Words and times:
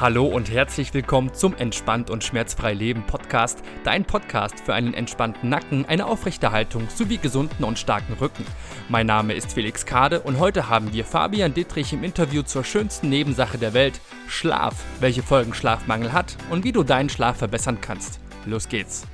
Hallo 0.00 0.26
und 0.26 0.50
herzlich 0.50 0.92
willkommen 0.92 1.32
zum 1.34 1.54
Entspannt 1.54 2.10
und 2.10 2.24
Schmerzfrei 2.24 2.74
Leben 2.74 3.06
Podcast, 3.06 3.62
dein 3.84 4.04
Podcast 4.04 4.58
für 4.58 4.74
einen 4.74 4.92
entspannten 4.92 5.48
Nacken, 5.48 5.84
eine 5.84 6.06
aufrechte 6.06 6.50
Haltung 6.50 6.88
sowie 6.92 7.18
gesunden 7.18 7.64
und 7.64 7.78
starken 7.78 8.14
Rücken. 8.14 8.44
Mein 8.88 9.06
Name 9.06 9.34
ist 9.34 9.52
Felix 9.52 9.86
Kade 9.86 10.20
und 10.20 10.40
heute 10.40 10.68
haben 10.68 10.92
wir 10.92 11.04
Fabian 11.04 11.54
Dittrich 11.54 11.92
im 11.92 12.02
Interview 12.02 12.42
zur 12.42 12.64
schönsten 12.64 13.08
Nebensache 13.08 13.56
der 13.56 13.72
Welt, 13.72 14.00
Schlaf, 14.26 14.74
welche 14.98 15.22
Folgen 15.22 15.54
Schlafmangel 15.54 16.12
hat 16.12 16.36
und 16.50 16.64
wie 16.64 16.72
du 16.72 16.82
deinen 16.82 17.08
Schlaf 17.08 17.36
verbessern 17.36 17.78
kannst. 17.80 18.18
Los 18.46 18.68
geht's! 18.68 19.06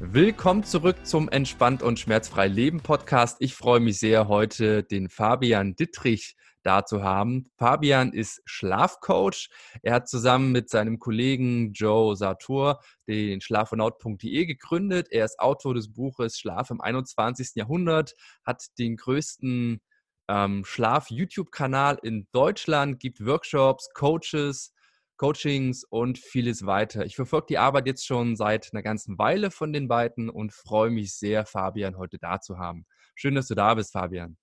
Willkommen 0.00 0.64
zurück 0.64 1.06
zum 1.06 1.28
Entspannt 1.28 1.84
und 1.84 2.00
Schmerzfrei 2.00 2.48
Leben 2.48 2.80
Podcast. 2.80 3.36
Ich 3.38 3.54
freue 3.54 3.80
mich 3.80 4.00
sehr, 4.00 4.26
heute 4.26 4.82
den 4.82 5.08
Fabian 5.08 5.76
Dittrich 5.76 6.34
da 6.66 6.84
zu 6.84 7.02
haben. 7.02 7.46
Fabian 7.56 8.12
ist 8.12 8.42
Schlafcoach. 8.44 9.48
Er 9.82 9.94
hat 9.94 10.08
zusammen 10.08 10.52
mit 10.52 10.68
seinem 10.68 10.98
Kollegen 10.98 11.72
Joe 11.72 12.16
Sartor 12.16 12.80
den 13.06 13.40
schlafonaut.de 13.40 14.46
gegründet. 14.46 15.08
Er 15.10 15.24
ist 15.24 15.38
Autor 15.38 15.74
des 15.74 15.92
Buches 15.92 16.38
Schlaf 16.38 16.70
im 16.70 16.80
21. 16.80 17.52
Jahrhundert, 17.54 18.14
hat 18.44 18.64
den 18.78 18.96
größten 18.96 19.80
ähm, 20.28 20.64
Schlaf-YouTube-Kanal 20.64 21.98
in 22.02 22.26
Deutschland, 22.32 22.98
gibt 22.98 23.24
Workshops, 23.24 23.88
Coaches, 23.94 24.72
Coachings 25.16 25.84
und 25.84 26.18
vieles 26.18 26.66
weiter. 26.66 27.06
Ich 27.06 27.16
verfolge 27.16 27.46
die 27.50 27.58
Arbeit 27.58 27.86
jetzt 27.86 28.04
schon 28.04 28.36
seit 28.36 28.70
einer 28.72 28.82
ganzen 28.82 29.18
Weile 29.18 29.50
von 29.50 29.72
den 29.72 29.88
beiden 29.88 30.28
und 30.28 30.52
freue 30.52 30.90
mich 30.90 31.14
sehr, 31.14 31.46
Fabian 31.46 31.96
heute 31.96 32.18
da 32.18 32.40
zu 32.40 32.58
haben. 32.58 32.86
Schön, 33.14 33.34
dass 33.34 33.46
du 33.46 33.54
da 33.54 33.74
bist, 33.74 33.92
Fabian. 33.92 34.36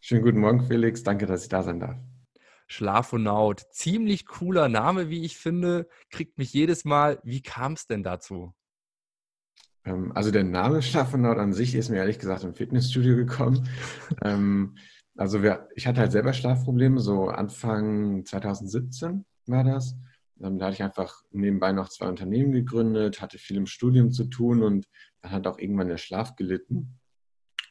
Schönen 0.00 0.22
guten 0.22 0.40
Morgen, 0.40 0.66
Felix. 0.66 1.02
Danke, 1.02 1.26
dass 1.26 1.42
ich 1.42 1.48
da 1.48 1.62
sein 1.62 1.80
darf. 1.80 1.96
Schlafonaut. 2.66 3.66
Ziemlich 3.72 4.26
cooler 4.26 4.68
Name, 4.68 5.10
wie 5.10 5.24
ich 5.24 5.36
finde. 5.36 5.88
Kriegt 6.10 6.38
mich 6.38 6.52
jedes 6.52 6.84
Mal. 6.84 7.20
Wie 7.24 7.42
kam 7.42 7.72
es 7.72 7.86
denn 7.86 8.02
dazu? 8.02 8.54
Ähm, 9.84 10.12
also 10.14 10.30
der 10.30 10.44
Name 10.44 10.82
Schlafonaut 10.82 11.38
an 11.38 11.52
sich 11.52 11.74
ist 11.74 11.90
mir 11.90 11.98
ehrlich 11.98 12.18
gesagt 12.18 12.44
im 12.44 12.54
Fitnessstudio 12.54 13.16
gekommen. 13.16 13.68
ähm, 14.24 14.76
also 15.16 15.42
wir, 15.42 15.68
ich 15.74 15.86
hatte 15.86 16.00
halt 16.00 16.12
selber 16.12 16.32
Schlafprobleme, 16.32 17.00
so 17.00 17.28
Anfang 17.28 18.24
2017 18.24 19.24
war 19.46 19.64
das. 19.64 19.96
Ähm, 20.40 20.58
da 20.58 20.66
hatte 20.66 20.74
ich 20.74 20.82
einfach 20.82 21.22
nebenbei 21.30 21.72
noch 21.72 21.88
zwei 21.88 22.06
Unternehmen 22.06 22.52
gegründet, 22.52 23.20
hatte 23.20 23.38
viel 23.38 23.56
im 23.56 23.66
Studium 23.66 24.12
zu 24.12 24.24
tun 24.24 24.62
und 24.62 24.86
dann 25.22 25.32
hat 25.32 25.46
auch 25.46 25.58
irgendwann 25.58 25.88
der 25.88 25.98
Schlaf 25.98 26.36
gelitten. 26.36 26.98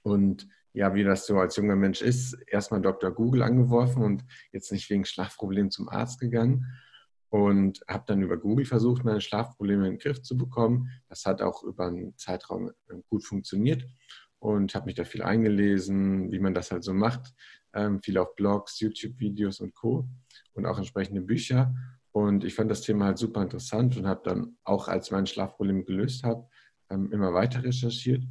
Und 0.03 0.47
ja, 0.73 0.93
wie 0.93 1.03
das 1.03 1.25
so 1.25 1.39
als 1.39 1.55
junger 1.55 1.75
Mensch 1.75 2.01
ist, 2.01 2.33
erstmal 2.47 2.81
Dr. 2.81 3.11
Google 3.11 3.43
angeworfen 3.43 4.03
und 4.03 4.23
jetzt 4.51 4.71
nicht 4.71 4.89
wegen 4.89 5.05
Schlafproblemen 5.05 5.71
zum 5.71 5.89
Arzt 5.89 6.19
gegangen 6.19 6.65
und 7.29 7.81
habe 7.87 8.03
dann 8.07 8.21
über 8.21 8.37
Google 8.37 8.65
versucht, 8.65 9.03
meine 9.03 9.21
Schlafprobleme 9.21 9.85
in 9.85 9.93
den 9.93 9.99
Griff 9.99 10.21
zu 10.21 10.37
bekommen. 10.37 10.89
Das 11.07 11.25
hat 11.25 11.41
auch 11.41 11.63
über 11.63 11.87
einen 11.87 12.17
Zeitraum 12.17 12.69
äh, 12.69 12.95
gut 13.09 13.23
funktioniert 13.23 13.85
und 14.39 14.73
habe 14.73 14.87
mich 14.87 14.95
da 14.95 15.03
viel 15.03 15.21
eingelesen, 15.21 16.31
wie 16.31 16.39
man 16.39 16.53
das 16.53 16.71
halt 16.71 16.83
so 16.83 16.93
macht. 16.93 17.33
Ähm, 17.73 18.01
viel 18.01 18.17
auf 18.17 18.35
Blogs, 18.35 18.79
YouTube-Videos 18.79 19.59
und 19.59 19.75
Co. 19.75 20.07
und 20.53 20.65
auch 20.65 20.77
entsprechende 20.77 21.21
Bücher. 21.21 21.75
Und 22.11 22.43
ich 22.43 22.55
fand 22.55 22.71
das 22.71 22.81
Thema 22.81 23.05
halt 23.05 23.19
super 23.19 23.43
interessant 23.43 23.95
und 23.95 24.07
habe 24.07 24.21
dann 24.23 24.57
auch, 24.63 24.87
als 24.87 25.11
mein 25.11 25.27
Schlafproblem 25.27 25.85
gelöst 25.85 26.23
habe, 26.23 26.47
ähm, 26.89 27.11
immer 27.11 27.33
weiter 27.33 27.63
recherchiert. 27.63 28.23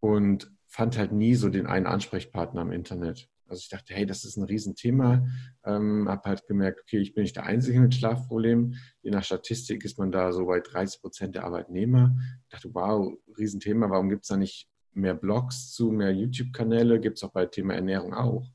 Und 0.00 0.50
fand 0.78 0.96
halt 0.96 1.10
nie 1.10 1.34
so 1.34 1.48
den 1.48 1.66
einen 1.66 1.86
Ansprechpartner 1.86 2.62
im 2.62 2.70
Internet. 2.70 3.28
Also 3.48 3.62
ich 3.62 3.68
dachte, 3.68 3.94
hey, 3.94 4.06
das 4.06 4.24
ist 4.24 4.36
ein 4.36 4.44
Riesenthema. 4.44 5.26
Ähm, 5.64 6.08
habe 6.08 6.28
halt 6.28 6.46
gemerkt, 6.46 6.82
okay, 6.82 6.98
ich 6.98 7.14
bin 7.14 7.22
nicht 7.22 7.34
der 7.34 7.46
Einzige 7.46 7.80
mit 7.80 7.96
Schlafproblemen. 7.96 8.76
Je 9.02 9.10
nach 9.10 9.24
Statistik 9.24 9.84
ist 9.84 9.98
man 9.98 10.12
da 10.12 10.30
so 10.30 10.46
bei 10.46 10.60
30 10.60 11.00
Prozent 11.00 11.34
der 11.34 11.42
Arbeitnehmer. 11.42 12.16
Ich 12.44 12.50
dachte, 12.50 12.72
wow, 12.74 13.12
Riesenthema, 13.36 13.90
warum 13.90 14.08
gibt 14.08 14.22
es 14.22 14.28
da 14.28 14.36
nicht 14.36 14.68
mehr 14.92 15.14
Blogs 15.14 15.72
zu, 15.72 15.90
mehr 15.90 16.12
YouTube-Kanäle? 16.12 17.00
Gibt 17.00 17.16
es 17.16 17.24
auch 17.24 17.32
bei 17.32 17.46
Thema 17.46 17.74
Ernährung 17.74 18.14
auch. 18.14 18.48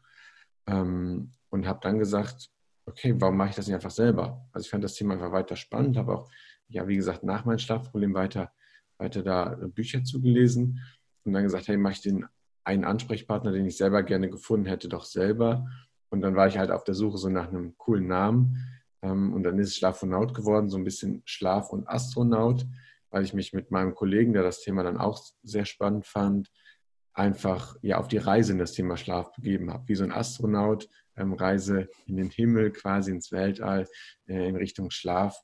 Ähm, 0.65 1.29
und 1.49 1.67
habe 1.67 1.79
dann 1.81 1.99
gesagt, 1.99 2.51
okay, 2.85 3.15
warum 3.17 3.35
mache 3.35 3.49
ich 3.49 3.55
das 3.57 3.67
nicht 3.67 3.75
einfach 3.75 3.91
selber? 3.91 4.47
Also 4.53 4.63
ich 4.63 4.71
fand 4.71 4.85
das 4.85 4.95
Thema 4.95 5.15
einfach 5.15 5.33
weiter 5.33 5.57
spannend, 5.57 5.97
habe 5.97 6.19
auch, 6.19 6.31
ja, 6.69 6.87
wie 6.87 6.95
gesagt, 6.95 7.25
nach 7.25 7.43
meinem 7.43 7.59
Schlafproblem 7.59 8.13
weiter, 8.13 8.53
weiter 8.97 9.23
da 9.23 9.57
Bücher 9.75 10.05
zugelesen 10.05 10.79
und 11.25 11.33
dann 11.33 11.43
gesagt, 11.43 11.67
hey, 11.67 11.77
mache 11.77 11.93
ich 11.93 12.01
den 12.01 12.25
einen 12.63 12.85
Ansprechpartner, 12.85 13.51
den 13.51 13.65
ich 13.65 13.77
selber 13.77 14.03
gerne 14.03 14.29
gefunden 14.29 14.65
hätte, 14.65 14.87
doch 14.87 15.05
selber. 15.05 15.67
Und 16.09 16.21
dann 16.21 16.35
war 16.35 16.47
ich 16.47 16.57
halt 16.57 16.71
auf 16.71 16.83
der 16.83 16.95
Suche 16.95 17.17
so 17.17 17.29
nach 17.29 17.49
einem 17.49 17.77
coolen 17.77 18.07
Namen. 18.07 18.57
Ähm, 19.01 19.33
und 19.33 19.43
dann 19.43 19.59
ist 19.59 19.69
es 19.69 19.77
Schlafonaut 19.77 20.33
geworden, 20.33 20.69
so 20.69 20.77
ein 20.77 20.83
bisschen 20.83 21.21
Schlaf- 21.25 21.71
und 21.71 21.87
Astronaut, 21.87 22.65
weil 23.09 23.23
ich 23.23 23.33
mich 23.33 23.53
mit 23.53 23.71
meinem 23.71 23.95
Kollegen, 23.95 24.33
der 24.33 24.43
das 24.43 24.61
Thema 24.61 24.83
dann 24.83 24.97
auch 24.97 25.21
sehr 25.43 25.65
spannend 25.65 26.05
fand, 26.05 26.51
einfach 27.13 27.75
ja 27.81 27.97
auf 27.97 28.07
die 28.07 28.17
Reise 28.17 28.53
in 28.53 28.59
das 28.59 28.71
Thema 28.71 28.97
Schlaf 28.97 29.31
begeben 29.33 29.71
habe. 29.71 29.87
Wie 29.87 29.95
so 29.95 30.03
ein 30.03 30.11
Astronaut, 30.11 30.87
ähm, 31.15 31.33
Reise 31.33 31.89
in 32.07 32.17
den 32.17 32.29
Himmel, 32.29 32.71
quasi 32.71 33.11
ins 33.11 33.31
Weltall, 33.31 33.87
äh, 34.27 34.47
in 34.47 34.55
Richtung 34.55 34.89
Schlaf. 34.89 35.37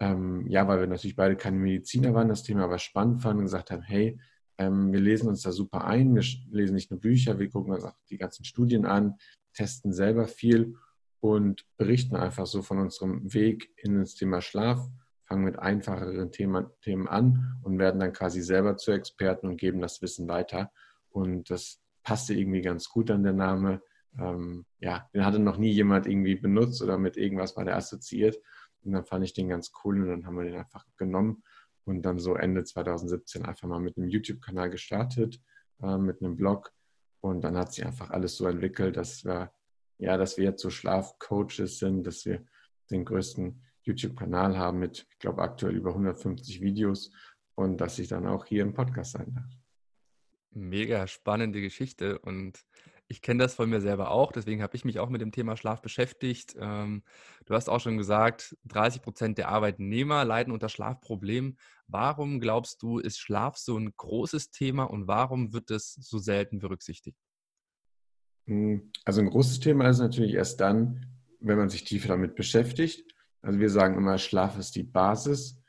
Ähm, 0.00 0.46
ja, 0.48 0.66
weil 0.68 0.80
wir 0.80 0.86
natürlich 0.86 1.16
beide 1.16 1.36
keine 1.36 1.58
Mediziner 1.58 2.14
waren, 2.14 2.28
das 2.28 2.42
Thema 2.42 2.64
aber 2.64 2.78
spannend 2.78 3.22
fanden 3.22 3.38
und 3.38 3.44
gesagt 3.44 3.70
haben, 3.70 3.82
hey, 3.82 4.18
ähm, 4.58 4.92
wir 4.92 5.00
lesen 5.00 5.28
uns 5.28 5.42
da 5.42 5.52
super 5.52 5.84
ein. 5.84 6.14
Wir 6.14 6.22
lesen 6.50 6.74
nicht 6.74 6.90
nur 6.90 7.00
Bücher, 7.00 7.38
wir 7.38 7.50
gucken 7.50 7.72
uns 7.72 7.84
auch 7.84 7.96
die 8.10 8.18
ganzen 8.18 8.44
Studien 8.44 8.86
an, 8.86 9.16
testen 9.52 9.92
selber 9.92 10.26
viel 10.28 10.76
und 11.20 11.66
berichten 11.76 12.16
einfach 12.16 12.46
so 12.46 12.62
von 12.62 12.78
unserem 12.78 13.32
Weg 13.32 13.72
in 13.76 14.00
das 14.00 14.14
Thema 14.14 14.40
Schlaf, 14.40 14.86
fangen 15.24 15.44
mit 15.44 15.58
einfacheren 15.58 16.30
Themen, 16.30 16.66
Themen 16.82 17.08
an 17.08 17.58
und 17.62 17.78
werden 17.78 18.00
dann 18.00 18.12
quasi 18.12 18.42
selber 18.42 18.76
zu 18.76 18.92
Experten 18.92 19.48
und 19.48 19.56
geben 19.56 19.80
das 19.80 20.02
Wissen 20.02 20.28
weiter. 20.28 20.70
Und 21.08 21.50
das 21.50 21.80
passte 22.02 22.34
irgendwie 22.34 22.60
ganz 22.60 22.88
gut 22.88 23.10
an 23.10 23.22
der 23.22 23.32
Name. 23.32 23.80
Ähm, 24.18 24.66
ja, 24.80 25.08
den 25.14 25.24
hatte 25.24 25.38
noch 25.38 25.56
nie 25.56 25.70
jemand 25.70 26.06
irgendwie 26.06 26.36
benutzt 26.36 26.82
oder 26.82 26.98
mit 26.98 27.16
irgendwas 27.16 27.56
war 27.56 27.64
der 27.64 27.76
assoziiert. 27.76 28.38
Und 28.84 28.92
dann 28.92 29.06
fand 29.06 29.24
ich 29.24 29.32
den 29.32 29.48
ganz 29.48 29.72
cool 29.82 30.02
und 30.02 30.08
dann 30.08 30.26
haben 30.26 30.36
wir 30.36 30.44
den 30.44 30.56
einfach 30.56 30.84
genommen 30.98 31.42
und 31.84 32.02
dann 32.02 32.18
so 32.18 32.34
Ende 32.34 32.64
2017 32.64 33.44
einfach 33.44 33.68
mal 33.68 33.80
mit 33.80 33.96
einem 33.96 34.08
YouTube-Kanal 34.08 34.70
gestartet, 34.70 35.40
äh, 35.82 35.98
mit 35.98 36.22
einem 36.22 36.36
Blog 36.36 36.72
und 37.20 37.42
dann 37.42 37.56
hat 37.56 37.72
sich 37.72 37.86
einfach 37.86 38.10
alles 38.10 38.36
so 38.36 38.46
entwickelt, 38.46 38.96
dass 38.96 39.24
wir, 39.24 39.52
ja, 39.98 40.16
dass 40.16 40.36
wir 40.36 40.44
jetzt 40.44 40.62
so 40.62 40.70
Schlafcoaches 40.70 41.78
sind, 41.78 42.06
dass 42.06 42.24
wir 42.26 42.44
den 42.90 43.04
größten 43.04 43.62
YouTube-Kanal 43.82 44.58
haben 44.58 44.78
mit, 44.78 45.06
ich 45.10 45.18
glaube, 45.18 45.42
aktuell 45.42 45.74
über 45.74 45.90
150 45.90 46.60
Videos 46.60 47.12
und 47.54 47.78
dass 47.78 47.98
ich 47.98 48.08
dann 48.08 48.26
auch 48.26 48.44
hier 48.44 48.62
im 48.62 48.74
Podcast 48.74 49.12
sein 49.12 49.32
darf. 49.34 49.50
Mega 50.50 51.06
spannende 51.06 51.60
Geschichte 51.60 52.18
und 52.18 52.64
ich 53.08 53.22
kenne 53.22 53.42
das 53.42 53.54
von 53.54 53.68
mir 53.68 53.80
selber 53.80 54.10
auch, 54.10 54.32
deswegen 54.32 54.62
habe 54.62 54.76
ich 54.76 54.84
mich 54.84 54.98
auch 54.98 55.08
mit 55.08 55.20
dem 55.20 55.32
Thema 55.32 55.56
Schlaf 55.56 55.82
beschäftigt. 55.82 56.56
Ähm, 56.58 57.02
du 57.44 57.54
hast 57.54 57.68
auch 57.68 57.80
schon 57.80 57.98
gesagt, 57.98 58.56
30 58.64 59.02
Prozent 59.02 59.38
der 59.38 59.48
Arbeitnehmer 59.48 60.24
leiden 60.24 60.52
unter 60.52 60.68
Schlafproblemen. 60.68 61.58
Warum 61.86 62.40
glaubst 62.40 62.82
du, 62.82 62.98
ist 62.98 63.18
Schlaf 63.18 63.56
so 63.56 63.76
ein 63.76 63.92
großes 63.96 64.50
Thema 64.50 64.84
und 64.84 65.06
warum 65.06 65.52
wird 65.52 65.70
es 65.70 65.94
so 65.94 66.18
selten 66.18 66.58
berücksichtigt? 66.58 67.18
Hm, 68.46 68.90
also 69.04 69.20
ein 69.20 69.30
großes 69.30 69.60
Thema 69.60 69.88
ist 69.88 69.98
natürlich 69.98 70.34
erst 70.34 70.60
dann, 70.60 71.06
wenn 71.40 71.58
man 71.58 71.68
sich 71.68 71.84
tiefer 71.84 72.08
damit 72.08 72.34
beschäftigt. 72.34 73.14
Also 73.42 73.58
wir 73.58 73.68
sagen 73.68 73.96
immer, 73.96 74.16
Schlaf 74.16 74.58
ist 74.58 74.76
die 74.76 74.82
Basis 74.82 75.62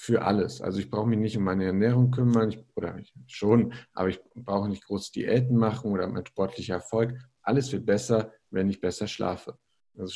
für 0.00 0.22
alles. 0.22 0.62
Also 0.62 0.78
ich 0.78 0.88
brauche 0.88 1.06
mich 1.06 1.18
nicht 1.18 1.36
um 1.36 1.44
meine 1.44 1.66
Ernährung 1.66 2.10
kümmern, 2.10 2.48
ich, 2.48 2.64
oder 2.74 2.96
ich, 2.96 3.12
schon, 3.26 3.74
aber 3.92 4.08
ich 4.08 4.18
brauche 4.34 4.66
nicht 4.66 4.86
große 4.86 5.12
Diäten 5.12 5.58
machen 5.58 5.92
oder 5.92 6.08
mein 6.08 6.24
sportlicher 6.24 6.76
Erfolg. 6.76 7.18
Alles 7.42 7.70
wird 7.70 7.84
besser, 7.84 8.32
wenn 8.48 8.70
ich 8.70 8.80
besser 8.80 9.06
schlafe. 9.06 9.58
Also 9.98 10.14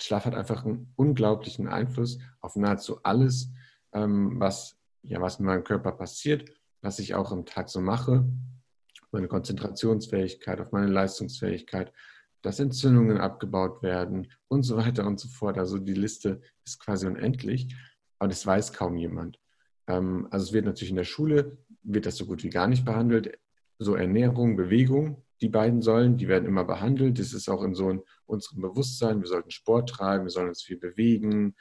Schlaf 0.00 0.24
hat 0.24 0.34
einfach 0.34 0.64
einen 0.64 0.92
unglaublichen 0.96 1.68
Einfluss 1.68 2.18
auf 2.40 2.56
nahezu 2.56 3.04
alles, 3.04 3.52
ähm, 3.92 4.40
was, 4.40 4.76
ja, 5.02 5.20
was 5.20 5.38
in 5.38 5.46
meinem 5.46 5.62
Körper 5.62 5.92
passiert, 5.92 6.50
was 6.82 6.98
ich 6.98 7.14
auch 7.14 7.30
im 7.30 7.46
Tag 7.46 7.68
so 7.68 7.80
mache, 7.80 8.28
meine 9.12 9.28
Konzentrationsfähigkeit, 9.28 10.60
auf 10.60 10.72
meine 10.72 10.88
Leistungsfähigkeit, 10.88 11.92
dass 12.42 12.58
Entzündungen 12.58 13.18
abgebaut 13.18 13.80
werden 13.80 14.32
und 14.48 14.64
so 14.64 14.76
weiter 14.76 15.06
und 15.06 15.20
so 15.20 15.28
fort. 15.28 15.56
Also 15.56 15.78
die 15.78 15.94
Liste 15.94 16.40
ist 16.64 16.80
quasi 16.80 17.06
unendlich 17.06 17.72
aber 18.20 18.28
das 18.28 18.46
weiß 18.46 18.72
kaum 18.72 18.96
jemand. 18.96 19.40
Ähm, 19.88 20.28
also 20.30 20.44
es 20.44 20.52
wird 20.52 20.66
natürlich 20.66 20.90
in 20.90 20.96
der 20.96 21.04
Schule, 21.04 21.58
wird 21.82 22.06
das 22.06 22.16
so 22.16 22.26
gut 22.26 22.44
wie 22.44 22.50
gar 22.50 22.68
nicht 22.68 22.84
behandelt. 22.84 23.38
So 23.78 23.94
Ernährung, 23.94 24.56
Bewegung, 24.56 25.24
die 25.40 25.48
beiden 25.48 25.80
Säulen, 25.80 26.18
die 26.18 26.28
werden 26.28 26.46
immer 26.46 26.64
behandelt. 26.64 27.18
Das 27.18 27.32
ist 27.32 27.48
auch 27.48 27.62
in 27.62 27.74
so 27.74 28.04
unserem 28.26 28.60
Bewusstsein. 28.60 29.22
Wir 29.22 29.26
sollten 29.26 29.50
Sport 29.50 29.88
treiben, 29.88 30.24
wir 30.24 30.30
sollen 30.30 30.50
uns 30.50 30.62
viel 30.62 30.76
bewegen, 30.76 31.56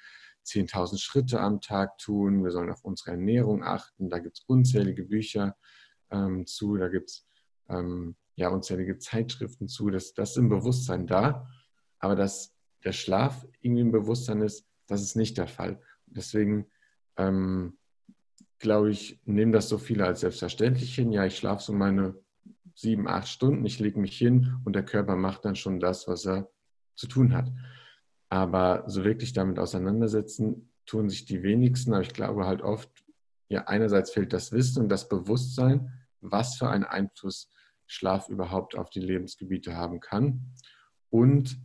10.000 0.45 1.01
Schritte 1.01 1.39
am 1.39 1.61
Tag 1.61 1.97
tun, 1.97 2.43
wir 2.43 2.51
sollen 2.51 2.69
auf 2.69 2.83
unsere 2.83 3.11
Ernährung 3.11 3.63
achten. 3.63 4.09
Da 4.09 4.19
gibt 4.19 4.39
es 4.39 4.43
unzählige 4.45 5.05
Bücher 5.05 5.55
ähm, 6.11 6.45
zu, 6.45 6.75
da 6.75 6.89
gibt 6.89 7.09
es 7.09 7.27
ähm, 7.69 8.15
ja, 8.35 8.49
unzählige 8.49 8.97
Zeitschriften 8.97 9.69
zu. 9.69 9.89
Das, 9.89 10.13
das 10.13 10.31
ist 10.31 10.37
im 10.37 10.49
Bewusstsein 10.49 11.07
da, 11.07 11.47
aber 11.99 12.15
das 12.15 12.53
der 12.83 12.91
Schlaf 12.93 13.47
irgendwie 13.61 13.81
im 13.81 13.91
Bewusstsein 13.91 14.41
ist, 14.41 14.65
das 14.87 15.01
ist 15.01 15.15
nicht 15.15 15.37
der 15.37 15.47
Fall. 15.47 15.81
Deswegen 16.11 16.67
ähm, 17.17 17.77
glaube 18.59 18.91
ich, 18.91 19.19
nehmen 19.25 19.51
das 19.51 19.69
so 19.69 19.77
viele 19.77 20.05
als 20.05 20.21
selbstverständlich 20.21 20.93
hin. 20.93 21.11
Ja, 21.11 21.25
ich 21.25 21.37
schlafe 21.37 21.63
so 21.63 21.73
meine 21.73 22.15
sieben, 22.75 23.07
acht 23.07 23.27
Stunden, 23.27 23.65
ich 23.65 23.79
lege 23.79 23.99
mich 23.99 24.17
hin 24.17 24.55
und 24.63 24.73
der 24.73 24.85
Körper 24.85 25.15
macht 25.15 25.45
dann 25.45 25.55
schon 25.55 25.79
das, 25.79 26.07
was 26.07 26.25
er 26.25 26.49
zu 26.95 27.07
tun 27.07 27.33
hat. 27.33 27.51
Aber 28.29 28.83
so 28.87 29.03
wirklich 29.03 29.33
damit 29.33 29.59
auseinandersetzen, 29.59 30.71
tun 30.85 31.09
sich 31.09 31.25
die 31.25 31.43
wenigsten. 31.43 31.93
Aber 31.93 32.03
ich 32.03 32.13
glaube 32.13 32.45
halt 32.45 32.61
oft, 32.61 32.89
ja, 33.47 33.65
einerseits 33.67 34.11
fehlt 34.11 34.33
das 34.33 34.51
Wissen 34.51 34.83
und 34.83 34.89
das 34.89 35.09
Bewusstsein, 35.09 35.91
was 36.21 36.57
für 36.57 36.69
einen 36.69 36.83
Einfluss 36.83 37.51
Schlaf 37.87 38.29
überhaupt 38.29 38.77
auf 38.77 38.89
die 38.89 38.99
Lebensgebiete 38.99 39.75
haben 39.75 39.99
kann. 39.99 40.53
Und 41.09 41.59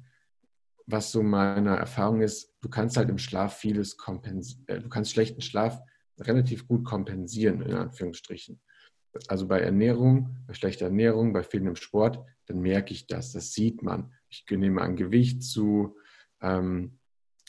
was 0.87 1.13
so 1.13 1.23
meine 1.23 1.77
Erfahrung 1.77 2.23
ist, 2.23 2.54
du 2.65 2.71
kannst 2.71 2.97
halt 2.97 3.11
im 3.11 3.19
Schlaf 3.19 3.59
vieles 3.59 3.97
kompensieren, 3.97 4.65
äh, 4.67 4.81
du 4.81 4.89
kannst 4.89 5.13
schlechten 5.13 5.43
Schlaf 5.43 5.81
relativ 6.19 6.67
gut 6.67 6.85
kompensieren, 6.85 7.61
in 7.63 7.75
Anführungsstrichen. 7.75 8.61
Also 9.29 9.47
bei 9.47 9.61
Ernährung, 9.61 10.37
bei 10.47 10.55
schlechter 10.55 10.87
Ernährung, 10.87 11.33
bei 11.33 11.43
fehlendem 11.43 11.77
Sport, 11.77 12.25
dann 12.47 12.61
merke 12.61 12.93
ich 12.93 13.07
das, 13.07 13.33
das 13.33 13.53
sieht 13.53 13.83
man. 13.83 14.13
Ich 14.29 14.45
nehme 14.51 14.81
an 14.81 14.97
Gewicht 14.97 15.43
zu, 15.43 15.97
also 16.41 16.91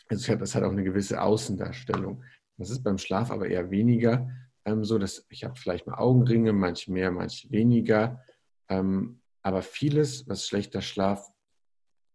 das 0.07 0.55
hat 0.55 0.63
auch 0.63 0.71
eine 0.71 0.83
gewisse 0.83 1.21
Außendarstellung. 1.21 2.23
Das 2.57 2.69
ist 2.69 2.83
beim 2.83 2.97
Schlaf 2.97 3.31
aber 3.31 3.47
eher 3.47 3.71
weniger 3.71 4.29
ähm, 4.65 4.83
so, 4.83 4.97
dass 4.97 5.25
ich 5.29 5.43
habe 5.43 5.55
vielleicht 5.55 5.87
mal 5.87 5.97
Augenringe, 5.97 6.51
manche 6.51 6.91
mehr, 6.91 7.11
manche 7.11 7.49
weniger. 7.51 8.21
Ähm, 8.67 9.21
aber 9.43 9.61
vieles, 9.61 10.27
was 10.27 10.47
schlechter 10.47 10.81
Schlaf 10.81 11.31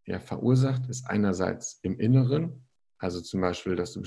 ja, 0.05 0.19
verursacht, 0.19 0.89
ist 0.89 1.07
einerseits 1.07 1.79
im 1.83 1.99
Inneren, 1.99 2.67
also 3.01 3.21
zum 3.21 3.41
Beispiel, 3.41 3.77
dass, 3.77 3.99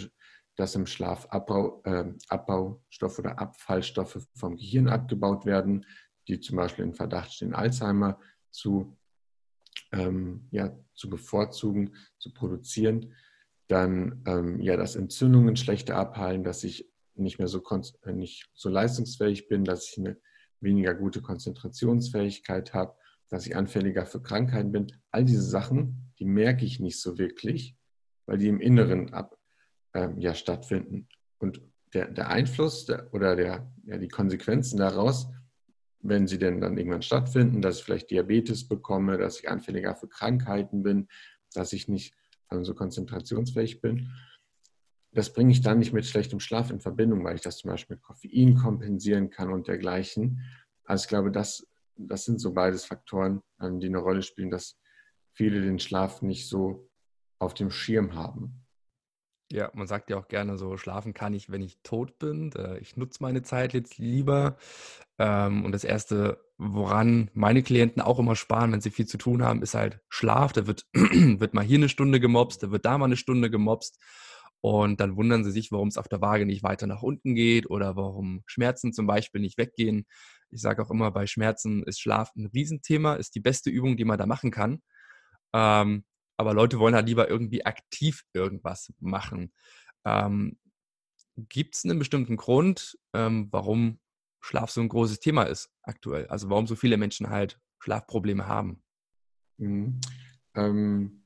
dass 0.56 0.76
im 0.76 0.86
Schlaf 0.86 1.26
Abbau, 1.30 1.82
äh, 1.84 2.06
Abbaustoffe 2.30 3.20
oder 3.20 3.40
Abfallstoffe 3.40 4.26
vom 4.36 4.56
Gehirn 4.56 4.88
abgebaut 4.88 5.46
werden, 5.46 5.86
die 6.28 6.40
zum 6.40 6.56
Beispiel 6.56 6.86
in 6.86 6.94
Verdacht 6.94 7.34
stehen, 7.34 7.54
Alzheimer 7.54 8.20
zu, 8.52 8.98
ähm, 9.92 10.48
ja, 10.52 10.78
zu 10.94 11.10
bevorzugen, 11.10 11.96
zu 12.20 12.34
produzieren. 12.34 13.14
Dann, 13.68 14.22
ähm, 14.26 14.62
ja, 14.62 14.78
dass 14.78 14.96
Entzündungen 14.96 15.56
schlechter 15.56 15.98
abheilen, 15.98 16.44
dass 16.44 16.64
ich 16.64 16.90
nicht 17.16 17.40
mehr 17.40 17.48
so, 17.48 17.64
äh, 18.04 18.14
nicht 18.14 18.50
so 18.54 18.70
leistungsfähig 18.70 19.48
bin, 19.48 19.66
dass 19.66 19.90
ich 19.90 19.98
eine 19.98 20.18
weniger 20.60 20.94
gute 20.94 21.22
Konzentrationsfähigkeit 21.22 22.74
habe, 22.74 22.96
dass 23.30 23.48
ich 23.48 23.56
anfälliger 23.56 24.06
für 24.06 24.22
Krankheiten 24.22 24.72
bin. 24.72 24.92
All 25.12 25.26
diese 25.26 25.42
Sachen, 25.44 26.12
die 26.20 26.26
merke 26.26 26.66
ich 26.66 26.80
nicht 26.80 27.02
so 27.02 27.18
wirklich, 27.18 27.76
weil 28.26 28.38
die 28.38 28.48
im 28.48 28.60
Inneren 28.60 29.14
ab, 29.14 29.38
ähm, 29.94 30.20
ja, 30.20 30.34
stattfinden. 30.34 31.08
Und 31.40 31.62
der, 31.94 32.08
der 32.08 32.30
Einfluss 32.30 32.86
der, 32.86 33.14
oder 33.14 33.36
der, 33.36 33.72
ja, 33.86 33.98
die 33.98 34.08
Konsequenzen 34.08 34.78
daraus, 34.78 35.28
wenn 36.00 36.28
sie 36.28 36.38
denn 36.38 36.60
dann 36.60 36.78
irgendwann 36.78 37.02
stattfinden, 37.02 37.62
dass 37.62 37.80
ich 37.80 37.84
vielleicht 37.84 38.12
Diabetes 38.12 38.68
bekomme, 38.68 39.18
dass 39.18 39.40
ich 39.40 39.50
anfälliger 39.50 39.96
für 39.96 40.08
Krankheiten 40.08 40.84
bin, 40.84 41.08
dass 41.54 41.74
ich 41.74 41.88
nicht 41.88 42.14
ähm, 42.52 42.66
so 42.66 42.74
konzentrationsfähig 42.74 43.82
bin, 43.82 44.10
das 45.14 45.32
bringe 45.32 45.52
ich 45.52 45.62
dann 45.62 45.80
nicht 45.80 45.94
mit 45.94 46.06
schlechtem 46.06 46.40
Schlaf 46.40 46.72
in 46.72 46.80
Verbindung, 46.80 47.24
weil 47.24 47.36
ich 47.36 47.42
das 47.42 47.58
zum 47.58 47.70
Beispiel 47.70 47.98
mit 47.98 48.04
Koffein 48.04 48.56
kompensieren 48.56 49.30
kann 49.30 49.52
und 49.52 49.68
dergleichen. 49.68 50.42
Also 50.86 51.04
ich 51.04 51.10
glaube, 51.10 51.32
das, 51.32 51.68
das 51.96 52.26
sind 52.26 52.40
so 52.40 52.54
beides 52.54 52.86
Faktoren, 52.86 53.42
ähm, 53.62 53.80
die 53.80 53.88
eine 53.88 54.00
Rolle 54.00 54.24
spielen, 54.24 54.50
dass 54.50 54.78
viele 55.32 55.62
den 55.62 55.80
Schlaf 55.80 56.22
nicht 56.22 56.48
so 56.48 56.90
auf 57.44 57.54
dem 57.54 57.72
Schirm 57.72 58.16
haben. 58.16 58.64
Ja, 59.52 59.70
man 59.76 59.86
sagt 59.86 60.10
ja 60.10 60.18
auch 60.18 60.28
gerne 60.28 60.58
so, 60.58 60.78
schlafen 60.78 61.14
kann 61.14 61.34
ich, 61.36 61.52
wenn 61.52 61.62
ich 61.62 61.78
tot 61.84 62.18
bin. 62.18 62.52
Ich 62.82 62.98
nutze 62.98 63.22
meine 63.22 63.44
Zeit 63.44 63.74
jetzt 63.74 64.00
lieber. 64.00 64.58
Ähm, 65.20 65.64
und 65.64 65.74
das 65.74 65.84
Erste, 65.84 66.44
woran 66.58 67.30
meine 67.34 67.62
Klienten 67.62 68.02
auch 68.02 68.18
immer 68.18 68.36
sparen, 68.36 68.72
wenn 68.72 68.82
sie 68.82 68.90
viel 68.90 69.06
zu 69.06 69.20
tun 69.20 69.44
haben, 69.44 69.62
ist 69.62 69.76
halt 69.76 70.00
Schlaf. 70.10 70.54
Da 70.54 70.66
wird, 70.66 70.88
wird 70.94 71.54
mal 71.54 71.64
hier 71.64 71.78
eine 71.78 71.90
Stunde 71.90 72.20
gemobst, 72.20 72.64
da 72.64 72.72
wird 72.72 72.86
da 72.86 72.98
mal 72.98 73.06
eine 73.06 73.18
Stunde 73.18 73.52
gemobst. 73.52 74.00
Und 74.60 75.02
dann 75.02 75.18
wundern 75.18 75.44
sie 75.44 75.52
sich, 75.52 75.72
warum 75.72 75.90
es 75.90 75.98
auf 75.98 76.08
der 76.08 76.22
Waage 76.22 76.46
nicht 76.46 76.64
weiter 76.64 76.88
nach 76.88 77.04
unten 77.04 77.36
geht 77.36 77.70
oder 77.70 77.96
warum 77.96 78.44
Schmerzen 78.46 78.94
zum 78.94 79.06
Beispiel 79.06 79.42
nicht 79.42 79.58
weggehen. 79.58 80.08
Ich 80.50 80.62
sage 80.62 80.82
auch 80.82 80.90
immer, 80.90 81.12
bei 81.12 81.28
Schmerzen 81.28 81.84
ist 81.84 82.00
Schlaf 82.00 82.32
ein 82.36 82.46
Riesenthema, 82.48 83.16
ist 83.16 83.36
die 83.36 83.42
beste 83.42 83.70
Übung, 83.70 83.98
die 83.98 84.06
man 84.06 84.18
da 84.18 84.26
machen 84.26 84.52
kann. 84.52 84.82
Ähm, 85.54 86.06
aber 86.44 86.54
Leute 86.54 86.78
wollen 86.78 86.94
halt 86.94 87.08
lieber 87.08 87.30
irgendwie 87.30 87.66
aktiv 87.66 88.26
irgendwas 88.34 88.94
machen. 89.00 89.54
Ähm, 90.06 90.58
Gibt 91.38 91.76
es 91.76 91.86
einen 91.86 91.98
bestimmten 91.98 92.36
Grund, 92.36 93.00
ähm, 93.14 93.48
warum 93.50 94.00
Schlaf 94.42 94.70
so 94.70 94.82
ein 94.82 94.90
großes 94.90 95.22
Thema 95.22 95.44
ist 95.44 95.72
aktuell? 95.82 96.28
Also 96.28 96.50
warum 96.50 96.68
so 96.68 96.76
viele 96.76 96.98
Menschen 96.98 97.30
halt 97.30 97.60
Schlafprobleme 97.80 98.46
haben? 98.46 98.84
Mhm. 99.58 100.02
Ähm, 100.56 101.24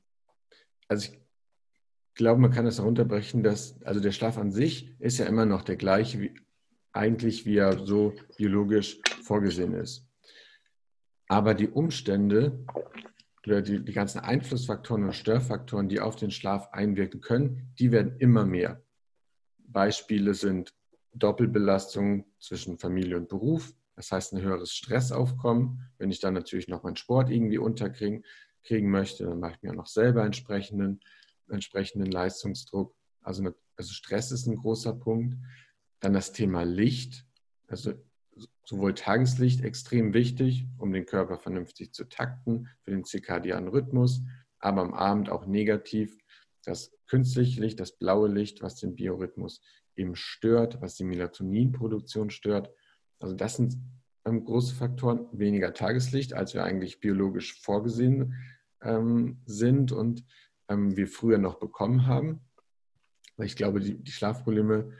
also 0.87 1.11
ich 1.11 1.19
glaube, 2.13 2.39
man 2.39 2.51
kann 2.51 2.65
das 2.65 2.77
herunterbrechen, 2.77 3.41
dass, 3.41 3.81
also 3.81 3.99
der 3.99 4.11
Schlaf 4.11 4.37
an 4.37 4.51
sich 4.51 4.95
ist 4.99 5.17
ja 5.17 5.25
immer 5.25 5.45
noch 5.45 5.63
der 5.63 5.77
gleiche, 5.77 6.19
wie, 6.21 6.33
eigentlich 6.93 7.45
wie 7.45 7.57
er 7.57 7.85
so 7.85 8.13
biologisch 8.37 8.99
vorgesehen 9.23 9.73
ist. 9.73 10.07
Aber 11.27 11.53
die 11.53 11.67
Umstände 11.67 12.63
oder 13.47 13.61
die, 13.61 13.83
die 13.83 13.93
ganzen 13.93 14.19
Einflussfaktoren 14.19 15.03
und 15.03 15.13
Störfaktoren, 15.13 15.89
die 15.89 15.99
auf 15.99 16.15
den 16.15 16.31
Schlaf 16.31 16.69
einwirken 16.71 17.21
können, 17.21 17.73
die 17.79 17.91
werden 17.91 18.17
immer 18.19 18.45
mehr. 18.45 18.83
Beispiele 19.57 20.33
sind 20.33 20.73
Doppelbelastung 21.13 22.25
zwischen 22.39 22.77
Familie 22.77 23.17
und 23.17 23.29
Beruf, 23.29 23.73
das 23.95 24.11
heißt 24.11 24.33
ein 24.33 24.41
höheres 24.41 24.73
Stressaufkommen. 24.73 25.89
Wenn 25.97 26.11
ich 26.11 26.19
dann 26.19 26.33
natürlich 26.33 26.67
noch 26.67 26.83
meinen 26.83 26.95
Sport 26.95 27.29
irgendwie 27.29 27.57
unterkriegen 27.57 28.23
kriegen 28.63 28.91
möchte, 28.91 29.25
dann 29.25 29.39
mache 29.39 29.53
ich 29.53 29.61
mir 29.61 29.73
noch 29.73 29.87
selber 29.87 30.25
entsprechenden 30.25 30.99
entsprechenden 31.49 32.11
Leistungsdruck. 32.11 32.95
Also, 33.21 33.51
also 33.75 33.93
Stress 33.93 34.31
ist 34.31 34.47
ein 34.47 34.57
großer 34.57 34.93
Punkt. 34.93 35.37
Dann 35.99 36.13
das 36.13 36.31
Thema 36.31 36.63
Licht, 36.63 37.25
also 37.67 37.93
sowohl 38.67 38.93
Tageslicht 38.93 39.63
extrem 39.63 40.13
wichtig, 40.13 40.67
um 40.77 40.91
den 40.91 41.05
Körper 41.05 41.37
vernünftig 41.37 41.93
zu 41.93 42.03
takten, 42.03 42.67
für 42.81 42.91
den 42.91 43.05
zirkadianen 43.05 43.69
Rhythmus, 43.69 44.21
aber 44.59 44.81
am 44.81 44.93
Abend 44.93 45.29
auch 45.29 45.45
negativ 45.45 46.17
das 46.65 46.91
künstliche 47.07 47.61
Licht, 47.61 47.79
das 47.79 47.97
blaue 47.97 48.27
Licht, 48.27 48.61
was 48.61 48.75
den 48.75 48.93
Biorhythmus 48.95 49.61
eben 49.95 50.17
stört, 50.17 50.81
was 50.81 50.95
die 50.95 51.05
Melatoninproduktion 51.05 52.29
stört. 52.29 52.69
Also 53.19 53.35
das 53.35 53.55
sind 53.55 53.77
ähm, 54.25 54.43
große 54.43 54.75
Faktoren, 54.75 55.27
weniger 55.31 55.73
Tageslicht, 55.73 56.33
als 56.33 56.53
wir 56.53 56.65
eigentlich 56.65 56.99
biologisch 56.99 57.61
vorgesehen 57.61 58.33
ähm, 58.81 59.39
sind 59.45 59.93
und 59.93 60.25
ähm, 60.67 60.97
wir 60.97 61.07
früher 61.07 61.37
noch 61.37 61.55
bekommen 61.55 62.05
haben. 62.05 62.41
Ich 63.37 63.55
glaube, 63.55 63.79
die, 63.79 63.95
die 63.95 64.11
Schlafprobleme 64.11 64.91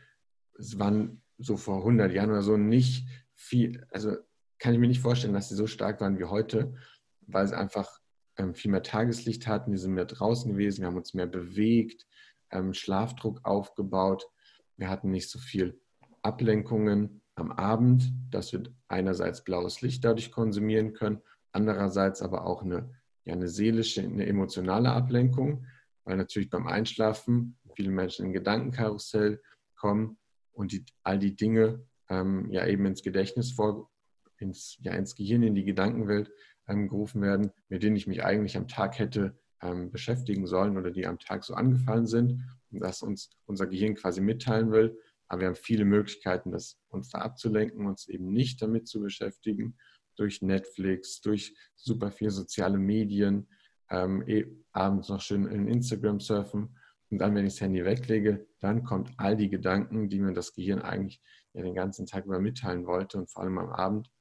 waren 0.77 1.21
so 1.37 1.57
vor 1.57 1.79
100 1.79 2.13
Jahren 2.13 2.29
oder 2.29 2.43
so 2.43 2.55
nicht 2.55 3.05
viel, 3.37 3.85
also 3.91 4.17
kann 4.59 4.73
ich 4.73 4.79
mir 4.79 4.87
nicht 4.87 5.01
vorstellen, 5.01 5.33
dass 5.33 5.49
sie 5.49 5.55
so 5.55 5.67
stark 5.67 6.01
waren 6.01 6.19
wie 6.19 6.25
heute, 6.25 6.73
weil 7.21 7.47
sie 7.47 7.57
einfach 7.57 7.99
ähm, 8.35 8.53
viel 8.53 8.71
mehr 8.71 8.83
Tageslicht 8.83 9.47
hatten, 9.47 9.71
wir 9.71 9.79
sind 9.79 9.93
mehr 9.93 10.05
draußen 10.05 10.51
gewesen, 10.51 10.81
wir 10.81 10.87
haben 10.87 10.97
uns 10.97 11.13
mehr 11.13 11.27
bewegt, 11.27 12.05
ähm, 12.51 12.73
Schlafdruck 12.73 13.45
aufgebaut, 13.45 14.27
wir 14.75 14.89
hatten 14.89 15.11
nicht 15.11 15.29
so 15.29 15.39
viel 15.39 15.79
Ablenkungen 16.21 17.21
am 17.35 17.51
Abend, 17.51 18.11
dass 18.31 18.51
wir 18.51 18.63
einerseits 18.89 19.43
blaues 19.43 19.81
Licht 19.81 20.03
dadurch 20.03 20.31
konsumieren 20.31 20.93
können, 20.93 21.21
andererseits 21.51 22.21
aber 22.21 22.45
auch 22.45 22.63
eine 22.63 22.89
ja 23.27 23.33
eine 23.33 23.49
seelische, 23.49 24.01
eine 24.01 24.25
emotionale 24.25 24.91
Ablenkung, 24.91 25.65
weil 26.05 26.17
natürlich 26.17 26.49
beim 26.49 26.65
Einschlafen 26.65 27.57
viele 27.75 27.91
Menschen 27.91 28.27
in 28.27 28.33
Gedankenkarussell 28.33 29.41
kommen 29.75 30.17
und 30.53 30.71
die, 30.71 30.85
all 31.03 31.19
die 31.19 31.35
Dinge 31.35 31.85
ähm, 32.09 32.49
ja 32.49 32.65
eben 32.65 32.85
ins 32.85 33.03
Gedächtnis 33.03 33.51
vor, 33.51 33.89
ins, 34.37 34.77
ja, 34.81 34.93
ins 34.93 35.15
Gehirn, 35.15 35.43
in 35.43 35.55
die 35.55 35.65
Gedankenwelt 35.65 36.31
ähm, 36.67 36.87
gerufen 36.87 37.21
werden, 37.21 37.51
mit 37.69 37.83
denen 37.83 37.95
ich 37.95 38.07
mich 38.07 38.23
eigentlich 38.23 38.57
am 38.57 38.67
Tag 38.67 38.99
hätte 38.99 39.37
ähm, 39.61 39.91
beschäftigen 39.91 40.47
sollen 40.47 40.77
oder 40.77 40.91
die 40.91 41.07
am 41.07 41.19
Tag 41.19 41.43
so 41.43 41.53
angefallen 41.53 42.05
sind 42.05 42.43
und 42.71 42.79
das 42.79 43.01
uns 43.01 43.31
unser 43.45 43.67
Gehirn 43.67 43.95
quasi 43.95 44.21
mitteilen 44.21 44.71
will. 44.71 44.97
Aber 45.27 45.41
wir 45.41 45.47
haben 45.47 45.55
viele 45.55 45.85
Möglichkeiten, 45.85 46.51
das 46.51 46.79
uns 46.89 47.09
da 47.09 47.19
abzulenken, 47.19 47.85
uns 47.85 48.07
eben 48.07 48.31
nicht 48.31 48.61
damit 48.61 48.87
zu 48.87 49.01
beschäftigen 49.01 49.77
durch 50.15 50.41
Netflix, 50.41 51.21
durch 51.21 51.55
super 51.75 52.11
viel 52.11 52.29
soziale 52.29 52.77
Medien, 52.77 53.47
ähm, 53.89 54.23
eh, 54.27 54.45
abends 54.71 55.09
noch 55.09 55.21
schön 55.21 55.45
in 55.45 55.67
Instagram 55.67 56.19
surfen. 56.19 56.77
Und 57.09 57.19
dann, 57.19 57.35
wenn 57.35 57.45
ich 57.45 57.53
das 57.53 57.61
Handy 57.61 57.85
weglege, 57.85 58.47
dann 58.59 58.83
kommt 58.83 59.11
all 59.17 59.37
die 59.37 59.49
Gedanken, 59.49 60.09
die 60.09 60.19
mir 60.19 60.33
das 60.33 60.53
Gehirn 60.53 60.81
eigentlich 60.81 61.21
ja 61.57 61.63
den 61.63 61.75
ganzen 61.75 62.05
Tag 62.05 62.25
über 62.25 62.39
mitteilen 62.39 62.85
wollte 62.85 63.17
und 63.17 63.29
vor 63.29 63.43
allem 63.43 63.57
am 63.57 63.69
Abend 63.69 64.11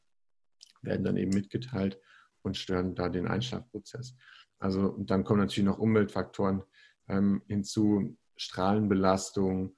werden 0.82 1.04
dann 1.04 1.16
eben 1.16 1.32
mitgeteilt 1.32 2.00
und 2.42 2.56
stören 2.56 2.94
da 2.94 3.08
den 3.08 3.26
Einschlafprozess. 3.26 4.16
Also 4.58 4.88
und 4.88 5.10
dann 5.10 5.24
kommen 5.24 5.40
natürlich 5.40 5.68
noch 5.68 5.78
Umweltfaktoren 5.78 6.62
ähm, 7.08 7.42
hinzu 7.46 8.16
Strahlenbelastung, 8.36 9.76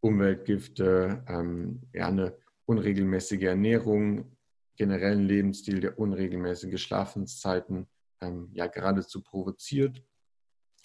Umweltgifte, 0.00 1.24
ähm, 1.28 1.82
ja, 1.92 2.08
eine 2.08 2.36
unregelmäßige 2.66 3.42
Ernährung, 3.42 4.36
generellen 4.76 5.24
Lebensstil, 5.24 5.80
der 5.80 5.98
unregelmäßige 5.98 6.80
Schlafenszeiten, 6.80 7.86
ähm, 8.20 8.50
ja 8.52 8.66
geradezu 8.66 9.22
provoziert. 9.22 10.02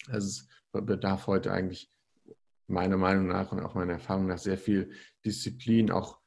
Also 0.08 0.26
es 0.26 0.48
bedarf 0.72 1.26
heute 1.26 1.52
eigentlich 1.52 1.90
meiner 2.70 2.96
Meinung 2.96 3.26
nach 3.26 3.52
und 3.52 3.60
auch 3.60 3.74
meiner 3.74 3.94
Erfahrung 3.94 4.26
nach 4.26 4.38
sehr 4.38 4.58
viel 4.58 4.90
Disziplin, 5.24 5.90
auch 5.90 6.20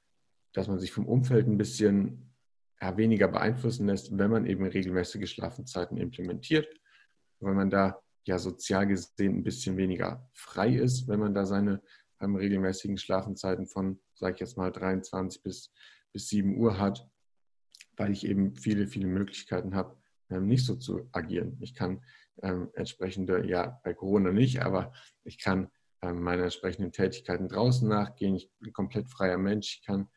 dass 0.53 0.67
man 0.67 0.79
sich 0.79 0.91
vom 0.91 1.07
Umfeld 1.07 1.47
ein 1.47 1.57
bisschen 1.57 2.33
ja, 2.79 2.95
weniger 2.97 3.27
beeinflussen 3.27 3.88
lässt, 3.88 4.15
wenn 4.17 4.29
man 4.29 4.45
eben 4.45 4.65
regelmäßige 4.65 5.29
Schlafenszeiten 5.29 5.97
implementiert, 5.97 6.67
weil 7.39 7.55
man 7.55 7.69
da 7.69 8.00
ja 8.25 8.38
sozial 8.38 8.88
gesehen 8.88 9.38
ein 9.38 9.43
bisschen 9.43 9.77
weniger 9.77 10.29
frei 10.33 10.75
ist, 10.75 11.07
wenn 11.07 11.19
man 11.19 11.33
da 11.33 11.45
seine 11.45 11.81
ähm, 12.21 12.35
regelmäßigen 12.35 12.97
Schlafenzeiten 12.97 13.65
von, 13.65 14.00
sage 14.13 14.35
ich 14.35 14.39
jetzt 14.41 14.57
mal, 14.57 14.71
23 14.71 15.41
bis, 15.41 15.71
bis 16.12 16.29
7 16.29 16.57
Uhr 16.57 16.77
hat, 16.77 17.07
weil 17.97 18.12
ich 18.12 18.25
eben 18.25 18.55
viele, 18.55 18.88
viele 18.88 19.07
Möglichkeiten 19.07 19.75
habe, 19.75 19.97
ähm, 20.29 20.47
nicht 20.47 20.65
so 20.65 20.75
zu 20.75 21.09
agieren. 21.12 21.57
Ich 21.62 21.73
kann 21.73 22.03
ähm, 22.41 22.69
entsprechende, 22.73 23.45
ja, 23.47 23.79
bei 23.83 23.93
Corona 23.93 24.31
nicht, 24.31 24.62
aber 24.62 24.93
ich 25.23 25.39
kann 25.39 25.69
meine 26.12 26.43
entsprechenden 26.43 26.91
Tätigkeiten 26.91 27.48
draußen 27.48 27.88
nachgehen. 27.88 28.36
Ich 28.36 28.51
bin 28.60 28.74
komplett 28.74 29.10
freier 29.10 29.38
Mensch. 29.38 29.77
Ich 29.79 29.86
kann, 29.86 30.10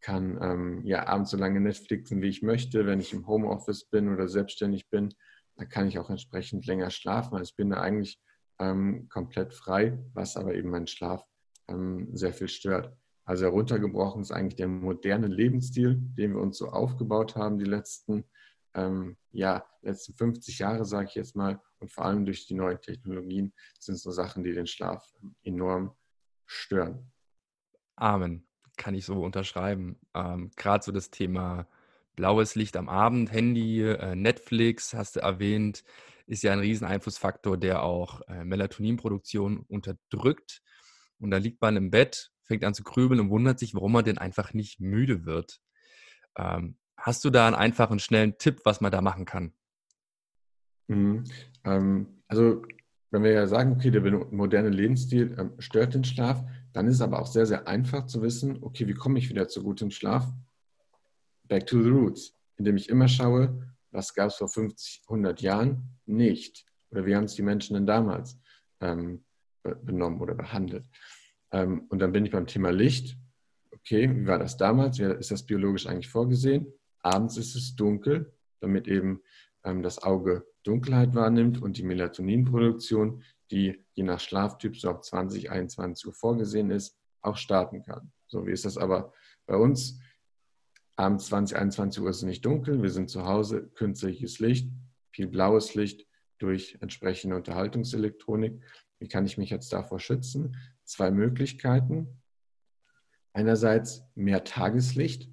kann 0.00 0.38
ähm, 0.42 0.84
ja 0.84 1.06
abends 1.06 1.30
so 1.30 1.36
lange 1.36 1.60
Netflixen, 1.60 2.22
wie 2.22 2.28
ich 2.28 2.42
möchte. 2.42 2.86
Wenn 2.86 3.00
ich 3.00 3.12
im 3.12 3.26
Homeoffice 3.26 3.84
bin 3.84 4.12
oder 4.12 4.26
selbstständig 4.26 4.90
bin, 4.90 5.14
dann 5.56 5.68
kann 5.68 5.86
ich 5.86 5.98
auch 5.98 6.10
entsprechend 6.10 6.66
länger 6.66 6.90
schlafen. 6.90 7.34
Also 7.34 7.50
ich 7.50 7.56
bin 7.56 7.70
da 7.70 7.80
eigentlich 7.80 8.20
ähm, 8.58 9.08
komplett 9.08 9.54
frei, 9.54 9.98
was 10.14 10.36
aber 10.36 10.54
eben 10.54 10.70
meinen 10.70 10.86
Schlaf 10.86 11.24
ähm, 11.68 12.08
sehr 12.12 12.32
viel 12.32 12.48
stört. 12.48 12.92
Also 13.24 13.44
heruntergebrochen 13.44 14.22
ist 14.22 14.32
eigentlich 14.32 14.56
der 14.56 14.68
moderne 14.68 15.28
Lebensstil, 15.28 15.96
den 16.18 16.34
wir 16.34 16.40
uns 16.40 16.58
so 16.58 16.68
aufgebaut 16.70 17.36
haben 17.36 17.58
die 17.58 17.64
letzten, 17.64 18.24
ähm, 18.74 19.16
ja, 19.30 19.64
letzten 19.82 20.14
50 20.14 20.58
Jahre, 20.58 20.84
sage 20.84 21.08
ich 21.08 21.14
jetzt 21.14 21.36
mal, 21.36 21.60
und 21.82 21.90
vor 21.90 22.04
allem 22.04 22.24
durch 22.24 22.46
die 22.46 22.54
neuen 22.54 22.80
Technologien 22.80 23.52
sind 23.78 23.98
so 23.98 24.12
Sachen, 24.12 24.44
die 24.44 24.52
den 24.52 24.68
Schlaf 24.68 25.12
enorm 25.42 25.94
stören. 26.46 27.10
Amen, 27.96 28.46
kann 28.76 28.94
ich 28.94 29.04
so 29.04 29.20
unterschreiben. 29.20 29.98
Ähm, 30.14 30.52
Gerade 30.56 30.84
so 30.84 30.92
das 30.92 31.10
Thema 31.10 31.66
blaues 32.14 32.54
Licht 32.54 32.76
am 32.76 32.88
Abend, 32.88 33.32
Handy, 33.32 33.82
äh, 33.82 34.14
Netflix, 34.14 34.94
hast 34.94 35.16
du 35.16 35.20
erwähnt, 35.20 35.82
ist 36.26 36.44
ja 36.44 36.52
ein 36.52 36.60
Rieseneinflussfaktor, 36.60 37.58
der 37.58 37.82
auch 37.82 38.20
äh, 38.28 38.44
Melatoninproduktion 38.44 39.58
unterdrückt. 39.68 40.62
Und 41.18 41.30
da 41.30 41.38
liegt 41.38 41.60
man 41.60 41.76
im 41.76 41.90
Bett, 41.90 42.30
fängt 42.44 42.64
an 42.64 42.74
zu 42.74 42.84
grübeln 42.84 43.20
und 43.20 43.30
wundert 43.30 43.58
sich, 43.58 43.74
warum 43.74 43.92
man 43.92 44.04
denn 44.04 44.18
einfach 44.18 44.54
nicht 44.54 44.80
müde 44.80 45.24
wird. 45.24 45.60
Ähm, 46.36 46.78
hast 46.96 47.24
du 47.24 47.30
da 47.30 47.46
einen 47.48 47.56
einfachen, 47.56 47.98
schnellen 47.98 48.38
Tipp, 48.38 48.60
was 48.64 48.80
man 48.80 48.92
da 48.92 49.00
machen 49.00 49.24
kann? 49.24 49.52
Mhm. 50.88 51.24
Ähm, 51.64 52.06
also, 52.28 52.62
wenn 53.10 53.22
wir 53.22 53.32
ja 53.32 53.46
sagen, 53.46 53.72
okay, 53.72 53.90
der 53.90 54.02
moderne 54.30 54.70
Lebensstil 54.70 55.36
ähm, 55.38 55.52
stört 55.58 55.94
den 55.94 56.04
Schlaf, 56.04 56.42
dann 56.72 56.86
ist 56.86 56.96
es 56.96 57.00
aber 57.02 57.20
auch 57.20 57.26
sehr, 57.26 57.46
sehr 57.46 57.68
einfach 57.68 58.06
zu 58.06 58.22
wissen, 58.22 58.58
okay, 58.62 58.86
wie 58.86 58.94
komme 58.94 59.18
ich 59.18 59.28
wieder 59.28 59.48
zu 59.48 59.62
gutem 59.62 59.90
Schlaf? 59.90 60.26
Back 61.48 61.66
to 61.66 61.82
the 61.82 61.90
roots, 61.90 62.34
indem 62.56 62.76
ich 62.76 62.88
immer 62.88 63.08
schaue, 63.08 63.68
was 63.90 64.14
gab 64.14 64.28
es 64.28 64.36
vor 64.36 64.48
50, 64.48 65.02
100 65.06 65.42
Jahren 65.42 65.98
nicht? 66.06 66.64
Oder 66.90 67.04
wie 67.04 67.14
haben 67.14 67.24
es 67.24 67.34
die 67.34 67.42
Menschen 67.42 67.74
denn 67.74 67.86
damals 67.86 68.38
ähm, 68.80 69.22
benommen 69.62 70.20
oder 70.20 70.34
behandelt. 70.34 70.84
Ähm, 71.52 71.86
und 71.88 71.98
dann 71.98 72.12
bin 72.12 72.24
ich 72.24 72.32
beim 72.32 72.46
Thema 72.46 72.70
Licht. 72.70 73.16
Okay, 73.70 74.10
wie 74.14 74.26
war 74.26 74.38
das 74.38 74.56
damals? 74.56 74.98
Wie 74.98 75.04
ist 75.04 75.30
das 75.30 75.44
biologisch 75.44 75.86
eigentlich 75.86 76.08
vorgesehen? 76.08 76.66
Abends 77.00 77.36
ist 77.36 77.54
es 77.54 77.74
dunkel, 77.74 78.32
damit 78.60 78.86
eben 78.88 79.22
ähm, 79.64 79.82
das 79.82 80.02
Auge 80.02 80.46
Dunkelheit 80.62 81.14
wahrnimmt 81.14 81.60
und 81.60 81.76
die 81.76 81.82
Melatoninproduktion, 81.82 83.22
die 83.50 83.84
je 83.94 84.04
nach 84.04 84.20
Schlaftyp 84.20 84.76
so 84.76 84.90
ab 84.90 85.04
20, 85.04 85.50
21 85.50 86.06
Uhr 86.06 86.14
vorgesehen 86.14 86.70
ist, 86.70 86.96
auch 87.20 87.36
starten 87.36 87.82
kann. 87.82 88.12
So 88.26 88.46
wie 88.46 88.52
ist 88.52 88.64
das 88.64 88.78
aber 88.78 89.12
bei 89.46 89.56
uns? 89.56 89.98
Abends 90.96 91.26
20, 91.26 91.56
21 91.56 92.02
Uhr 92.02 92.10
ist 92.10 92.18
es 92.18 92.22
nicht 92.22 92.44
dunkel, 92.44 92.82
wir 92.82 92.90
sind 92.90 93.10
zu 93.10 93.26
Hause, 93.26 93.68
künstliches 93.74 94.38
Licht, 94.38 94.70
viel 95.10 95.26
blaues 95.26 95.74
Licht 95.74 96.06
durch 96.38 96.76
entsprechende 96.80 97.36
Unterhaltungselektronik. 97.36 98.62
Wie 98.98 99.08
kann 99.08 99.26
ich 99.26 99.38
mich 99.38 99.50
jetzt 99.50 99.72
davor 99.72 100.00
schützen? 100.00 100.56
Zwei 100.84 101.10
Möglichkeiten. 101.10 102.22
Einerseits 103.32 104.04
mehr 104.14 104.44
Tageslicht, 104.44 105.30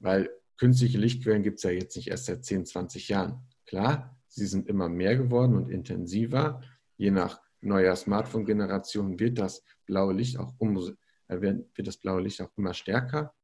weil 0.00 0.30
künstliche 0.56 0.98
Lichtquellen 0.98 1.42
gibt 1.42 1.58
es 1.58 1.62
ja 1.62 1.70
jetzt 1.70 1.96
nicht 1.96 2.08
erst 2.08 2.26
seit 2.26 2.44
10, 2.44 2.66
20 2.66 3.08
Jahren. 3.08 3.46
Klar, 3.66 4.17
sie 4.38 4.46
sind 4.46 4.68
immer 4.68 4.88
mehr 4.88 5.16
geworden 5.16 5.56
und 5.56 5.68
intensiver. 5.68 6.62
Je 6.96 7.10
nach 7.10 7.40
neuer 7.60 7.96
Smartphone-Generation 7.96 9.18
wird 9.18 9.38
das 9.38 9.62
blaue 9.86 10.14
Licht 10.14 10.38
auch 10.38 10.54
umso, 10.58 10.92
äh, 11.28 11.40
wird 11.40 11.66
das 11.86 11.96
blaue 11.96 12.22
Licht 12.22 12.40
auch 12.40 12.50
immer 12.56 12.74
stärker. 12.74 13.34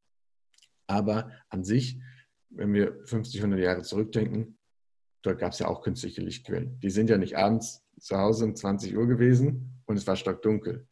Aber 0.86 1.30
an 1.48 1.64
sich, 1.64 1.98
wenn 2.50 2.72
wir 2.72 3.04
50, 3.04 3.40
100 3.40 3.60
Jahre 3.60 3.82
zurückdenken, 3.82 4.58
dort 5.22 5.38
gab 5.38 5.52
es 5.52 5.58
ja 5.58 5.68
auch 5.68 5.82
künstliche 5.82 6.20
Lichtquellen. 6.20 6.78
Die 6.80 6.90
sind 6.90 7.10
ja 7.10 7.18
nicht 7.18 7.36
abends 7.36 7.82
zu 7.98 8.16
Hause 8.16 8.44
um 8.44 8.54
20 8.54 8.96
Uhr 8.96 9.06
gewesen 9.06 9.80
und 9.86 9.96
es 9.96 10.06
war 10.06 10.16
stockdunkel. 10.16 10.86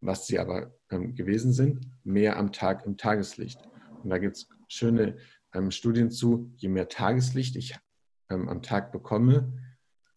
Was 0.00 0.26
sie 0.26 0.38
aber 0.38 0.74
ähm, 0.90 1.14
gewesen 1.14 1.52
sind, 1.52 1.88
mehr 2.02 2.36
am 2.36 2.50
Tag 2.50 2.84
im 2.86 2.96
Tageslicht. 2.96 3.60
Und 4.02 4.10
da 4.10 4.18
gibt 4.18 4.36
es 4.36 4.48
schöne 4.66 5.16
ähm, 5.54 5.70
Studien 5.70 6.10
zu, 6.10 6.50
je 6.56 6.68
mehr 6.68 6.88
Tageslicht 6.88 7.54
ich 7.56 7.76
ähm, 8.32 8.48
am 8.48 8.62
Tag 8.62 8.92
bekomme, 8.92 9.52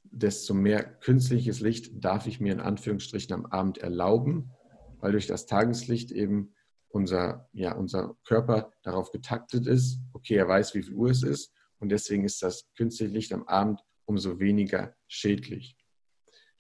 desto 0.04 0.54
mehr 0.54 0.84
künstliches 0.84 1.60
Licht 1.60 2.04
darf 2.04 2.28
ich 2.28 2.40
mir 2.40 2.54
in 2.54 2.62
Anführungsstrichen 2.62 3.34
am 3.34 3.46
Abend 3.46 3.78
erlauben, 3.78 4.52
weil 5.00 5.12
durch 5.12 5.28
das 5.28 5.46
Tageslicht 5.46 6.12
eben 6.12 6.54
unser, 6.88 7.50
ja, 7.52 7.74
unser 7.74 8.16
Körper 8.24 8.72
darauf 8.84 9.12
getaktet 9.12 9.68
ist, 9.68 10.00
okay, 10.14 10.36
er 10.36 10.48
weiß, 10.48 10.74
wie 10.76 10.84
viel 10.84 10.94
Uhr 10.94 11.10
es 11.10 11.24
ist 11.24 11.52
und 11.80 11.90
deswegen 11.90 12.24
ist 12.24 12.42
das 12.42 12.70
künstliche 12.78 13.12
Licht 13.12 13.34
am 13.34 13.48
Abend 13.48 13.82
umso 14.06 14.40
weniger 14.40 14.96
schädlich. 15.08 15.78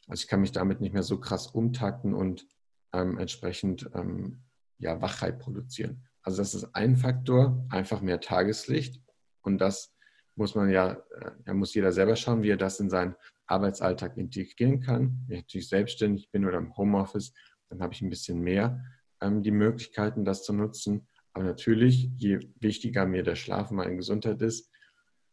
Also 0.07 0.23
ich 0.23 0.27
kann 0.27 0.41
mich 0.41 0.51
damit 0.51 0.81
nicht 0.81 0.93
mehr 0.93 1.03
so 1.03 1.19
krass 1.19 1.47
umtakten 1.47 2.13
und 2.13 2.45
ähm, 2.93 3.17
entsprechend 3.17 3.89
ähm, 3.93 4.43
ja, 4.77 5.01
Wachheit 5.01 5.39
produzieren. 5.39 6.05
Also 6.21 6.37
das 6.37 6.53
ist 6.53 6.75
ein 6.75 6.95
Faktor, 6.95 7.65
einfach 7.69 8.01
mehr 8.01 8.19
Tageslicht. 8.19 9.01
Und 9.41 9.59
das 9.59 9.94
muss 10.35 10.55
man 10.55 10.69
ja, 10.69 11.01
da 11.45 11.51
äh, 11.51 11.53
muss 11.53 11.73
jeder 11.73 11.91
selber 11.91 12.15
schauen, 12.15 12.43
wie 12.43 12.49
er 12.49 12.57
das 12.57 12.79
in 12.79 12.89
seinen 12.89 13.15
Arbeitsalltag 13.47 14.17
integrieren 14.17 14.81
kann. 14.81 15.23
Wenn 15.27 15.37
ich 15.37 15.43
natürlich 15.43 15.69
selbstständig 15.69 16.29
bin 16.31 16.45
oder 16.45 16.57
im 16.57 16.75
Homeoffice, 16.75 17.33
dann 17.69 17.81
habe 17.81 17.93
ich 17.93 18.01
ein 18.01 18.09
bisschen 18.09 18.41
mehr 18.41 18.83
ähm, 19.21 19.43
die 19.43 19.51
Möglichkeiten, 19.51 20.25
das 20.25 20.43
zu 20.43 20.53
nutzen. 20.53 21.07
Aber 21.33 21.45
natürlich, 21.45 22.09
je 22.17 22.39
wichtiger 22.59 23.05
mir 23.05 23.23
der 23.23 23.35
Schlaf 23.35 23.71
und 23.71 23.77
meine 23.77 23.95
Gesundheit 23.95 24.41
ist, 24.41 24.71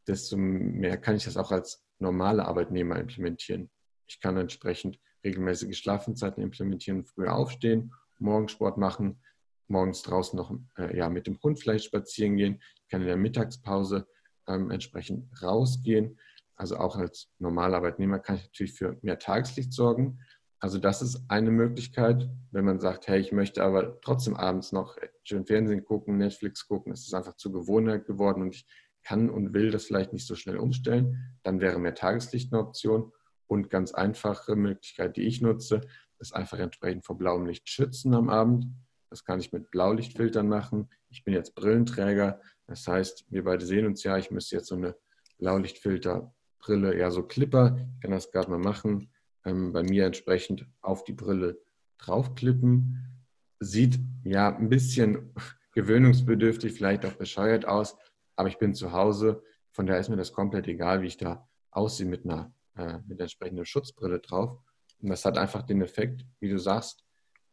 desto 0.06 0.36
mehr 0.36 0.96
kann 0.96 1.16
ich 1.16 1.24
das 1.24 1.36
auch 1.36 1.52
als 1.52 1.84
normale 1.98 2.44
Arbeitnehmer 2.44 2.98
implementieren. 2.98 3.70
Ich 4.08 4.20
kann 4.20 4.36
entsprechend 4.36 4.98
regelmäßige 5.24 5.78
Schlafenzeiten 5.78 6.42
implementieren, 6.42 7.04
früher 7.04 7.34
aufstehen, 7.34 7.92
Morgensport 8.18 8.78
machen, 8.78 9.20
morgens 9.68 10.02
draußen 10.02 10.36
noch 10.36 10.52
äh, 10.76 10.96
ja, 10.96 11.08
mit 11.08 11.26
dem 11.26 11.40
Hund 11.42 11.60
vielleicht 11.60 11.84
spazieren 11.84 12.36
gehen. 12.36 12.60
Ich 12.82 12.88
kann 12.88 13.00
in 13.00 13.06
der 13.06 13.16
Mittagspause 13.16 14.06
ähm, 14.46 14.70
entsprechend 14.70 15.42
rausgehen. 15.42 16.18
Also 16.56 16.76
auch 16.76 16.96
als 16.96 17.28
normaler 17.38 17.78
Arbeitnehmer 17.78 18.18
kann 18.18 18.36
ich 18.36 18.44
natürlich 18.44 18.74
für 18.74 18.98
mehr 19.02 19.18
Tageslicht 19.18 19.72
sorgen. 19.72 20.20
Also 20.60 20.78
das 20.78 21.02
ist 21.02 21.24
eine 21.28 21.50
Möglichkeit, 21.50 22.30
wenn 22.52 22.64
man 22.64 22.78
sagt, 22.78 23.08
hey, 23.08 23.18
ich 23.18 23.32
möchte 23.32 23.64
aber 23.64 24.00
trotzdem 24.00 24.36
abends 24.36 24.70
noch 24.70 24.96
schön 25.24 25.44
Fernsehen 25.44 25.84
gucken, 25.84 26.18
Netflix 26.18 26.68
gucken. 26.68 26.92
Es 26.92 27.06
ist 27.06 27.14
einfach 27.14 27.34
zur 27.34 27.52
Gewohnheit 27.52 28.06
geworden 28.06 28.42
und 28.42 28.54
ich 28.54 28.66
kann 29.02 29.28
und 29.28 29.54
will 29.54 29.72
das 29.72 29.86
vielleicht 29.86 30.12
nicht 30.12 30.26
so 30.26 30.36
schnell 30.36 30.58
umstellen. 30.58 31.36
Dann 31.42 31.60
wäre 31.60 31.80
mehr 31.80 31.94
Tageslicht 31.94 32.52
eine 32.52 32.62
Option. 32.62 33.12
Und 33.48 33.70
ganz 33.70 33.92
einfache 33.92 34.56
Möglichkeit, 34.56 35.16
die 35.16 35.22
ich 35.22 35.42
nutze, 35.42 35.82
ist 36.20 36.34
einfach 36.34 36.58
entsprechend 36.58 37.04
vor 37.04 37.18
blauem 37.18 37.44
Licht 37.44 37.68
schützen 37.68 38.14
am 38.14 38.30
Abend. 38.30 38.66
Das 39.10 39.24
kann 39.24 39.40
ich 39.40 39.52
mit 39.52 39.70
Blaulichtfiltern 39.70 40.48
machen. 40.48 40.88
Ich 41.10 41.24
bin 41.24 41.34
jetzt 41.34 41.54
Brillenträger. 41.54 42.40
Das 42.66 42.86
heißt, 42.86 43.26
wir 43.30 43.44
beide 43.44 43.64
sehen 43.64 43.86
uns 43.86 44.02
ja. 44.02 44.16
Ich 44.16 44.30
müsste 44.30 44.56
jetzt 44.56 44.68
so 44.68 44.76
eine 44.76 44.96
Blaulichtfilterbrille, 45.38 46.98
ja 46.98 47.10
so 47.10 47.22
Clipper, 47.22 47.76
ich 47.94 48.00
kann 48.00 48.10
das 48.12 48.30
gerade 48.30 48.50
mal 48.50 48.58
machen, 48.58 49.10
ähm, 49.44 49.72
bei 49.72 49.82
mir 49.82 50.06
entsprechend 50.06 50.66
auf 50.80 51.04
die 51.04 51.12
Brille 51.12 51.60
draufklippen. 51.98 53.24
Sieht 53.60 53.98
ja 54.24 54.56
ein 54.56 54.68
bisschen 54.68 55.34
gewöhnungsbedürftig, 55.74 56.72
vielleicht 56.72 57.04
auch 57.06 57.14
bescheuert 57.14 57.66
aus, 57.66 57.96
aber 58.36 58.48
ich 58.48 58.58
bin 58.58 58.74
zu 58.74 58.92
Hause. 58.92 59.42
Von 59.72 59.86
daher 59.86 60.00
ist 60.00 60.08
mir 60.08 60.16
das 60.16 60.32
komplett 60.32 60.68
egal, 60.68 61.02
wie 61.02 61.06
ich 61.06 61.16
da 61.16 61.48
aussehe 61.70 62.06
mit 62.06 62.24
einer 62.24 62.52
äh, 62.76 62.98
mit 63.06 63.20
entsprechender 63.20 63.64
Schutzbrille 63.64 64.20
drauf. 64.20 64.58
Und 65.00 65.10
das 65.10 65.24
hat 65.24 65.36
einfach 65.36 65.62
den 65.62 65.82
Effekt, 65.82 66.24
wie 66.40 66.48
du 66.48 66.58
sagst, 66.58 67.04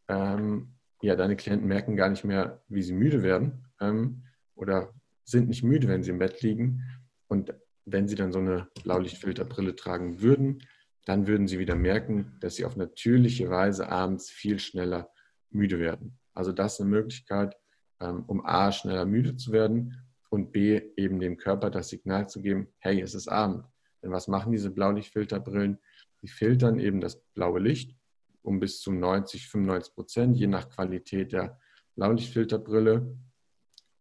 ähm, 0.08 0.75
ja, 1.01 1.16
deine 1.16 1.36
Klienten 1.36 1.68
merken 1.68 1.96
gar 1.96 2.10
nicht 2.10 2.24
mehr, 2.24 2.62
wie 2.68 2.82
sie 2.82 2.94
müde 2.94 3.24
werden 3.24 3.68
ähm, 3.80 4.24
oder 4.56 4.94
sind 5.29 5.50
nicht 5.50 5.63
müde, 5.63 5.88
wenn 5.88 6.03
sie 6.03 6.12
im 6.12 6.19
Bett 6.19 6.41
liegen. 6.41 6.83
Und 7.27 7.53
wenn 7.86 8.07
sie 8.07 8.15
dann 8.15 8.31
so 8.31 8.39
eine 8.39 8.67
Blaulichtfilterbrille 8.83 9.75
tragen 9.75 10.21
würden, 10.21 10.63
dann 11.05 11.27
würden 11.27 11.48
sie 11.48 11.59
wieder 11.59 11.75
merken, 11.75 12.38
dass 12.39 12.55
sie 12.55 12.65
auf 12.65 12.75
natürliche 12.75 13.50
Weise 13.50 13.89
abends 13.89 14.29
viel 14.29 14.59
schneller 14.59 15.09
müde 15.50 15.79
werden. 15.79 16.19
Also 16.33 16.51
das 16.51 16.74
ist 16.74 16.81
eine 16.81 16.89
Möglichkeit, 16.89 17.55
ähm, 18.00 18.24
um 18.27 18.45
A, 18.45 18.71
schneller 18.71 19.05
müde 19.05 19.36
zu 19.36 19.51
werden 19.51 20.05
und 20.29 20.51
B, 20.51 20.81
eben 20.95 21.19
dem 21.19 21.38
Körper 21.38 21.69
das 21.69 21.89
Signal 21.89 22.29
zu 22.29 22.41
geben, 22.41 22.67
hey, 22.77 23.01
es 23.01 23.15
ist 23.15 23.27
Abend. 23.27 23.65
Denn 24.03 24.12
was 24.12 24.27
machen 24.27 24.51
diese 24.51 24.69
Blaulichtfilterbrillen? 24.69 25.79
Sie 26.21 26.27
filtern 26.27 26.79
eben 26.79 27.01
das 27.01 27.21
blaue 27.33 27.59
Licht 27.59 28.00
um 28.41 28.59
bis 28.59 28.81
zu 28.81 28.91
90, 28.91 29.48
95 29.48 29.93
Prozent, 29.93 30.38
je 30.38 30.48
nach 30.48 30.69
Qualität 30.69 31.33
der 31.33 31.59
Blaulichtfilterbrille. 31.95 33.15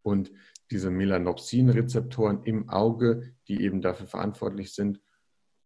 Und 0.02 0.30
diese 0.70 0.90
Melanopsin-Rezeptoren 0.90 2.42
im 2.44 2.68
Auge, 2.68 3.34
die 3.48 3.62
eben 3.62 3.80
dafür 3.80 4.06
verantwortlich 4.06 4.74
sind, 4.74 5.00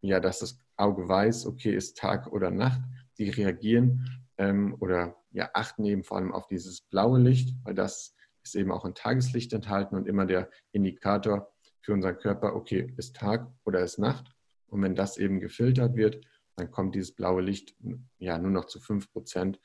ja, 0.01 0.21
dass 0.21 0.41
das 0.41 0.59
Auge 0.77 1.09
weiß, 1.09 1.47
okay, 1.47 1.75
ist 1.75 1.99
Tag 1.99 2.33
oder 2.33 2.51
Nacht, 2.51 2.81
die 3.19 3.31
reagieren 3.31 4.23
ähm, 4.39 4.77
oder 4.81 5.17
ja, 5.31 5.51
achten 5.55 5.85
eben 5.85 6.05
vor 6.05 6.19
allem 6.19 6.33
auf 6.33 6.47
dieses 6.47 6.81
blaue 6.83 7.21
Licht, 7.21 7.55
weil 7.65 7.75
das 7.75 8.15
ist 8.43 8.55
eben 8.57 8.73
auch 8.73 8.85
ein 8.85 8.95
Tageslicht 8.95 9.53
enthalten 9.53 9.97
und 9.97 10.09
immer 10.09 10.27
der 10.27 10.51
Indikator 10.73 11.53
für 11.81 11.93
unseren 11.93 12.19
Körper, 12.19 12.55
okay, 12.55 12.93
ist 12.97 13.17
Tag 13.17 13.51
oder 13.65 13.81
ist 13.81 13.99
Nacht. 13.99 14.35
Und 14.67 14.83
wenn 14.83 14.95
das 14.95 15.19
eben 15.19 15.41
gefiltert 15.41 15.97
wird, 15.97 16.25
dann 16.57 16.71
kommt 16.71 16.95
dieses 16.95 17.13
blaue 17.13 17.43
Licht 17.43 17.75
ja 18.19 18.39
nur 18.39 18.51
noch 18.51 18.67
zu 18.67 18.79
5% 18.79 19.59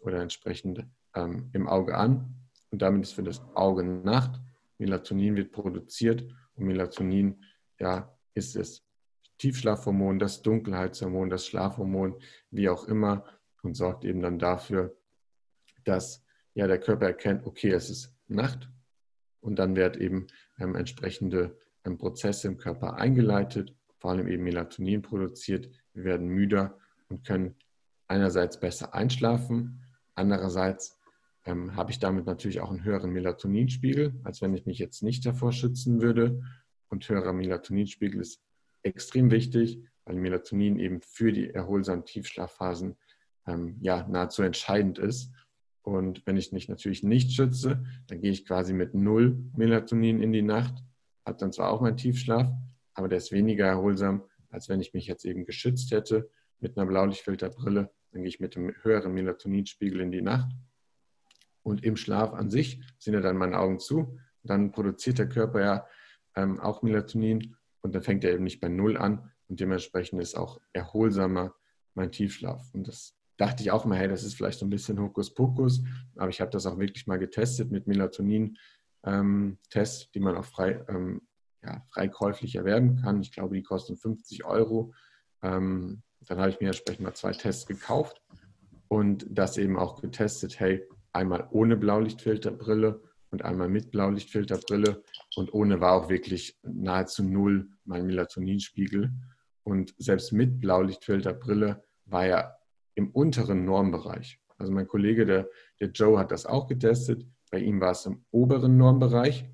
oder 0.00 0.20
entsprechend 0.20 0.86
ähm, 1.14 1.50
im 1.52 1.68
Auge 1.68 1.96
an. 1.96 2.34
Und 2.70 2.82
damit 2.82 3.02
ist 3.02 3.12
für 3.12 3.22
das 3.22 3.42
Auge 3.54 3.84
Nacht. 3.84 4.40
Melatonin 4.78 5.36
wird 5.36 5.52
produziert 5.52 6.24
und 6.54 6.66
Melatonin 6.66 7.44
ja, 7.78 8.16
ist 8.34 8.56
das 8.56 8.84
Tiefschlafhormon, 9.38 10.18
das 10.18 10.42
Dunkelheitshormon, 10.42 11.30
das 11.30 11.46
Schlafhormon, 11.46 12.20
wie 12.50 12.68
auch 12.68 12.86
immer, 12.86 13.24
und 13.62 13.74
sorgt 13.74 14.04
eben 14.04 14.20
dann 14.20 14.38
dafür, 14.38 14.96
dass 15.84 16.24
ja, 16.54 16.66
der 16.66 16.78
Körper 16.78 17.06
erkennt, 17.06 17.46
okay, 17.46 17.70
es 17.70 17.90
ist 17.90 18.14
Nacht 18.28 18.70
und 19.40 19.56
dann 19.56 19.76
werden 19.76 20.00
eben 20.00 20.26
ähm, 20.58 20.74
entsprechende 20.74 21.58
ähm, 21.84 21.98
Prozesse 21.98 22.48
im 22.48 22.58
Körper 22.58 22.94
eingeleitet, 22.94 23.74
vor 23.98 24.12
allem 24.12 24.28
eben 24.28 24.44
Melatonin 24.44 25.02
produziert. 25.02 25.68
Wir 25.92 26.04
werden 26.04 26.28
müder 26.28 26.78
und 27.08 27.26
können 27.26 27.56
einerseits 28.06 28.60
besser 28.60 28.94
einschlafen, 28.94 29.82
andererseits 30.14 30.98
ähm, 31.44 31.76
habe 31.76 31.90
ich 31.90 31.98
damit 31.98 32.26
natürlich 32.26 32.60
auch 32.60 32.70
einen 32.70 32.84
höheren 32.84 33.10
Melatoninspiegel, 33.10 34.14
als 34.24 34.40
wenn 34.40 34.54
ich 34.54 34.66
mich 34.66 34.78
jetzt 34.78 35.02
nicht 35.02 35.24
davor 35.26 35.52
schützen 35.52 36.00
würde. 36.00 36.42
Und 36.88 37.08
höherer 37.08 37.32
Melatoninspiegel 37.32 38.20
ist 38.20 38.42
extrem 38.82 39.30
wichtig, 39.30 39.82
weil 40.04 40.16
Melatonin 40.16 40.78
eben 40.78 41.00
für 41.00 41.32
die 41.32 41.50
erholsamen 41.50 42.04
Tiefschlafphasen 42.04 42.96
ähm, 43.46 43.76
ja, 43.80 44.06
nahezu 44.08 44.42
entscheidend 44.42 44.98
ist. 44.98 45.32
Und 45.82 46.26
wenn 46.26 46.36
ich 46.36 46.52
mich 46.52 46.68
natürlich 46.68 47.02
nicht 47.02 47.32
schütze, 47.32 47.84
dann 48.06 48.20
gehe 48.20 48.30
ich 48.30 48.46
quasi 48.46 48.72
mit 48.72 48.94
null 48.94 49.38
Melatonin 49.54 50.22
in 50.22 50.32
die 50.32 50.42
Nacht, 50.42 50.82
habe 51.26 51.38
dann 51.38 51.52
zwar 51.52 51.70
auch 51.70 51.80
meinen 51.80 51.96
Tiefschlaf, 51.96 52.50
aber 52.94 53.08
der 53.08 53.18
ist 53.18 53.32
weniger 53.32 53.66
erholsam, 53.66 54.22
als 54.48 54.68
wenn 54.68 54.80
ich 54.80 54.94
mich 54.94 55.06
jetzt 55.06 55.24
eben 55.24 55.44
geschützt 55.44 55.90
hätte 55.90 56.30
mit 56.60 56.78
einer 56.78 56.86
Blaulichtfilterbrille. 56.86 57.90
Dann 58.12 58.22
gehe 58.22 58.28
ich 58.28 58.40
mit 58.40 58.56
einem 58.56 58.72
höheren 58.82 59.12
Melatoninspiegel 59.12 60.00
in 60.00 60.12
die 60.12 60.22
Nacht. 60.22 60.50
Und 61.64 61.82
im 61.82 61.96
Schlaf 61.96 62.32
an 62.32 62.50
sich 62.50 62.80
sind 62.98 63.14
ja 63.14 63.20
dann 63.20 63.36
meine 63.36 63.58
Augen 63.58 63.80
zu. 63.80 64.18
Dann 64.44 64.70
produziert 64.70 65.18
der 65.18 65.28
Körper 65.28 65.60
ja 65.60 65.86
ähm, 66.36 66.60
auch 66.60 66.82
Melatonin 66.82 67.56
und 67.80 67.94
dann 67.94 68.02
fängt 68.02 68.24
er 68.24 68.32
eben 68.32 68.44
nicht 68.44 68.60
bei 68.60 68.68
Null 68.68 68.96
an 68.96 69.30
und 69.48 69.60
dementsprechend 69.60 70.22
ist 70.22 70.36
auch 70.36 70.60
erholsamer 70.72 71.54
mein 71.94 72.12
Tiefschlaf. 72.12 72.72
Und 72.72 72.88
das 72.88 73.14
dachte 73.36 73.62
ich 73.62 73.70
auch 73.70 73.84
mal, 73.84 73.98
hey, 73.98 74.08
das 74.08 74.24
ist 74.24 74.34
vielleicht 74.34 74.58
so 74.58 74.66
ein 74.66 74.70
bisschen 74.70 75.00
Hokuspokus, 75.00 75.82
aber 76.16 76.28
ich 76.28 76.40
habe 76.40 76.50
das 76.50 76.66
auch 76.66 76.78
wirklich 76.78 77.06
mal 77.06 77.18
getestet 77.18 77.70
mit 77.70 77.86
Melatonin-Tests, 77.86 80.02
ähm, 80.04 80.08
die 80.14 80.20
man 80.20 80.36
auch 80.36 80.44
frei, 80.44 80.84
ähm, 80.88 81.22
ja, 81.62 81.82
frei 81.88 82.06
erwerben 82.06 82.96
kann. 82.96 83.22
Ich 83.22 83.32
glaube, 83.32 83.54
die 83.54 83.62
kosten 83.62 83.96
50 83.96 84.44
Euro. 84.44 84.92
Ähm, 85.42 86.02
dann 86.20 86.38
habe 86.38 86.50
ich 86.50 86.60
mir 86.60 86.68
entsprechend 86.68 87.04
mal 87.04 87.14
zwei 87.14 87.32
Tests 87.32 87.66
gekauft 87.66 88.22
und 88.88 89.26
das 89.30 89.58
eben 89.58 89.78
auch 89.78 90.00
getestet, 90.00 90.60
hey, 90.60 90.86
einmal 91.14 91.48
ohne 91.52 91.76
Blaulichtfilterbrille 91.76 93.00
und 93.30 93.44
einmal 93.44 93.68
mit 93.68 93.90
Blaulichtfilterbrille 93.90 95.02
und 95.36 95.54
ohne 95.54 95.80
war 95.80 95.92
auch 95.92 96.08
wirklich 96.08 96.58
nahezu 96.62 97.24
null 97.24 97.68
mein 97.84 98.06
Melatoninspiegel. 98.06 99.12
Und 99.62 99.94
selbst 99.98 100.32
mit 100.32 100.60
Blaulichtfilterbrille 100.60 101.82
war 102.04 102.26
er 102.26 102.58
im 102.94 103.10
unteren 103.10 103.64
Normbereich. 103.64 104.40
Also 104.58 104.72
mein 104.72 104.86
Kollege, 104.86 105.24
der, 105.24 105.48
der 105.80 105.90
Joe, 105.90 106.18
hat 106.18 106.30
das 106.30 106.46
auch 106.46 106.66
getestet. 106.66 107.26
Bei 107.50 107.58
ihm 107.58 107.80
war 107.80 107.92
es 107.92 108.06
im 108.06 108.24
oberen 108.30 108.76
Normbereich. 108.76 109.48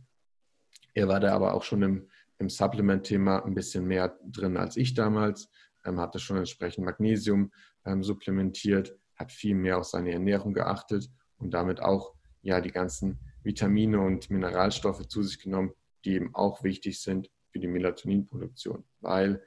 Er 0.94 1.08
war 1.08 1.20
da 1.20 1.34
aber 1.34 1.54
auch 1.54 1.62
schon 1.62 1.82
im, 1.82 2.08
im 2.38 2.48
Supplement-Thema 2.48 3.44
ein 3.44 3.54
bisschen 3.54 3.86
mehr 3.86 4.18
drin 4.24 4.56
als 4.56 4.76
ich 4.76 4.94
damals. 4.94 5.50
Ähm, 5.84 6.00
hatte 6.00 6.18
schon 6.18 6.36
entsprechend 6.36 6.84
Magnesium 6.84 7.50
ähm, 7.86 8.02
supplementiert, 8.02 8.98
hat 9.14 9.32
viel 9.32 9.54
mehr 9.54 9.78
auf 9.78 9.84
seine 9.84 10.12
Ernährung 10.12 10.52
geachtet 10.52 11.10
und 11.40 11.52
damit 11.52 11.80
auch 11.80 12.14
ja 12.42 12.60
die 12.60 12.72
ganzen 12.72 13.18
Vitamine 13.42 14.00
und 14.00 14.30
Mineralstoffe 14.30 15.06
zu 15.08 15.22
sich 15.22 15.38
genommen, 15.38 15.72
die 16.04 16.14
eben 16.14 16.34
auch 16.34 16.62
wichtig 16.62 17.00
sind 17.00 17.30
für 17.50 17.58
die 17.58 17.68
Melatoninproduktion. 17.68 18.84
Weil 19.00 19.42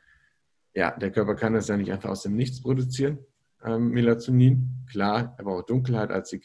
ja, 0.73 0.91
der 0.91 1.11
Körper 1.11 1.35
kann 1.35 1.53
das 1.53 1.67
ja 1.67 1.77
nicht 1.77 1.91
einfach 1.91 2.09
aus 2.09 2.23
dem 2.23 2.35
Nichts 2.35 2.61
produzieren, 2.61 3.19
ähm, 3.63 3.89
Melatonin. 3.89 4.85
Klar, 4.89 5.35
er 5.37 5.43
braucht 5.43 5.69
Dunkelheit 5.69 6.11
als, 6.11 6.35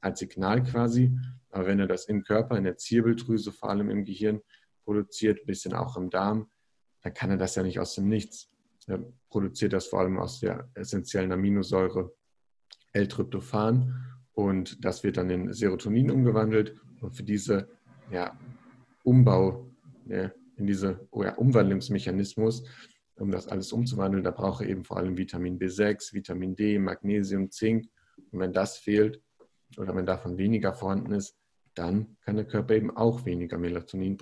als 0.00 0.18
Signal 0.18 0.62
quasi, 0.62 1.16
aber 1.50 1.66
wenn 1.66 1.80
er 1.80 1.86
das 1.86 2.06
im 2.06 2.22
Körper, 2.22 2.56
in 2.56 2.64
der 2.64 2.76
Zirbeldrüse, 2.76 3.52
vor 3.52 3.70
allem 3.70 3.90
im 3.90 4.04
Gehirn 4.04 4.42
produziert, 4.84 5.40
ein 5.40 5.46
bisschen 5.46 5.74
auch 5.74 5.96
im 5.96 6.10
Darm, 6.10 6.50
dann 7.02 7.14
kann 7.14 7.30
er 7.30 7.36
das 7.36 7.54
ja 7.54 7.62
nicht 7.62 7.80
aus 7.80 7.94
dem 7.94 8.08
Nichts. 8.08 8.50
Er 8.86 9.04
produziert 9.28 9.72
das 9.72 9.86
vor 9.86 10.00
allem 10.00 10.18
aus 10.18 10.40
der 10.40 10.70
essentiellen 10.74 11.32
Aminosäure 11.32 12.14
L-Tryptophan 12.92 14.17
und 14.38 14.84
das 14.84 15.02
wird 15.02 15.16
dann 15.16 15.30
in 15.30 15.52
Serotonin 15.52 16.12
umgewandelt 16.12 16.76
und 17.00 17.10
für 17.10 17.24
diese 17.24 17.68
ja, 18.08 18.38
Umbau, 19.02 19.68
ja, 20.06 20.30
in 20.54 20.64
diese 20.64 21.08
oh 21.10 21.24
ja, 21.24 21.34
Umwandlungsmechanismus 21.34 22.62
um 23.16 23.32
das 23.32 23.48
alles 23.48 23.72
umzuwandeln, 23.72 24.22
da 24.22 24.30
brauche 24.30 24.62
ich 24.62 24.70
eben 24.70 24.84
vor 24.84 24.96
allem 24.96 25.18
Vitamin 25.18 25.58
B6, 25.58 26.14
Vitamin 26.14 26.54
D, 26.54 26.78
Magnesium, 26.78 27.50
Zink. 27.50 27.90
Und 28.30 28.38
wenn 28.38 28.52
das 28.52 28.78
fehlt 28.78 29.20
oder 29.76 29.96
wenn 29.96 30.06
davon 30.06 30.38
weniger 30.38 30.72
vorhanden 30.72 31.14
ist, 31.14 31.36
dann 31.74 32.16
kann 32.20 32.36
der 32.36 32.44
Körper 32.44 32.76
eben 32.76 32.96
auch 32.96 33.24
weniger 33.24 33.58
Melatonin 33.58 34.16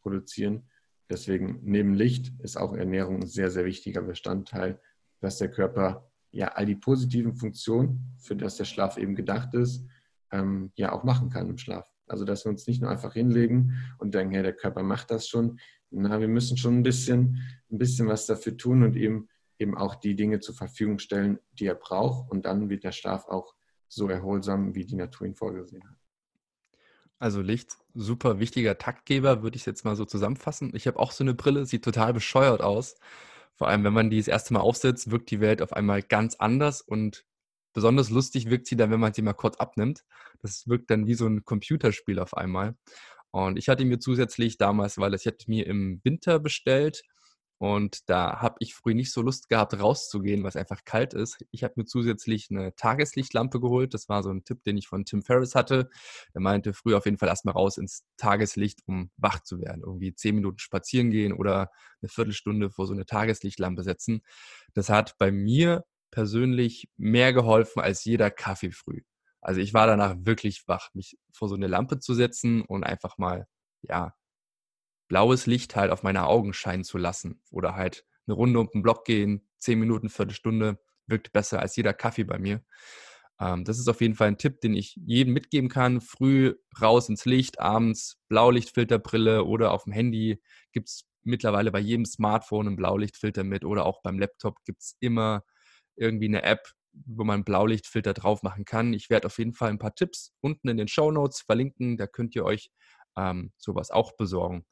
produzieren. 0.00 0.70
Deswegen 1.10 1.60
neben 1.64 1.92
Licht 1.92 2.32
ist 2.42 2.56
auch 2.56 2.72
Ernährung 2.72 3.16
ein 3.16 3.26
sehr, 3.26 3.50
sehr 3.50 3.66
wichtiger 3.66 4.00
Bestandteil, 4.00 4.80
dass 5.20 5.36
der 5.36 5.50
Körper 5.50 6.09
ja 6.30 6.48
all 6.48 6.66
die 6.66 6.76
positiven 6.76 7.34
Funktionen, 7.34 8.14
für 8.18 8.36
das 8.36 8.56
der 8.56 8.64
Schlaf 8.64 8.96
eben 8.96 9.14
gedacht 9.14 9.54
ist, 9.54 9.86
ähm, 10.30 10.72
ja 10.76 10.92
auch 10.92 11.04
machen 11.04 11.30
kann 11.30 11.48
im 11.48 11.58
Schlaf. 11.58 11.88
Also 12.06 12.24
dass 12.24 12.44
wir 12.44 12.50
uns 12.50 12.66
nicht 12.66 12.80
nur 12.80 12.90
einfach 12.90 13.14
hinlegen 13.14 13.74
und 13.98 14.14
denken, 14.14 14.34
hey, 14.34 14.42
der 14.42 14.52
Körper 14.52 14.82
macht 14.82 15.10
das 15.10 15.28
schon. 15.28 15.58
Na, 15.90 16.20
wir 16.20 16.28
müssen 16.28 16.56
schon 16.56 16.78
ein 16.78 16.82
bisschen, 16.82 17.38
ein 17.70 17.78
bisschen 17.78 18.06
was 18.06 18.26
dafür 18.26 18.56
tun 18.56 18.82
und 18.82 18.96
ihm 18.96 19.28
eben 19.58 19.76
auch 19.76 19.94
die 19.96 20.16
Dinge 20.16 20.40
zur 20.40 20.54
Verfügung 20.54 20.98
stellen, 20.98 21.38
die 21.52 21.66
er 21.66 21.74
braucht. 21.74 22.30
Und 22.30 22.46
dann 22.46 22.68
wird 22.70 22.84
der 22.84 22.92
Schlaf 22.92 23.26
auch 23.26 23.54
so 23.88 24.08
erholsam, 24.08 24.74
wie 24.74 24.86
die 24.86 24.96
Natur 24.96 25.26
ihn 25.26 25.34
vorgesehen 25.34 25.84
hat. 25.88 25.96
Also 27.18 27.42
Licht, 27.42 27.76
super 27.94 28.38
wichtiger 28.38 28.78
Taktgeber, 28.78 29.42
würde 29.42 29.56
ich 29.56 29.66
jetzt 29.66 29.84
mal 29.84 29.94
so 29.94 30.06
zusammenfassen. 30.06 30.72
Ich 30.74 30.86
habe 30.86 30.98
auch 30.98 31.12
so 31.12 31.22
eine 31.22 31.34
Brille, 31.34 31.66
sieht 31.66 31.84
total 31.84 32.14
bescheuert 32.14 32.62
aus. 32.62 32.96
Vor 33.56 33.68
allem, 33.68 33.84
wenn 33.84 33.92
man 33.92 34.10
die 34.10 34.18
das 34.18 34.28
erste 34.28 34.54
Mal 34.54 34.60
aufsetzt, 34.60 35.10
wirkt 35.10 35.30
die 35.30 35.40
Welt 35.40 35.62
auf 35.62 35.72
einmal 35.72 36.02
ganz 36.02 36.36
anders 36.36 36.80
und 36.80 37.24
besonders 37.72 38.10
lustig 38.10 38.50
wirkt 38.50 38.66
sie 38.66 38.76
dann, 38.76 38.90
wenn 38.90 39.00
man 39.00 39.12
sie 39.12 39.22
mal 39.22 39.34
kurz 39.34 39.56
abnimmt. 39.58 40.04
Das 40.42 40.66
wirkt 40.66 40.90
dann 40.90 41.06
wie 41.06 41.14
so 41.14 41.26
ein 41.26 41.44
Computerspiel 41.44 42.18
auf 42.18 42.36
einmal. 42.36 42.76
Und 43.30 43.58
ich 43.58 43.68
hatte 43.68 43.84
mir 43.84 44.00
zusätzlich 44.00 44.58
damals, 44.58 44.98
weil 44.98 45.14
ich 45.14 45.24
hätte 45.24 45.48
mir 45.48 45.66
im 45.66 46.00
Winter 46.02 46.40
bestellt 46.40 47.02
und 47.60 48.08
da 48.08 48.40
habe 48.40 48.56
ich 48.60 48.74
früh 48.74 48.94
nicht 48.94 49.12
so 49.12 49.20
Lust 49.20 49.50
gehabt, 49.50 49.78
rauszugehen, 49.78 50.42
weil 50.42 50.48
es 50.48 50.56
einfach 50.56 50.82
kalt 50.86 51.12
ist. 51.12 51.44
Ich 51.50 51.62
habe 51.62 51.74
mir 51.76 51.84
zusätzlich 51.84 52.48
eine 52.50 52.74
Tageslichtlampe 52.74 53.60
geholt. 53.60 53.92
Das 53.92 54.08
war 54.08 54.22
so 54.22 54.30
ein 54.30 54.44
Tipp, 54.44 54.64
den 54.64 54.78
ich 54.78 54.88
von 54.88 55.04
Tim 55.04 55.22
Ferriss 55.22 55.54
hatte. 55.54 55.90
Er 56.32 56.40
meinte, 56.40 56.72
früh 56.72 56.94
auf 56.94 57.04
jeden 57.04 57.18
Fall 57.18 57.28
erstmal 57.28 57.52
raus 57.52 57.76
ins 57.76 58.06
Tageslicht, 58.16 58.80
um 58.86 59.10
wach 59.18 59.40
zu 59.40 59.60
werden. 59.60 59.82
Irgendwie 59.84 60.14
zehn 60.14 60.36
Minuten 60.36 60.58
spazieren 60.58 61.10
gehen 61.10 61.34
oder 61.34 61.70
eine 62.00 62.08
Viertelstunde 62.08 62.70
vor 62.70 62.86
so 62.86 62.94
eine 62.94 63.04
Tageslichtlampe 63.04 63.82
setzen. 63.82 64.22
Das 64.72 64.88
hat 64.88 65.18
bei 65.18 65.30
mir 65.30 65.84
persönlich 66.10 66.88
mehr 66.96 67.34
geholfen 67.34 67.82
als 67.82 68.06
jeder 68.06 68.30
Kaffee 68.30 68.72
früh. 68.72 69.02
Also 69.42 69.60
ich 69.60 69.74
war 69.74 69.86
danach 69.86 70.16
wirklich 70.20 70.66
wach, 70.66 70.88
mich 70.94 71.18
vor 71.30 71.50
so 71.50 71.56
eine 71.56 71.66
Lampe 71.66 71.98
zu 71.98 72.14
setzen 72.14 72.62
und 72.62 72.84
einfach 72.84 73.18
mal, 73.18 73.46
ja, 73.82 74.14
blaues 75.10 75.46
Licht 75.46 75.76
halt 75.76 75.90
auf 75.90 76.02
meine 76.04 76.26
Augen 76.26 76.54
scheinen 76.54 76.84
zu 76.84 76.96
lassen. 76.96 77.42
Oder 77.50 77.74
halt 77.74 78.06
eine 78.26 78.36
Runde 78.36 78.60
um 78.60 78.70
den 78.72 78.80
Block 78.80 79.04
gehen, 79.04 79.46
zehn 79.58 79.78
Minuten, 79.78 80.08
Viertelstunde, 80.08 80.78
wirkt 81.06 81.32
besser 81.32 81.60
als 81.60 81.76
jeder 81.76 81.92
Kaffee 81.92 82.24
bei 82.24 82.38
mir. 82.38 82.62
Ähm, 83.40 83.64
das 83.64 83.80
ist 83.80 83.88
auf 83.88 84.00
jeden 84.00 84.14
Fall 84.14 84.28
ein 84.28 84.38
Tipp, 84.38 84.60
den 84.60 84.74
ich 84.74 84.94
jedem 85.04 85.34
mitgeben 85.34 85.68
kann. 85.68 86.00
Früh 86.00 86.54
raus 86.80 87.08
ins 87.08 87.24
Licht, 87.24 87.58
abends 87.58 88.20
Blaulichtfilterbrille 88.28 89.44
oder 89.44 89.72
auf 89.72 89.84
dem 89.84 89.92
Handy 89.92 90.40
gibt 90.72 90.88
es 90.88 91.04
mittlerweile 91.22 91.72
bei 91.72 91.80
jedem 91.80 92.06
Smartphone 92.06 92.68
einen 92.68 92.76
Blaulichtfilter 92.76 93.42
mit 93.42 93.64
oder 93.64 93.86
auch 93.86 94.02
beim 94.02 94.18
Laptop 94.18 94.64
gibt 94.64 94.80
es 94.80 94.96
immer 95.00 95.42
irgendwie 95.96 96.28
eine 96.28 96.44
App, 96.44 96.70
wo 96.92 97.24
man 97.24 97.44
Blaulichtfilter 97.44 98.14
drauf 98.14 98.44
machen 98.44 98.64
kann. 98.64 98.94
Ich 98.94 99.10
werde 99.10 99.26
auf 99.26 99.38
jeden 99.38 99.54
Fall 99.54 99.70
ein 99.70 99.78
paar 99.78 99.94
Tipps 99.96 100.32
unten 100.40 100.68
in 100.68 100.76
den 100.76 100.88
Show 100.88 101.10
Notes 101.10 101.40
verlinken. 101.40 101.96
Da 101.96 102.06
könnt 102.06 102.36
ihr 102.36 102.44
euch 102.44 102.70
ähm, 103.16 103.52
sowas 103.56 103.90
auch 103.90 104.12
besorgen. 104.16 104.64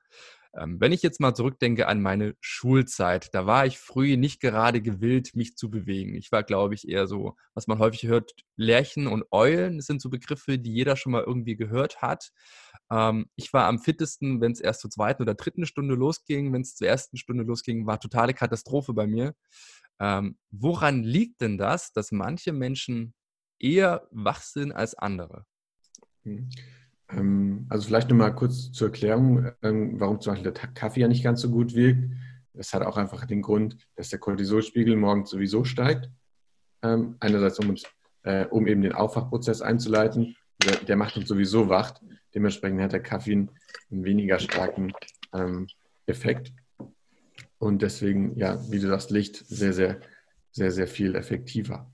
Ähm, 0.56 0.80
wenn 0.80 0.92
ich 0.92 1.02
jetzt 1.02 1.20
mal 1.20 1.34
zurückdenke 1.34 1.86
an 1.86 2.00
meine 2.00 2.34
Schulzeit, 2.40 3.34
da 3.34 3.46
war 3.46 3.66
ich 3.66 3.78
früh 3.78 4.16
nicht 4.16 4.40
gerade 4.40 4.80
gewillt, 4.80 5.36
mich 5.36 5.56
zu 5.56 5.70
bewegen. 5.70 6.14
Ich 6.14 6.32
war, 6.32 6.42
glaube 6.42 6.74
ich, 6.74 6.88
eher 6.88 7.06
so, 7.06 7.36
was 7.54 7.66
man 7.66 7.78
häufig 7.78 8.04
hört, 8.04 8.32
Lerchen 8.56 9.06
und 9.06 9.24
Eulen. 9.30 9.76
Das 9.76 9.86
sind 9.86 10.00
so 10.00 10.08
Begriffe, 10.08 10.58
die 10.58 10.72
jeder 10.72 10.96
schon 10.96 11.12
mal 11.12 11.22
irgendwie 11.22 11.56
gehört 11.56 12.00
hat. 12.00 12.30
Ähm, 12.90 13.26
ich 13.36 13.52
war 13.52 13.66
am 13.66 13.78
fittesten, 13.78 14.40
wenn 14.40 14.52
es 14.52 14.60
erst 14.60 14.80
zur 14.80 14.90
zweiten 14.90 15.22
oder 15.22 15.34
dritten 15.34 15.66
Stunde 15.66 15.94
losging. 15.94 16.52
Wenn 16.52 16.62
es 16.62 16.74
zur 16.74 16.88
ersten 16.88 17.18
Stunde 17.18 17.44
losging, 17.44 17.86
war 17.86 18.00
totale 18.00 18.34
Katastrophe 18.34 18.94
bei 18.94 19.06
mir. 19.06 19.34
Ähm, 20.00 20.38
woran 20.50 21.02
liegt 21.02 21.40
denn 21.40 21.58
das, 21.58 21.92
dass 21.92 22.12
manche 22.12 22.52
Menschen 22.52 23.14
eher 23.58 24.08
wach 24.10 24.40
sind 24.40 24.72
als 24.72 24.94
andere? 24.94 25.44
Mhm. 26.24 26.48
Ähm, 27.10 27.66
also 27.68 27.86
vielleicht 27.86 28.10
nochmal 28.10 28.34
kurz 28.34 28.70
zur 28.72 28.88
Erklärung, 28.88 29.50
ähm, 29.62 29.98
warum 30.00 30.20
zum 30.20 30.32
Beispiel 30.32 30.52
der 30.52 30.68
Kaffee 30.68 31.00
ja 31.00 31.08
nicht 31.08 31.24
ganz 31.24 31.40
so 31.40 31.50
gut 31.50 31.74
wirkt. 31.74 32.10
Das 32.54 32.72
hat 32.74 32.82
auch 32.82 32.96
einfach 32.96 33.24
den 33.26 33.42
Grund, 33.42 33.76
dass 33.96 34.08
der 34.08 34.18
Cortisolspiegel 34.18 34.96
morgens 34.96 35.30
sowieso 35.30 35.64
steigt. 35.64 36.10
Ähm, 36.82 37.16
einerseits, 37.20 37.58
um, 37.58 37.70
uns, 37.70 37.84
äh, 38.24 38.46
um 38.46 38.66
eben 38.66 38.82
den 38.82 38.92
Aufwachprozess 38.92 39.62
einzuleiten. 39.62 40.36
Der, 40.88 40.96
macht 40.96 41.16
uns 41.16 41.28
sowieso 41.28 41.68
wach. 41.68 41.94
Dementsprechend 42.34 42.80
hat 42.80 42.92
der 42.92 43.02
Kaffee 43.02 43.32
einen 43.32 43.50
weniger 43.90 44.40
starken 44.40 44.92
Effekt. 46.06 46.52
Und 47.58 47.82
deswegen, 47.82 48.36
ja, 48.36 48.58
wie 48.68 48.80
du 48.80 48.88
sagst, 48.88 49.12
Licht 49.12 49.36
sehr, 49.36 49.72
sehr, 49.72 50.00
sehr, 50.50 50.72
sehr 50.72 50.88
viel 50.88 51.14
effektiver. 51.14 51.88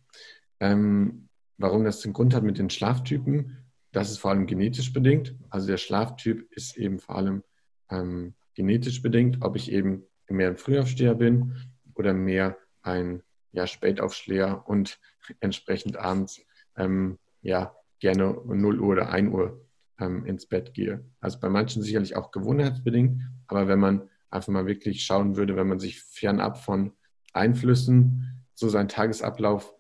warum 0.61 1.85
das 1.85 2.01
den 2.01 2.15
Grund 2.15 2.35
hat 2.35 2.43
mit 2.43 2.59
den 2.59 2.71
Schlaftypen, 2.71 3.64
das 3.95 4.11
ist 4.11 4.19
vor 4.19 4.33
allem 4.33 4.47
genetisch 4.47 4.93
bedingt. 4.93 5.35
Also 5.51 5.69
der 5.69 5.77
Schlaftyp 5.77 6.51
ist 6.53 6.77
eben 6.77 6.99
vor 6.99 7.17
allem 7.17 7.45
ähm, 7.91 8.35
genetisch 8.55 9.01
bedingt, 9.03 9.39
ob 9.41 9.57
ich 9.57 9.71
eben 9.71 10.05
mehr 10.29 10.49
ein 10.49 10.57
Frühaufsteher 10.57 11.15
bin 11.15 11.55
oder 11.95 12.13
mehr 12.13 12.59
ein 12.83 13.23
ja, 13.53 13.67
Spätaufsteher 13.67 14.65
und 14.67 14.99
entsprechend 15.41 15.97
abends 15.97 16.45
ähm, 16.77 17.19
ja, 17.41 17.75
gerne 18.01 18.37
0 18.45 18.81
Uhr 18.81 18.89
oder 18.89 19.11
1 19.11 19.33
Uhr 19.33 19.65
ähm, 20.01 20.27
ins 20.27 20.47
Bett 20.47 20.75
gehe. 20.75 21.05
Also 21.21 21.39
bei 21.39 21.49
manchen 21.49 21.83
sicherlich 21.83 22.17
auch 22.17 22.33
gewohnheitsbedingt, 22.33 23.23
aber 23.47 23.69
wenn 23.69 23.79
man 23.79 24.11
einfach 24.29 24.53
mal 24.53 24.67
wirklich 24.67 25.05
schauen 25.05 25.37
würde, 25.37 25.55
wenn 25.57 25.69
man 25.69 25.79
sich 25.79 26.03
fernab 26.03 26.59
von 26.59 26.93
Einflüssen 27.33 28.45
so 28.55 28.69
seinen 28.69 28.89
Tagesablauf 28.89 29.73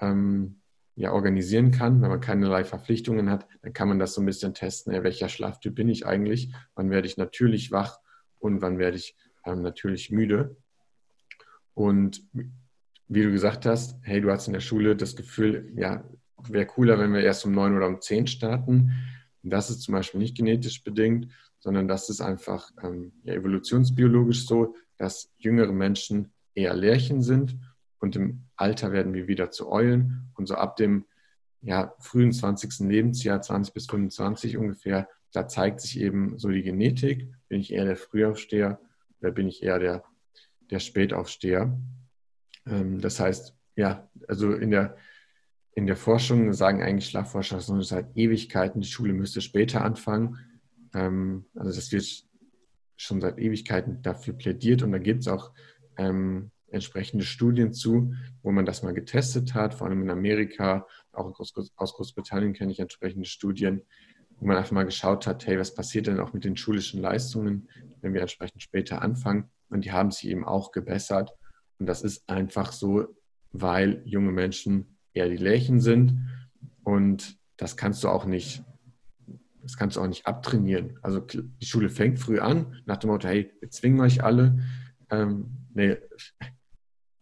ähm, 0.00 0.62
ja 0.98 1.12
organisieren 1.12 1.70
kann. 1.70 2.02
Wenn 2.02 2.10
man 2.10 2.20
keinerlei 2.20 2.64
Verpflichtungen 2.64 3.30
hat, 3.30 3.46
dann 3.62 3.72
kann 3.72 3.88
man 3.88 3.98
das 3.98 4.14
so 4.14 4.20
ein 4.20 4.26
bisschen 4.26 4.52
testen. 4.52 4.92
Ja, 4.92 5.04
welcher 5.04 5.28
Schlaftyp 5.28 5.74
bin 5.74 5.88
ich 5.88 6.06
eigentlich? 6.06 6.52
Wann 6.74 6.90
werde 6.90 7.06
ich 7.06 7.16
natürlich 7.16 7.70
wach 7.70 8.00
und 8.38 8.62
wann 8.62 8.78
werde 8.78 8.96
ich 8.96 9.16
ähm, 9.46 9.62
natürlich 9.62 10.10
müde? 10.10 10.56
Und 11.74 12.24
wie 13.06 13.22
du 13.22 13.30
gesagt 13.30 13.64
hast, 13.64 13.96
hey, 14.02 14.20
du 14.20 14.30
hast 14.30 14.48
in 14.48 14.52
der 14.52 14.60
Schule 14.60 14.96
das 14.96 15.14
Gefühl, 15.14 15.72
ja, 15.76 16.04
wäre 16.48 16.66
cooler, 16.66 16.98
wenn 16.98 17.14
wir 17.14 17.22
erst 17.22 17.44
um 17.46 17.52
neun 17.52 17.76
oder 17.76 17.86
um 17.86 18.00
zehn 18.00 18.26
starten. 18.26 18.92
das 19.42 19.70
ist 19.70 19.82
zum 19.82 19.94
Beispiel 19.94 20.20
nicht 20.20 20.36
genetisch 20.36 20.82
bedingt, 20.82 21.32
sondern 21.60 21.86
das 21.86 22.10
ist 22.10 22.20
einfach 22.20 22.70
ähm, 22.82 23.12
ja, 23.22 23.34
evolutionsbiologisch 23.34 24.46
so, 24.46 24.74
dass 24.96 25.32
jüngere 25.38 25.72
Menschen 25.72 26.32
eher 26.54 26.74
Lärchen 26.74 27.22
sind 27.22 27.56
und 28.00 28.16
im 28.16 28.44
Alter 28.56 28.92
werden 28.92 29.14
wir 29.14 29.28
wieder 29.28 29.50
zu 29.50 29.70
Eulen. 29.70 30.30
Und 30.34 30.46
so 30.46 30.54
ab 30.54 30.76
dem 30.76 31.04
ja, 31.60 31.94
frühen 31.98 32.32
20. 32.32 32.80
Lebensjahr, 32.80 33.42
20 33.42 33.74
bis 33.74 33.86
25 33.86 34.56
ungefähr, 34.56 35.08
da 35.32 35.48
zeigt 35.48 35.80
sich 35.80 36.00
eben 36.00 36.38
so 36.38 36.48
die 36.48 36.62
Genetik. 36.62 37.28
Bin 37.48 37.60
ich 37.60 37.72
eher 37.72 37.84
der 37.84 37.96
Frühaufsteher 37.96 38.80
oder 39.20 39.32
bin 39.32 39.48
ich 39.48 39.62
eher 39.62 39.78
der, 39.78 40.04
der 40.70 40.78
Spätaufsteher? 40.78 41.76
Ähm, 42.66 43.00
das 43.00 43.20
heißt, 43.20 43.54
ja, 43.76 44.08
also 44.26 44.52
in 44.52 44.70
der, 44.70 44.96
in 45.72 45.86
der 45.86 45.96
Forschung 45.96 46.52
sagen 46.52 46.82
eigentlich 46.82 47.10
Schlafforscher 47.10 47.60
schon 47.60 47.82
seit 47.82 48.16
Ewigkeiten, 48.16 48.80
die 48.80 48.88
Schule 48.88 49.12
müsste 49.12 49.40
später 49.40 49.84
anfangen. 49.84 50.38
Ähm, 50.94 51.46
also 51.54 51.72
das 51.74 51.92
wird 51.92 52.24
schon 52.96 53.20
seit 53.20 53.38
Ewigkeiten 53.38 54.02
dafür 54.02 54.34
plädiert 54.34 54.82
und 54.82 54.92
da 54.92 54.98
gibt 54.98 55.20
es 55.20 55.28
auch 55.28 55.52
ähm, 55.96 56.50
entsprechende 56.70 57.24
Studien 57.24 57.72
zu, 57.72 58.14
wo 58.42 58.52
man 58.52 58.66
das 58.66 58.82
mal 58.82 58.94
getestet 58.94 59.54
hat, 59.54 59.74
vor 59.74 59.86
allem 59.86 60.02
in 60.02 60.10
Amerika, 60.10 60.86
auch 61.12 61.38
aus, 61.38 61.54
Großbritannien 61.76 62.52
kenne 62.52 62.72
ich 62.72 62.80
entsprechende 62.80 63.26
Studien, 63.26 63.82
wo 64.38 64.46
man 64.46 64.56
einfach 64.56 64.72
mal 64.72 64.84
geschaut 64.84 65.26
hat, 65.26 65.46
hey, 65.46 65.58
was 65.58 65.74
passiert 65.74 66.06
denn 66.06 66.20
auch 66.20 66.32
mit 66.32 66.44
den 66.44 66.56
schulischen 66.56 67.00
Leistungen, 67.00 67.68
wenn 68.00 68.14
wir 68.14 68.20
entsprechend 68.20 68.62
später 68.62 69.02
anfangen? 69.02 69.50
Und 69.68 69.84
die 69.84 69.92
haben 69.92 70.10
sich 70.10 70.28
eben 70.28 70.44
auch 70.44 70.72
gebessert. 70.72 71.32
Und 71.78 71.86
das 71.86 72.02
ist 72.02 72.28
einfach 72.28 72.72
so, 72.72 73.06
weil 73.52 74.02
junge 74.04 74.32
Menschen 74.32 74.96
eher 75.12 75.28
die 75.28 75.36
Lärchen 75.36 75.80
sind. 75.80 76.28
Und 76.84 77.36
das 77.56 77.76
kannst 77.76 78.04
du 78.04 78.08
auch 78.08 78.24
nicht, 78.24 78.62
das 79.62 79.76
kannst 79.76 79.96
du 79.96 80.00
auch 80.00 80.06
nicht 80.06 80.26
abtrainieren. 80.26 80.98
Also 81.02 81.20
die 81.20 81.66
Schule 81.66 81.90
fängt 81.90 82.18
früh 82.18 82.38
an, 82.38 82.80
nach 82.86 82.98
dem 82.98 83.10
Motto, 83.10 83.28
hey, 83.28 83.52
wir 83.60 83.70
zwingen 83.70 84.00
euch 84.00 84.22
alle. 84.22 84.58
Ähm, 85.10 85.66
nee, 85.74 85.96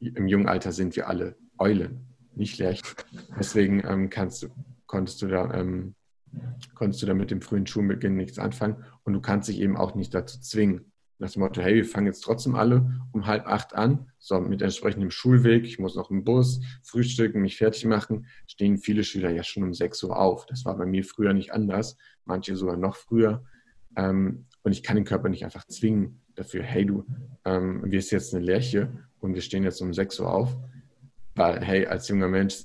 im 0.08 0.28
jungen 0.28 0.48
Alter 0.48 0.72
sind 0.72 0.96
wir 0.96 1.08
alle 1.08 1.36
Eulen, 1.58 2.06
nicht 2.34 2.58
Lerchen. 2.58 2.86
Deswegen 3.38 3.82
ähm, 3.86 4.10
kannst 4.10 4.42
du, 4.42 4.48
konntest 4.86 5.22
du 5.22 5.28
da 5.28 5.52
ähm, 5.54 5.94
konntest 6.74 7.02
du 7.02 7.06
da 7.06 7.14
mit 7.14 7.30
dem 7.30 7.40
frühen 7.40 7.66
Schulbeginn 7.66 8.16
nichts 8.16 8.38
anfangen 8.38 8.84
und 9.04 9.12
du 9.12 9.20
kannst 9.20 9.48
dich 9.48 9.60
eben 9.60 9.76
auch 9.76 9.94
nicht 9.94 10.14
dazu 10.14 10.40
zwingen. 10.40 10.92
Nach 11.18 11.30
dem 11.30 11.40
Motto, 11.40 11.62
hey, 11.62 11.76
wir 11.76 11.84
fangen 11.86 12.08
jetzt 12.08 12.20
trotzdem 12.20 12.54
alle 12.54 13.00
um 13.12 13.26
halb 13.26 13.46
acht 13.46 13.74
an, 13.74 14.10
so 14.18 14.38
mit 14.38 14.60
entsprechendem 14.60 15.10
Schulweg, 15.10 15.64
ich 15.64 15.78
muss 15.78 15.96
noch 15.96 16.10
im 16.10 16.24
Bus 16.24 16.60
frühstücken, 16.82 17.40
mich 17.40 17.56
fertig 17.56 17.86
machen, 17.86 18.26
stehen 18.46 18.76
viele 18.76 19.02
Schüler 19.02 19.30
ja 19.30 19.42
schon 19.42 19.62
um 19.62 19.72
sechs 19.72 20.02
Uhr 20.02 20.18
auf. 20.18 20.44
Das 20.44 20.66
war 20.66 20.76
bei 20.76 20.84
mir 20.84 21.04
früher 21.04 21.32
nicht 21.32 21.54
anders, 21.54 21.96
manche 22.26 22.54
sogar 22.54 22.76
noch 22.76 22.96
früher. 22.96 23.44
Ähm, 23.96 24.46
und 24.62 24.72
ich 24.72 24.82
kann 24.82 24.96
den 24.96 25.06
Körper 25.06 25.30
nicht 25.30 25.44
einfach 25.44 25.66
zwingen 25.66 26.20
dafür, 26.36 26.62
hey, 26.62 26.86
du 26.86 27.04
ähm, 27.44 27.82
wirst 27.90 28.12
jetzt 28.12 28.34
eine 28.34 28.44
Lerche 28.44 28.88
und 29.20 29.34
wir 29.34 29.42
stehen 29.42 29.64
jetzt 29.64 29.80
um 29.80 29.92
6 29.92 30.20
Uhr 30.20 30.32
auf, 30.32 30.56
weil, 31.34 31.60
hey, 31.64 31.86
als 31.86 32.08
junger 32.08 32.28
Mensch, 32.28 32.64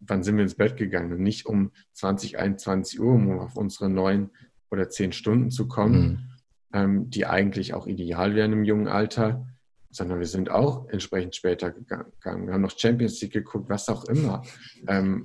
wann 0.00 0.22
sind 0.22 0.36
wir 0.36 0.42
ins 0.42 0.54
Bett 0.54 0.76
gegangen? 0.76 1.12
Und 1.12 1.22
nicht 1.22 1.46
um 1.46 1.72
20, 1.94 2.38
21 2.38 3.00
Uhr, 3.00 3.14
um 3.14 3.38
auf 3.38 3.56
unsere 3.56 3.88
neun 3.88 4.30
oder 4.70 4.90
zehn 4.90 5.12
Stunden 5.12 5.50
zu 5.50 5.66
kommen, 5.66 6.00
mhm. 6.00 6.78
ähm, 6.78 7.10
die 7.10 7.26
eigentlich 7.26 7.74
auch 7.74 7.86
ideal 7.86 8.34
wären 8.34 8.52
im 8.52 8.64
jungen 8.64 8.88
Alter, 8.88 9.46
sondern 9.90 10.18
wir 10.18 10.26
sind 10.26 10.50
auch 10.50 10.88
entsprechend 10.88 11.34
später 11.34 11.70
gegangen. 11.70 12.12
Wir 12.46 12.52
haben 12.52 12.60
noch 12.60 12.78
Champions 12.78 13.20
League 13.20 13.32
geguckt, 13.32 13.68
was 13.68 13.88
auch 13.88 14.04
immer. 14.04 14.42
Ähm, 14.86 15.22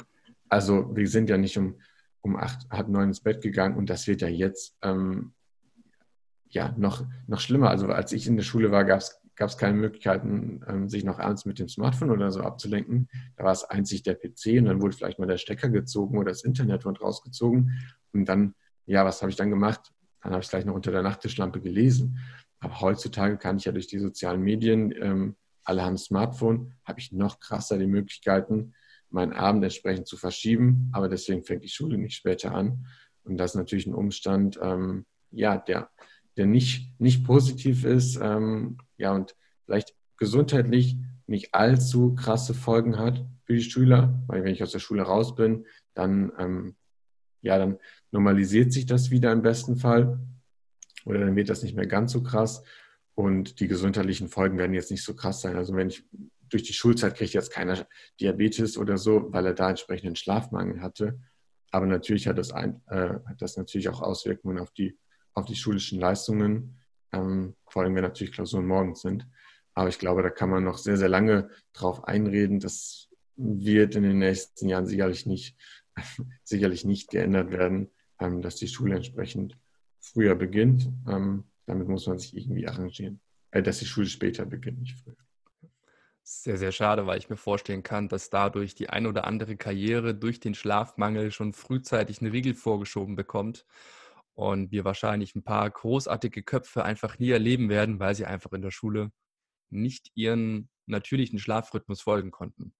also 0.49 0.95
wir 0.95 1.07
sind 1.07 1.29
ja 1.29 1.37
nicht 1.37 1.57
um, 1.57 1.75
um 2.21 2.35
acht, 2.37 2.69
halb 2.69 2.87
neun 2.87 3.09
ins 3.09 3.19
Bett 3.19 3.41
gegangen 3.41 3.75
und 3.75 3.89
das 3.89 4.07
wird 4.07 4.21
ja 4.21 4.29
jetzt 4.29 4.75
ähm, 4.81 5.33
ja 6.53 6.73
noch, 6.77 7.05
noch 7.27 7.39
schlimmer. 7.39 7.69
Also 7.69 7.87
als 7.87 8.11
ich 8.11 8.27
in 8.27 8.37
der 8.37 8.43
Schule 8.43 8.71
war, 8.71 8.85
gab 8.85 8.99
es 8.99 9.23
es 9.39 9.57
keine 9.57 9.77
Möglichkeiten, 9.77 10.61
ähm, 10.67 10.89
sich 10.89 11.03
noch 11.03 11.19
abends 11.19 11.45
mit 11.45 11.59
dem 11.59 11.67
Smartphone 11.67 12.11
oder 12.11 12.31
so 12.31 12.41
abzulenken. 12.41 13.09
Da 13.35 13.43
war 13.43 13.51
es 13.51 13.63
einzig 13.63 14.03
der 14.03 14.15
PC 14.15 14.59
und 14.59 14.65
dann 14.65 14.81
wurde 14.81 14.95
vielleicht 14.95 15.19
mal 15.19 15.25
der 15.25 15.37
Stecker 15.37 15.69
gezogen 15.69 16.17
oder 16.17 16.31
das 16.31 16.43
Internet 16.43 16.85
wurde 16.85 17.01
rausgezogen. 17.01 17.71
Und 18.13 18.25
dann, 18.25 18.55
ja, 18.85 19.05
was 19.05 19.21
habe 19.21 19.31
ich 19.31 19.35
dann 19.35 19.49
gemacht? 19.49 19.91
Dann 20.21 20.31
habe 20.31 20.43
ich 20.43 20.49
gleich 20.49 20.65
noch 20.65 20.75
unter 20.75 20.91
der 20.91 21.01
Nachttischlampe 21.01 21.61
gelesen. 21.61 22.19
Aber 22.59 22.79
heutzutage 22.79 23.37
kann 23.37 23.57
ich 23.57 23.65
ja 23.65 23.71
durch 23.71 23.87
die 23.87 23.99
sozialen 23.99 24.41
Medien, 24.41 24.93
ähm, 25.01 25.35
alle 25.65 25.83
haben 25.83 25.97
Smartphone, 25.97 26.73
habe 26.85 26.99
ich 26.99 27.11
noch 27.11 27.39
krasser 27.39 27.77
die 27.77 27.87
Möglichkeiten, 27.87 28.73
meinen 29.09 29.33
Abend 29.33 29.63
entsprechend 29.63 30.07
zu 30.07 30.17
verschieben. 30.17 30.89
Aber 30.93 31.09
deswegen 31.09 31.43
fängt 31.43 31.63
die 31.63 31.69
Schule 31.69 31.97
nicht 31.97 32.15
später 32.15 32.53
an. 32.53 32.85
Und 33.23 33.37
das 33.37 33.51
ist 33.51 33.55
natürlich 33.55 33.87
ein 33.87 33.93
Umstand, 33.93 34.59
ähm, 34.61 35.05
ja, 35.31 35.57
der 35.57 35.89
der 36.37 36.45
nicht, 36.45 36.99
nicht 36.99 37.25
positiv 37.25 37.85
ist. 37.85 38.19
Ähm, 38.21 38.77
ja, 38.97 39.13
und 39.13 39.35
vielleicht 39.65 39.95
gesundheitlich 40.17 40.97
nicht 41.27 41.53
allzu 41.53 42.15
krasse 42.15 42.53
Folgen 42.53 42.97
hat 42.97 43.25
für 43.45 43.53
die 43.53 43.61
Schüler, 43.61 44.21
weil 44.27 44.43
wenn 44.43 44.53
ich 44.53 44.63
aus 44.63 44.71
der 44.71 44.79
Schule 44.79 45.03
raus 45.03 45.35
bin, 45.35 45.65
dann, 45.93 46.31
ähm, 46.37 46.75
ja, 47.41 47.57
dann 47.57 47.77
normalisiert 48.11 48.71
sich 48.71 48.85
das 48.85 49.11
wieder 49.11 49.31
im 49.31 49.41
besten 49.41 49.75
Fall 49.75 50.19
oder 51.05 51.19
dann 51.19 51.35
wird 51.35 51.49
das 51.49 51.63
nicht 51.63 51.75
mehr 51.75 51.87
ganz 51.87 52.11
so 52.11 52.23
krass 52.23 52.63
und 53.15 53.59
die 53.59 53.67
gesundheitlichen 53.67 54.27
Folgen 54.27 54.57
werden 54.57 54.73
jetzt 54.73 54.91
nicht 54.91 55.03
so 55.03 55.15
krass 55.15 55.41
sein. 55.41 55.55
Also 55.55 55.75
wenn 55.75 55.89
ich 55.89 56.05
durch 56.49 56.63
die 56.63 56.73
Schulzeit 56.73 57.15
kriegt 57.15 57.33
jetzt 57.33 57.51
keiner 57.51 57.87
Diabetes 58.19 58.77
oder 58.77 58.97
so, 58.97 59.31
weil 59.33 59.45
er 59.45 59.53
da 59.53 59.69
entsprechenden 59.69 60.15
Schlafmangel 60.15 60.81
hatte. 60.81 61.19
Aber 61.71 61.87
natürlich 61.87 62.27
hat 62.27 62.37
das, 62.37 62.51
ein, 62.51 62.81
äh, 62.87 63.15
hat 63.25 63.41
das 63.41 63.57
natürlich 63.57 63.89
auch 63.89 64.01
Auswirkungen 64.01 64.59
auf 64.59 64.71
die, 64.71 64.97
auf 65.33 65.45
die 65.45 65.55
schulischen 65.55 65.99
Leistungen, 65.99 66.79
ähm, 67.11 67.55
vor 67.67 67.83
allem 67.83 67.95
wenn 67.95 68.03
natürlich 68.03 68.33
Klausuren 68.33 68.67
morgens 68.67 69.01
sind. 69.01 69.27
Aber 69.73 69.89
ich 69.89 69.99
glaube, 69.99 70.21
da 70.21 70.29
kann 70.29 70.49
man 70.49 70.63
noch 70.63 70.77
sehr, 70.77 70.97
sehr 70.97 71.09
lange 71.09 71.49
drauf 71.73 72.03
einreden. 72.03 72.59
Das 72.59 73.09
wird 73.35 73.95
in 73.95 74.03
den 74.03 74.19
nächsten 74.19 74.69
Jahren 74.69 74.85
sicherlich 74.85 75.25
nicht, 75.25 75.57
sicherlich 76.43 76.85
nicht 76.85 77.09
geändert 77.09 77.51
werden, 77.51 77.89
ähm, 78.19 78.41
dass 78.41 78.55
die 78.55 78.67
Schule 78.67 78.95
entsprechend 78.95 79.57
früher 79.99 80.35
beginnt. 80.35 80.89
Ähm, 81.07 81.45
damit 81.65 81.87
muss 81.87 82.07
man 82.07 82.19
sich 82.19 82.35
irgendwie 82.35 82.67
arrangieren. 82.67 83.19
Äh, 83.51 83.63
dass 83.63 83.79
die 83.79 83.85
Schule 83.85 84.07
später 84.07 84.45
beginnt, 84.45 84.81
nicht 84.81 84.97
früher. 85.03 85.15
Sehr, 86.25 86.57
sehr 86.57 86.71
schade, 86.71 87.05
weil 87.05 87.17
ich 87.17 87.29
mir 87.29 87.35
vorstellen 87.35 87.83
kann, 87.83 88.07
dass 88.07 88.29
dadurch 88.29 88.75
die 88.75 88.89
ein 88.89 89.07
oder 89.07 89.25
andere 89.25 89.57
Karriere 89.57 90.15
durch 90.15 90.39
den 90.39 90.55
Schlafmangel 90.55 91.31
schon 91.31 91.51
frühzeitig 91.51 92.21
einen 92.21 92.31
Riegel 92.31 92.53
vorgeschoben 92.53 93.15
bekommt 93.17 93.65
und 94.33 94.71
wir 94.71 94.85
wahrscheinlich 94.85 95.35
ein 95.35 95.43
paar 95.43 95.69
großartige 95.69 96.43
Köpfe 96.43 96.83
einfach 96.83 97.19
nie 97.19 97.29
erleben 97.29 97.69
werden, 97.69 97.99
weil 97.99 98.15
sie 98.15 98.25
einfach 98.25 98.51
in 98.51 98.61
der 98.61 98.71
Schule 98.71 99.11
nicht 99.69 100.11
ihren 100.15 100.69
natürlichen 100.85 101.39
Schlafrhythmus 101.39 102.01
folgen 102.01 102.31
konnten. 102.31 102.73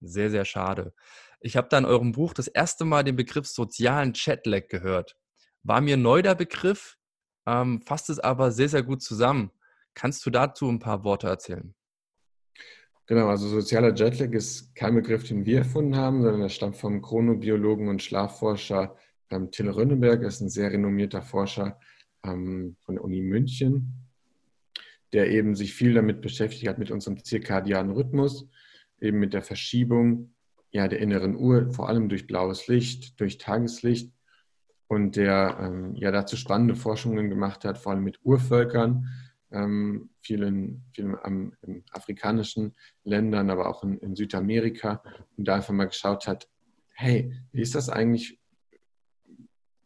Sehr, 0.00 0.30
sehr 0.30 0.44
schade. 0.44 0.94
Ich 1.40 1.56
habe 1.56 1.68
da 1.68 1.78
in 1.78 1.84
eurem 1.84 2.12
Buch 2.12 2.34
das 2.34 2.48
erste 2.48 2.84
Mal 2.84 3.04
den 3.04 3.16
Begriff 3.16 3.46
sozialen 3.46 4.12
Chatlag 4.14 4.68
gehört. 4.68 5.16
War 5.62 5.80
mir 5.80 5.96
neu 5.96 6.22
der 6.22 6.34
Begriff, 6.34 6.98
ähm, 7.46 7.82
fasst 7.82 8.10
es 8.10 8.18
aber 8.18 8.50
sehr, 8.50 8.68
sehr 8.68 8.82
gut 8.82 9.02
zusammen. 9.02 9.52
Kannst 9.94 10.24
du 10.26 10.30
dazu 10.30 10.68
ein 10.68 10.78
paar 10.78 11.04
Worte 11.04 11.28
erzählen? 11.28 11.74
Genau, 13.06 13.28
also 13.28 13.48
sozialer 13.48 13.94
Jetlag 13.94 14.32
ist 14.32 14.74
kein 14.74 14.94
Begriff, 14.94 15.26
den 15.26 15.44
wir 15.44 15.58
erfunden 15.58 15.96
haben, 15.96 16.22
sondern 16.22 16.42
er 16.42 16.48
stammt 16.48 16.76
vom 16.76 17.02
Chronobiologen 17.02 17.88
und 17.88 18.02
Schlafforscher 18.02 18.96
ähm, 19.32 19.50
Till 19.50 19.68
Rönnenberg. 19.68 20.22
Er 20.22 20.28
ist 20.28 20.40
ein 20.40 20.50
sehr 20.50 20.70
renommierter 20.70 21.22
Forscher 21.22 21.80
ähm, 22.24 22.76
von 22.80 22.94
der 22.96 23.04
Uni 23.04 23.20
München 23.20 24.02
der 25.12 25.30
eben 25.30 25.54
sich 25.54 25.74
viel 25.74 25.94
damit 25.94 26.20
beschäftigt 26.20 26.68
hat, 26.68 26.78
mit 26.78 26.90
unserem 26.90 27.22
zirkadianen 27.22 27.92
Rhythmus, 27.92 28.48
eben 29.00 29.18
mit 29.18 29.34
der 29.34 29.42
Verschiebung 29.42 30.34
ja, 30.70 30.88
der 30.88 31.00
inneren 31.00 31.36
Uhr, 31.36 31.70
vor 31.70 31.88
allem 31.88 32.08
durch 32.08 32.26
blaues 32.26 32.66
Licht, 32.66 33.20
durch 33.20 33.36
Tageslicht 33.36 34.10
und 34.88 35.16
der 35.16 35.58
ähm, 35.60 35.94
ja 35.96 36.10
dazu 36.10 36.36
spannende 36.36 36.76
Forschungen 36.76 37.28
gemacht 37.28 37.64
hat, 37.64 37.76
vor 37.76 37.92
allem 37.92 38.04
mit 38.04 38.20
Urvölkern, 38.22 39.06
ähm, 39.50 40.08
vielen, 40.22 40.84
vielen 40.94 41.14
am, 41.22 41.52
afrikanischen 41.90 42.74
Ländern, 43.04 43.50
aber 43.50 43.68
auch 43.68 43.84
in, 43.84 43.98
in 43.98 44.16
Südamerika 44.16 45.02
und 45.36 45.46
da 45.46 45.56
einfach 45.56 45.74
mal 45.74 45.88
geschaut 45.88 46.26
hat, 46.26 46.48
hey, 46.94 47.34
wie 47.52 47.60
ist 47.60 47.74
das 47.74 47.90
eigentlich 47.90 48.40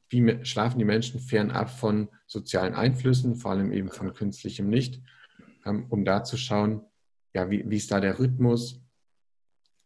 wie 0.08 0.44
schlafen 0.44 0.78
die 0.78 0.84
Menschen 0.84 1.20
fernab 1.20 1.70
von 1.70 2.08
sozialen 2.26 2.74
Einflüssen, 2.74 3.36
vor 3.36 3.52
allem 3.52 3.72
eben 3.72 3.88
von 3.90 4.12
künstlichem 4.12 4.70
Licht, 4.70 5.02
ähm, 5.64 5.86
um 5.88 6.04
da 6.04 6.22
zu 6.22 6.36
schauen, 6.36 6.82
ja, 7.34 7.50
wie, 7.50 7.68
wie 7.68 7.76
ist 7.76 7.90
da 7.90 8.00
der 8.00 8.18
Rhythmus? 8.18 8.80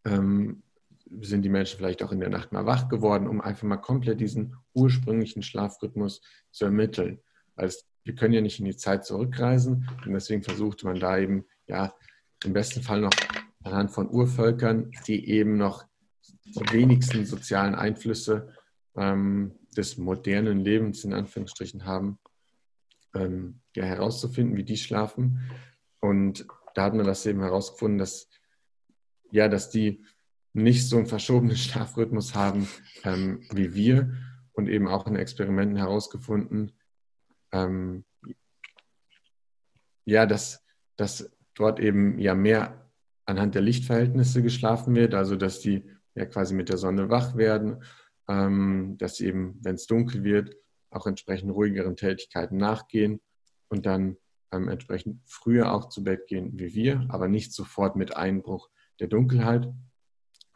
Ähm, 0.05 0.63
sind 1.21 1.41
die 1.41 1.49
Menschen 1.49 1.77
vielleicht 1.77 2.03
auch 2.03 2.11
in 2.11 2.21
der 2.21 2.29
Nacht 2.29 2.53
mal 2.53 2.65
wach 2.65 2.87
geworden, 2.87 3.27
um 3.27 3.41
einfach 3.41 3.67
mal 3.67 3.77
komplett 3.77 4.21
diesen 4.21 4.55
ursprünglichen 4.73 5.43
Schlafrhythmus 5.43 6.21
zu 6.51 6.65
ermitteln? 6.65 7.19
Weil 7.55 7.71
wir 8.03 8.15
können 8.15 8.33
ja 8.33 8.41
nicht 8.41 8.59
in 8.59 8.65
die 8.65 8.77
Zeit 8.77 9.05
zurückreisen 9.05 9.89
und 10.05 10.13
deswegen 10.13 10.43
versuchte 10.43 10.85
man 10.85 10.99
da 10.99 11.17
eben, 11.17 11.45
ja, 11.67 11.93
im 12.43 12.53
besten 12.53 12.81
Fall 12.81 13.01
noch 13.01 13.11
anhand 13.63 13.91
von 13.91 14.09
Urvölkern, 14.09 14.91
die 15.07 15.29
eben 15.29 15.57
noch 15.57 15.85
die 16.45 16.73
wenigsten 16.73 17.25
sozialen 17.25 17.75
Einflüsse 17.75 18.49
ähm, 18.95 19.53
des 19.75 19.97
modernen 19.97 20.59
Lebens 20.59 21.03
in 21.03 21.13
Anführungsstrichen 21.13 21.85
haben, 21.85 22.19
ähm, 23.15 23.61
ja, 23.75 23.83
herauszufinden, 23.83 24.57
wie 24.57 24.63
die 24.63 24.77
schlafen. 24.77 25.39
Und 25.99 26.45
da 26.75 26.83
hat 26.83 26.93
man 26.93 27.05
das 27.05 27.25
eben 27.25 27.41
herausgefunden, 27.41 27.97
dass, 27.97 28.29
ja, 29.31 29.47
dass 29.47 29.69
die 29.69 30.03
nicht 30.53 30.87
so 30.87 30.97
einen 30.97 31.07
verschobenen 31.07 31.55
Schlafrhythmus 31.57 32.35
haben 32.35 32.67
ähm, 33.03 33.45
wie 33.51 33.73
wir. 33.73 34.13
Und 34.53 34.67
eben 34.67 34.87
auch 34.87 35.07
in 35.07 35.15
Experimenten 35.15 35.77
herausgefunden, 35.77 36.73
ähm, 37.53 38.03
ja, 40.03 40.25
dass, 40.25 40.65
dass 40.97 41.31
dort 41.55 41.79
eben 41.79 42.19
ja 42.19 42.35
mehr 42.35 42.91
anhand 43.25 43.55
der 43.55 43.61
Lichtverhältnisse 43.61 44.43
geschlafen 44.43 44.93
wird, 44.93 45.13
also 45.13 45.37
dass 45.37 45.61
die 45.61 45.89
ja 46.15 46.25
quasi 46.25 46.53
mit 46.53 46.67
der 46.67 46.77
Sonne 46.77 47.09
wach 47.09 47.37
werden 47.37 47.81
ähm, 48.27 48.95
dass 48.97 49.17
sie 49.17 49.27
eben, 49.27 49.59
wenn 49.61 49.75
es 49.75 49.87
dunkel 49.87 50.23
wird, 50.23 50.55
auch 50.89 51.07
entsprechend 51.07 51.51
ruhigeren 51.51 51.95
Tätigkeiten 51.95 52.57
nachgehen 52.57 53.21
und 53.69 53.85
dann 53.85 54.17
ähm, 54.51 54.67
entsprechend 54.67 55.21
früher 55.25 55.73
auch 55.73 55.89
zu 55.89 56.03
Bett 56.03 56.27
gehen 56.27 56.51
wie 56.59 56.73
wir, 56.75 57.05
aber 57.09 57.27
nicht 57.27 57.53
sofort 57.53 57.95
mit 57.95 58.15
Einbruch 58.15 58.69
der 58.99 59.07
Dunkelheit. 59.07 59.67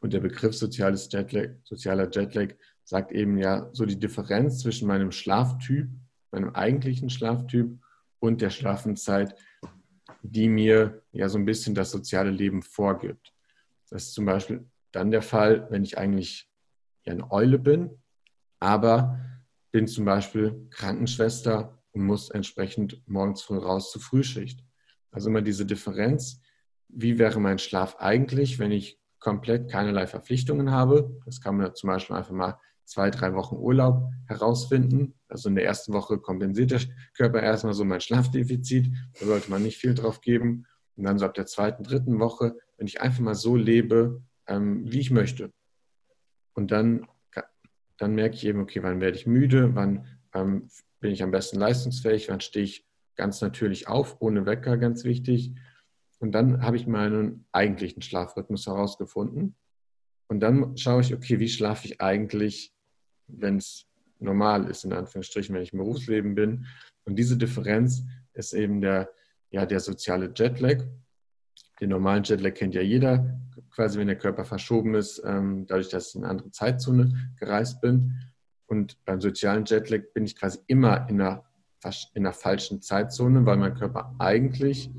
Und 0.01 0.13
der 0.13 0.19
Begriff 0.19 0.55
soziales 0.55 1.09
Jetlag, 1.11 1.55
sozialer 1.63 2.09
Jetlag 2.11 2.53
sagt 2.83 3.11
eben 3.11 3.37
ja 3.37 3.69
so 3.73 3.85
die 3.85 3.97
Differenz 3.97 4.59
zwischen 4.59 4.87
meinem 4.87 5.11
Schlaftyp, 5.11 5.89
meinem 6.31 6.49
eigentlichen 6.49 7.09
Schlaftyp 7.09 7.79
und 8.19 8.41
der 8.41 8.49
Schlafenszeit, 8.49 9.35
die 10.21 10.49
mir 10.49 11.01
ja 11.11 11.29
so 11.29 11.37
ein 11.37 11.45
bisschen 11.45 11.73
das 11.73 11.91
soziale 11.91 12.29
Leben 12.29 12.61
vorgibt. 12.61 13.33
Das 13.89 14.03
ist 14.03 14.13
zum 14.13 14.25
Beispiel 14.25 14.65
dann 14.91 15.11
der 15.11 15.21
Fall, 15.21 15.67
wenn 15.71 15.83
ich 15.83 15.97
eigentlich 15.97 16.49
ja 17.05 17.13
eine 17.13 17.31
Eule 17.31 17.59
bin, 17.59 18.01
aber 18.59 19.19
bin 19.71 19.87
zum 19.87 20.05
Beispiel 20.05 20.67
Krankenschwester 20.71 21.81
und 21.91 22.05
muss 22.05 22.29
entsprechend 22.29 23.01
morgens 23.07 23.41
früh 23.41 23.57
raus 23.57 23.91
zur 23.91 24.01
Frühschicht. 24.01 24.63
Also 25.11 25.29
immer 25.29 25.41
diese 25.41 25.65
Differenz, 25.65 26.41
wie 26.89 27.19
wäre 27.19 27.39
mein 27.39 27.59
Schlaf 27.59 27.97
eigentlich, 27.99 28.59
wenn 28.59 28.71
ich 28.71 28.99
komplett 29.19 29.71
keinerlei 29.71 30.07
Verpflichtungen 30.07 30.71
habe. 30.71 31.19
Das 31.25 31.41
kann 31.41 31.57
man 31.57 31.73
zum 31.73 31.87
Beispiel 31.87 32.15
einfach 32.15 32.31
mal 32.33 32.59
zwei, 32.85 33.09
drei 33.09 33.33
Wochen 33.33 33.55
Urlaub 33.55 34.11
herausfinden. 34.27 35.15
Also 35.27 35.49
in 35.49 35.55
der 35.55 35.65
ersten 35.65 35.93
Woche 35.93 36.19
kompensiert 36.19 36.71
der 36.71 36.81
Körper 37.15 37.41
erstmal 37.41 37.73
so 37.73 37.83
mein 37.83 38.01
Schlafdefizit. 38.01 38.93
Da 39.19 39.25
sollte 39.25 39.49
man 39.49 39.63
nicht 39.63 39.77
viel 39.77 39.93
drauf 39.93 40.21
geben. 40.21 40.67
Und 40.95 41.03
dann 41.03 41.17
so 41.17 41.25
ab 41.25 41.33
der 41.33 41.45
zweiten, 41.45 41.83
dritten 41.83 42.19
Woche, 42.19 42.55
wenn 42.77 42.87
ich 42.87 43.01
einfach 43.01 43.19
mal 43.19 43.35
so 43.35 43.55
lebe, 43.55 44.21
ähm, 44.47 44.83
wie 44.85 44.99
ich 44.99 45.11
möchte. 45.11 45.51
Und 46.55 46.71
dann, 46.71 47.07
dann 47.97 48.15
merke 48.15 48.35
ich 48.35 48.45
eben, 48.45 48.61
okay, 48.61 48.81
wann 48.81 49.01
werde 49.01 49.17
ich 49.17 49.27
müde, 49.27 49.75
wann 49.75 50.07
ähm, 50.33 50.69
bin 50.99 51.11
ich 51.11 51.21
am 51.21 51.31
besten 51.31 51.59
leistungsfähig, 51.59 52.29
wann 52.29 52.41
stehe 52.41 52.65
ich 52.65 52.87
ganz 53.15 53.41
natürlich 53.41 53.87
auf, 53.87 54.17
ohne 54.21 54.45
Wecker, 54.45 54.77
ganz 54.77 55.03
wichtig. 55.03 55.53
Und 56.19 56.31
dann 56.31 56.63
habe 56.63 56.77
ich 56.77 56.87
meinen 56.87 57.45
eigentlichen 57.51 58.01
Schlafrhythmus 58.01 58.65
herausgefunden. 58.65 59.55
Und 60.27 60.39
dann 60.39 60.75
schaue 60.77 61.01
ich, 61.01 61.13
okay, 61.13 61.39
wie 61.39 61.49
schlafe 61.49 61.87
ich 61.87 62.01
eigentlich, 62.01 62.73
wenn 63.27 63.57
es 63.57 63.87
normal 64.19 64.69
ist, 64.69 64.85
in 64.85 64.93
Anführungsstrichen, 64.93 65.53
wenn 65.53 65.61
ich 65.61 65.73
im 65.73 65.79
Berufsleben 65.79 66.35
bin. 66.35 66.65
Und 67.03 67.17
diese 67.17 67.37
Differenz 67.37 68.03
ist 68.33 68.53
eben 68.53 68.81
der, 68.81 69.09
ja, 69.51 69.65
der 69.65 69.79
soziale 69.79 70.31
Jetlag. 70.35 70.83
Den 71.79 71.89
normalen 71.89 72.23
Jetlag 72.23 72.53
kennt 72.53 72.75
ja 72.75 72.81
jeder 72.81 73.39
quasi 73.75 73.99
wenn 73.99 74.07
der 74.07 74.17
Körper 74.17 74.45
verschoben 74.45 74.95
ist, 74.95 75.21
ähm, 75.25 75.65
dadurch, 75.67 75.89
dass 75.89 76.09
ich 76.09 76.15
in 76.15 76.23
eine 76.23 76.31
andere 76.31 76.51
Zeitzone 76.51 77.33
gereist 77.37 77.81
bin. 77.81 78.13
Und 78.67 79.03
beim 79.05 79.19
sozialen 79.19 79.65
Jetlag 79.65 80.13
bin 80.13 80.23
ich 80.23 80.37
quasi 80.37 80.59
immer 80.67 81.07
in 81.09 81.21
einer, 81.21 81.43
in 82.13 82.25
einer 82.25 82.33
falschen 82.33 82.81
Zeitzone, 82.81 83.45
weil 83.45 83.57
mein 83.57 83.75
Körper 83.75 84.15
eigentlich 84.17 84.89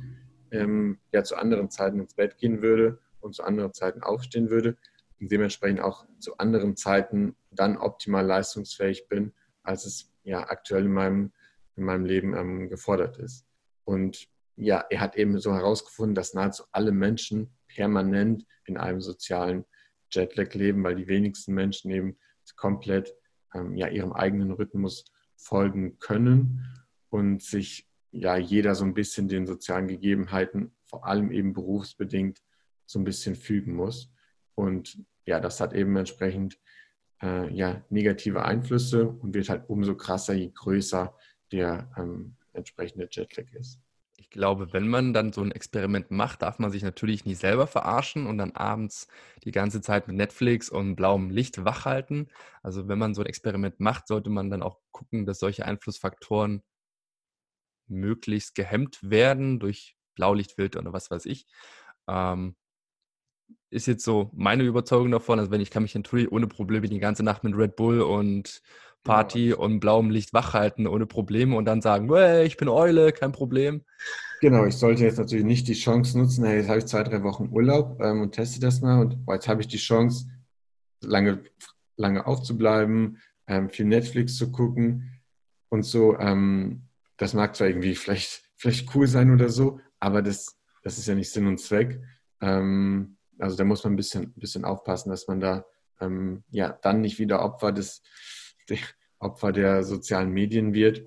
ähm, 0.51 0.99
ja 1.13 1.25
zu 1.25 1.37
anderen 1.37 1.71
Zeiten 1.71 1.99
ins 2.01 2.15
Bett 2.15 2.37
gehen 2.37 2.63
würde 2.63 2.99
und 3.21 3.35
zu 3.35 3.45
anderen 3.45 3.73
Zeiten 3.73 4.03
aufstehen 4.03 4.51
würde 4.51 4.77
und 5.19 5.33
dementsprechend 5.33 5.81
auch 5.81 6.07
zu 6.19 6.37
anderen 6.37 6.77
Zeiten 6.77 7.35
dann 7.51 7.79
optimal 7.79 8.25
leistungsfähig 8.25 9.09
bin, 9.09 9.33
als 9.63 9.87
es 9.87 10.13
ja 10.23 10.49
aktuell 10.49 10.85
in 10.85 10.93
meinem, 10.93 11.33
in 11.77 11.85
meinem 11.85 12.05
Leben 12.05 12.37
ähm, 12.37 12.69
gefordert 12.69 13.17
ist. 13.17 13.47
Und 13.85 14.29
ja, 14.57 14.85
er 14.91 15.01
hat 15.01 15.17
eben 15.17 15.39
so 15.39 15.55
herausgefunden, 15.55 16.15
dass 16.15 16.35
nahezu 16.35 16.65
alle 16.73 16.93
Menschen 16.93 17.55
permanent 17.69 18.45
in 18.65 18.77
einem 18.77 19.01
sozialen 19.01 19.65
Jetlag 20.11 20.55
leben, 20.55 20.83
weil 20.83 20.97
die 20.97 21.09
wenigsten 21.09 21.53
Menschen 21.55 21.91
eben 21.91 22.19
komplett 22.57 23.15
ähm, 23.55 23.77
ja, 23.77 23.89
ihrem 23.89 24.13
eigenen 24.13 24.53
Rhythmus 24.53 25.05
folgen 25.37 25.99
können 25.99 26.65
und 27.11 27.43
sich 27.43 27.89
ja 28.11 28.37
jeder 28.37 28.75
so 28.75 28.85
ein 28.85 28.95
bisschen 28.95 29.29
den 29.29 29.47
sozialen 29.47 29.89
Gegebenheiten 29.89 30.75
vor 30.85 31.07
allem 31.07 31.31
eben 31.33 31.53
berufsbedingt 31.53 32.41
so 32.87 32.99
ein 32.99 33.05
bisschen 33.05 33.35
fügen 33.35 33.75
muss. 33.75 34.11
Und 34.55 35.05
ja, 35.27 35.41
das 35.41 35.61
hat 35.61 35.75
eben 35.75 35.97
entsprechend 35.97 36.59
äh, 37.23 37.53
ja, 37.53 37.85
negative 37.91 38.45
Einflüsse 38.45 39.09
und 39.09 39.35
wird 39.35 39.49
halt 39.49 39.69
umso 39.69 39.97
krasser, 39.97 40.35
je 40.35 40.51
größer 40.55 41.15
der 41.53 41.91
ähm, 41.97 42.37
entsprechende 42.53 43.09
Jetlag 43.11 43.53
ist. 43.53 43.81
Ich 44.19 44.31
glaube, 44.31 44.73
wenn 44.73 44.89
man 44.89 45.13
dann 45.13 45.33
so 45.33 45.43
ein 45.43 45.51
Experiment 45.53 46.11
macht, 46.11 46.43
darf 46.43 46.59
man 46.59 46.71
sich 46.71 46.83
natürlich 46.83 47.25
nie 47.27 47.35
selber 47.35 47.67
verarschen 47.67 48.27
und 48.27 48.39
dann 48.39 48.53
abends 48.53 49.09
die 49.45 49.53
ganze 49.53 49.81
Zeit 49.83 50.09
mit 50.09 50.17
Netflix 50.17 50.71
und 50.71 50.97
blauem 50.97 51.31
Licht 51.31 51.65
wachhalten. 51.65 52.31
Also 52.63 52.89
wenn 52.89 52.99
man 52.99 53.15
so 53.15 53.21
ein 53.23 53.27
Experiment 53.27 53.79
macht, 53.81 54.09
sollte 54.09 54.31
man 54.31 54.51
dann 54.51 54.63
auch 54.63 54.79
gucken, 54.91 55.27
dass 55.27 55.39
solche 55.39 55.67
Einflussfaktoren 55.67 56.63
möglichst 57.89 58.55
gehemmt 58.55 58.99
werden 59.03 59.59
durch 59.61 59.97
Blaulichtfilter 60.15 60.81
oder 60.81 60.93
was 60.93 61.11
weiß 61.11 61.27
ich. 61.27 61.47
Ähm, 62.09 62.57
ist 63.71 63.87
jetzt 63.87 64.05
so 64.05 64.31
meine 64.35 64.63
Überzeugung 64.65 65.11
davon. 65.11 65.39
Also 65.39 65.51
wenn 65.51 65.61
ich 65.61 65.71
kann 65.71 65.83
mich 65.83 65.95
natürlich 65.95 66.31
ohne 66.33 66.47
Probleme 66.47 66.89
die 66.89 66.99
ganze 66.99 67.23
Nacht 67.23 67.45
mit 67.45 67.57
Red 67.57 67.77
Bull 67.77 68.01
und 68.01 68.63
Party 69.07 69.49
genau. 69.49 69.63
und 69.63 69.81
blauem 69.81 70.11
Licht 70.11 70.33
wachhalten 70.33 70.87
ohne 70.87 71.07
Probleme 71.07 71.57
und 71.57 71.65
dann 71.65 71.81
sagen, 71.81 72.13
hey, 72.13 72.47
ich 72.47 72.57
bin 72.57 72.69
Eule, 72.69 73.13
kein 73.13 73.33
Problem. 73.33 73.83
Genau, 74.41 74.67
ich 74.67 74.77
sollte 74.77 75.05
jetzt 75.05 75.19
natürlich 75.19 75.45
nicht 75.45 75.67
die 75.69 75.75
Chance 75.75 76.19
nutzen, 76.19 76.45
hey, 76.45 76.59
jetzt 76.59 76.69
habe 76.69 76.79
ich 76.79 76.87
zwei, 76.87 77.03
drei 77.03 77.23
Wochen 77.23 77.49
Urlaub 77.51 78.01
ähm, 78.03 78.21
und 78.21 78.33
teste 78.33 78.61
das 78.61 78.81
mal 78.81 79.01
und 79.01 79.19
oh, 79.27 79.33
jetzt 79.33 79.49
habe 79.49 79.63
ich 79.63 79.69
die 79.69 79.79
Chance, 79.79 80.27
lange, 81.01 81.43
lange 81.97 82.27
aufzubleiben, 82.27 83.19
ähm, 83.47 83.71
viel 83.71 83.87
Netflix 83.87 84.37
zu 84.37 84.53
gucken 84.53 85.21
und 85.71 85.85
so. 85.85 86.19
Ähm, 86.19 86.83
das 87.17 87.33
mag 87.33 87.57
zwar 87.57 87.69
irgendwie 87.69 87.95
vielleicht, 87.95 88.43
vielleicht 88.57 88.95
cool 88.95 89.07
sein 89.07 89.33
oder 89.33 89.49
so, 89.49 89.81
aber 90.01 90.21
das, 90.21 90.59
das 90.83 90.99
ist 90.99 91.07
ja 91.09 91.15
nicht 91.15 91.31
Sinn 91.31 91.47
und 91.47 91.59
Zweck. 91.59 92.01
Ähm, 92.43 93.17
also 93.39 93.57
da 93.57 93.65
muss 93.65 93.85
man 93.85 93.95
ein 93.95 93.97
bisschen, 93.97 94.33
bisschen 94.35 94.65
aufpassen, 94.65 95.11
dass 95.11 95.27
man 95.29 95.41
da 95.41 95.65
ähm, 96.01 96.45
ja 96.51 96.79
dann 96.83 97.01
nicht 97.01 97.19
wieder 97.19 97.43
Opfer 97.43 97.73
des 97.73 98.03
Opfer 99.19 99.53
der 99.53 99.83
sozialen 99.83 100.31
Medien 100.31 100.75
wird 100.75 101.07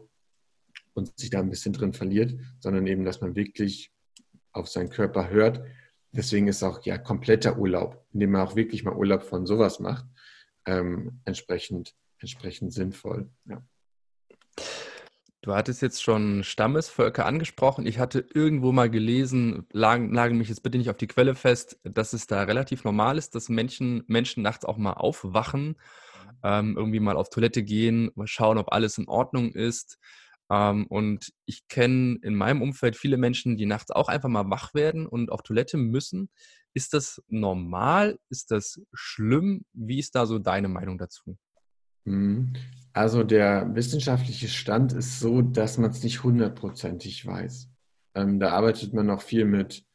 und 0.94 1.18
sich 1.18 1.30
da 1.30 1.40
ein 1.40 1.50
bisschen 1.50 1.74
drin 1.74 1.94
verliert, 1.94 2.34
sondern 2.60 2.88
eben, 2.88 3.06
dass 3.06 3.22
man 3.22 3.36
wirklich 3.36 3.92
auf 4.52 4.68
seinen 4.68 4.90
Körper 4.90 5.30
hört. 5.30 5.64
Deswegen 6.12 6.48
ist 6.48 6.64
auch 6.64 6.84
ja 6.86 6.98
kompletter 6.98 7.58
Urlaub, 7.58 8.06
indem 8.14 8.32
man 8.32 8.42
auch 8.42 8.56
wirklich 8.56 8.84
mal 8.84 8.96
Urlaub 8.96 9.24
von 9.24 9.46
sowas 9.46 9.80
macht, 9.80 10.06
ähm, 10.66 11.22
entsprechend, 11.26 11.96
entsprechend 12.18 12.74
sinnvoll. 12.74 13.30
Ja. 13.46 13.64
Du 15.42 15.54
hattest 15.56 15.82
jetzt 15.82 16.04
schon 16.04 16.44
Stammesvölker 16.44 17.26
angesprochen. 17.26 17.86
Ich 17.86 17.98
hatte 17.98 18.26
irgendwo 18.34 18.74
mal 18.74 18.90
gelesen, 18.90 19.66
lagen, 19.72 20.14
lagen 20.14 20.38
mich 20.38 20.50
jetzt 20.50 20.64
bitte 20.64 20.78
nicht 20.78 20.90
auf 20.90 20.98
die 20.98 21.08
Quelle 21.08 21.34
fest, 21.34 21.80
dass 21.84 22.12
es 22.12 22.28
da 22.28 22.44
relativ 22.44 22.84
normal 22.84 23.18
ist, 23.18 23.36
dass 23.36 23.48
Menschen, 23.48 24.04
Menschen 24.08 24.44
nachts 24.44 24.66
auch 24.66 24.78
mal 24.78 24.94
aufwachen, 24.94 25.78
ähm, 26.44 26.76
irgendwie 26.78 27.00
mal 27.00 27.18
auf 27.18 27.30
Toilette 27.30 27.64
gehen, 27.64 28.12
mal 28.16 28.28
schauen, 28.28 28.58
ob 28.58 28.72
alles 28.72 28.98
in 28.98 29.08
Ordnung 29.08 29.52
ist. 29.54 29.98
Ähm, 30.52 30.88
und 30.88 31.32
ich 31.46 31.68
kenne 31.68 32.18
in 32.22 32.36
meinem 32.36 32.62
Umfeld 32.62 32.96
viele 32.96 33.18
Menschen, 33.18 33.58
die 33.58 33.66
nachts 33.66 33.92
auch 33.92 34.08
einfach 34.08 34.30
mal 34.30 34.50
wach 34.50 34.74
werden 34.74 35.06
und 35.06 35.32
auf 35.32 35.44
Toilette 35.44 35.78
müssen. 35.78 36.30
Ist 36.74 36.94
das 36.94 37.22
normal? 37.28 38.20
Ist 38.30 38.52
das 38.52 38.82
schlimm? 38.94 39.66
Wie 39.74 40.00
ist 40.00 40.16
da 40.16 40.26
so 40.26 40.40
deine 40.40 40.68
Meinung 40.68 40.98
dazu? 40.98 41.38
Mhm. 42.06 42.54
Also 42.94 43.24
der 43.24 43.74
wissenschaftliche 43.76 44.48
Stand 44.48 44.94
ist 44.94 45.20
so, 45.20 45.42
dass 45.42 45.78
man 45.78 45.92
es 45.92 46.04
nicht 46.04 46.24
hundertprozentig 46.24 47.26
weiß. 47.26 47.70
Ähm, 48.16 48.40
da 48.40 48.50
arbeitet 48.50 48.94
man 48.94 49.06
noch 49.06 49.22
viel 49.22 49.46
mit, 49.46 49.86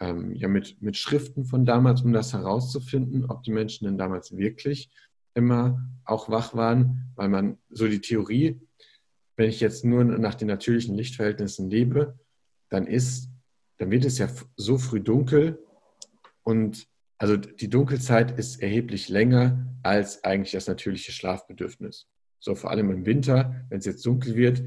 ähm, 0.00 0.34
ja, 0.34 0.48
mit, 0.48 0.80
mit 0.80 0.96
Schriften 0.96 1.44
von 1.44 1.66
damals, 1.66 2.02
um 2.02 2.12
das 2.12 2.32
herauszufinden, 2.32 3.26
ob 3.26 3.42
die 3.42 3.52
Menschen 3.52 3.84
denn 3.84 3.98
damals 3.98 4.36
wirklich 4.36 4.90
immer 5.34 5.88
auch 6.04 6.28
wach 6.28 6.54
waren, 6.54 7.12
weil 7.16 7.28
man 7.28 7.58
so 7.70 7.88
die 7.88 8.00
Theorie, 8.00 8.60
wenn 9.36 9.48
ich 9.48 9.60
jetzt 9.60 9.84
nur 9.84 10.04
nach 10.04 10.34
den 10.34 10.48
natürlichen 10.48 10.94
Lichtverhältnissen 10.96 11.70
lebe, 11.70 12.18
dann 12.68 12.86
ist, 12.86 13.28
dann 13.78 13.90
wird 13.90 14.04
es 14.04 14.18
ja 14.18 14.28
so 14.56 14.78
früh 14.78 15.00
dunkel 15.00 15.58
und 16.42 16.86
also 17.18 17.36
die 17.36 17.70
Dunkelzeit 17.70 18.36
ist 18.36 18.60
erheblich 18.60 19.08
länger 19.08 19.64
als 19.82 20.24
eigentlich 20.24 20.52
das 20.52 20.66
natürliche 20.66 21.12
Schlafbedürfnis. 21.12 22.08
So 22.40 22.56
vor 22.56 22.70
allem 22.72 22.90
im 22.90 23.06
Winter, 23.06 23.64
wenn 23.68 23.78
es 23.78 23.84
jetzt 23.84 24.04
dunkel 24.04 24.34
wird, 24.34 24.62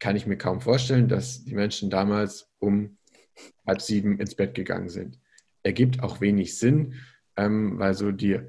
kann 0.00 0.16
ich 0.16 0.26
mir 0.26 0.36
kaum 0.36 0.60
vorstellen, 0.60 1.06
dass 1.06 1.44
die 1.44 1.54
Menschen 1.54 1.90
damals 1.90 2.50
um 2.58 2.98
halb 3.64 3.80
sieben 3.80 4.18
ins 4.18 4.34
Bett 4.34 4.54
gegangen 4.54 4.88
sind. 4.88 5.20
Ergibt 5.62 6.02
auch 6.02 6.20
wenig 6.20 6.58
Sinn, 6.58 6.94
ähm, 7.36 7.78
weil 7.78 7.94
so 7.94 8.10
die, 8.10 8.40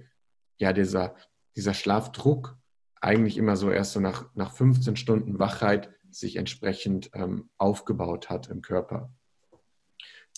ja, 0.58 0.74
dieser, 0.74 1.16
dieser 1.56 1.74
Schlafdruck 1.74 2.58
eigentlich 3.02 3.38
immer 3.38 3.56
so 3.56 3.70
erst 3.70 3.94
so 3.94 4.00
nach, 4.00 4.30
nach 4.36 4.52
15 4.52 4.96
Stunden 4.96 5.40
Wachheit 5.40 5.92
sich 6.10 6.38
entsprechend 6.38 7.12
ähm, 7.14 7.50
aufgebaut 7.58 8.30
hat 8.30 8.50
im 8.50 8.62
Körper. 8.62 9.14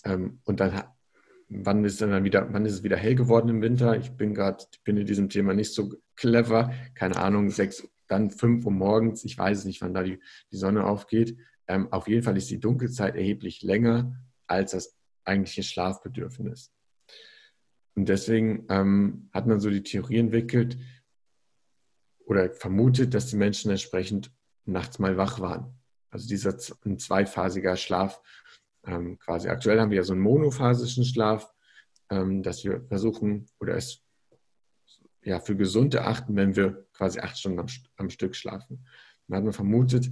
Ähm, 0.04 0.40
und 0.44 0.60
dann 0.60 0.82
wann 1.48 1.84
ist 1.84 2.00
dann 2.00 2.24
wieder, 2.24 2.52
wann 2.52 2.66
ist 2.66 2.74
es 2.74 2.82
wieder 2.82 2.96
hell 2.96 3.14
geworden 3.14 3.48
im 3.48 3.62
Winter? 3.62 3.96
Ich 3.96 4.12
bin 4.12 4.34
gerade, 4.34 4.64
bin 4.84 4.96
in 4.96 5.06
diesem 5.06 5.28
Thema 5.28 5.54
nicht 5.54 5.72
so 5.72 5.94
clever. 6.16 6.72
Keine 6.94 7.16
Ahnung, 7.16 7.50
sechs, 7.50 7.88
dann 8.06 8.30
fünf 8.30 8.64
Uhr 8.64 8.72
morgens. 8.72 9.24
Ich 9.24 9.36
weiß 9.38 9.64
nicht, 9.64 9.80
wann 9.80 9.94
da 9.94 10.02
die, 10.02 10.20
die 10.52 10.56
Sonne 10.56 10.84
aufgeht. 10.84 11.36
Ähm, 11.66 11.92
auf 11.92 12.08
jeden 12.08 12.22
Fall 12.22 12.36
ist 12.36 12.50
die 12.50 12.60
Dunkelzeit 12.60 13.14
erheblich 13.14 13.62
länger 13.62 14.14
als 14.46 14.72
das 14.72 14.96
eigentliche 15.24 15.62
Schlafbedürfnis. 15.62 16.72
Und 17.98 18.08
deswegen 18.08 18.64
ähm, 18.68 19.28
hat 19.32 19.48
man 19.48 19.58
so 19.58 19.70
die 19.70 19.82
Theorie 19.82 20.18
entwickelt 20.18 20.78
oder 22.26 22.48
vermutet, 22.48 23.12
dass 23.12 23.26
die 23.26 23.36
Menschen 23.36 23.72
entsprechend 23.72 24.30
nachts 24.66 25.00
mal 25.00 25.16
wach 25.16 25.40
waren. 25.40 25.76
Also 26.10 26.28
dieser 26.28 26.56
ein 26.84 27.00
zweiphasiger 27.00 27.76
Schlaf 27.76 28.22
ähm, 28.86 29.18
quasi 29.18 29.48
aktuell 29.48 29.80
haben 29.80 29.90
wir 29.90 29.96
ja 29.96 30.04
so 30.04 30.12
einen 30.12 30.22
monophasischen 30.22 31.04
Schlaf, 31.04 31.52
ähm, 32.08 32.44
dass 32.44 32.62
wir 32.62 32.82
versuchen 32.86 33.46
oder 33.58 33.74
es 33.74 34.00
ja, 35.24 35.40
für 35.40 35.56
gesund 35.56 35.92
erachten, 35.92 36.36
wenn 36.36 36.54
wir 36.54 36.86
quasi 36.92 37.18
acht 37.18 37.36
Stunden 37.36 37.58
am, 37.58 37.66
am 37.96 38.10
Stück 38.10 38.36
schlafen. 38.36 38.86
Man 39.26 39.38
hat 39.38 39.44
man 39.44 39.52
vermutet, 39.52 40.08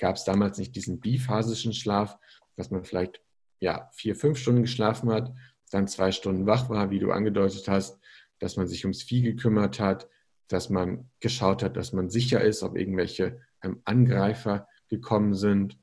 gab 0.00 0.16
es 0.16 0.24
damals 0.24 0.58
nicht 0.58 0.74
diesen 0.74 0.98
biphasischen 0.98 1.74
Schlaf, 1.74 2.18
dass 2.56 2.72
man 2.72 2.82
vielleicht 2.82 3.22
ja, 3.60 3.88
vier, 3.92 4.16
fünf 4.16 4.36
Stunden 4.36 4.62
geschlafen 4.62 5.12
hat, 5.12 5.32
dann 5.70 5.88
zwei 5.88 6.12
Stunden 6.12 6.46
wach 6.46 6.68
war, 6.68 6.90
wie 6.90 6.98
du 6.98 7.12
angedeutet 7.12 7.68
hast, 7.68 7.98
dass 8.38 8.56
man 8.56 8.66
sich 8.66 8.84
ums 8.84 9.02
Vieh 9.02 9.22
gekümmert 9.22 9.80
hat, 9.80 10.08
dass 10.48 10.68
man 10.68 11.08
geschaut 11.20 11.62
hat, 11.62 11.76
dass 11.76 11.92
man 11.92 12.10
sicher 12.10 12.42
ist, 12.42 12.62
ob 12.62 12.76
irgendwelche 12.76 13.40
ähm, 13.62 13.80
Angreifer 13.84 14.66
gekommen 14.88 15.34
sind, 15.34 15.78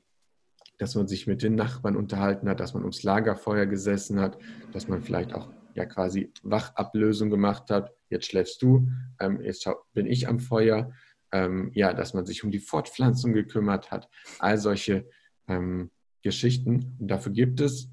dass 0.78 0.96
man 0.96 1.08
sich 1.08 1.26
mit 1.26 1.42
den 1.42 1.56
Nachbarn 1.56 1.96
unterhalten 1.96 2.50
hat, 2.50 2.60
dass 2.60 2.74
man 2.74 2.84
ums 2.84 3.04
Lagerfeuer 3.04 3.66
gesessen 3.66 4.20
hat, 4.20 4.38
dass 4.74 4.88
man 4.88 5.02
vielleicht 5.02 5.34
auch 5.34 5.50
ja 5.74 5.86
quasi 5.86 6.32
Wachablösung 6.44 7.30
gemacht 7.30 7.70
hat. 7.70 7.94
Jetzt 8.10 8.26
schläfst 8.28 8.62
du, 8.62 8.90
ähm, 9.20 9.42
jetzt 9.42 9.68
bin 9.94 10.06
ich 10.06 10.28
am 10.28 10.40
Feuer. 10.40 10.92
Ähm, 11.34 11.72
ja, 11.74 11.92
dass 11.92 12.14
man 12.14 12.26
sich 12.26 12.46
um 12.46 12.52
die 12.52 12.60
Fortpflanzung 12.60 13.34
gekümmert 13.34 13.92
hat. 13.92 14.08
All 14.40 14.58
solche 14.58 15.10
ähm, 15.50 15.92
Geschichten. 16.22 16.96
Und 17.00 17.08
dafür 17.10 17.34
gibt 17.34 17.60
es 17.60 17.90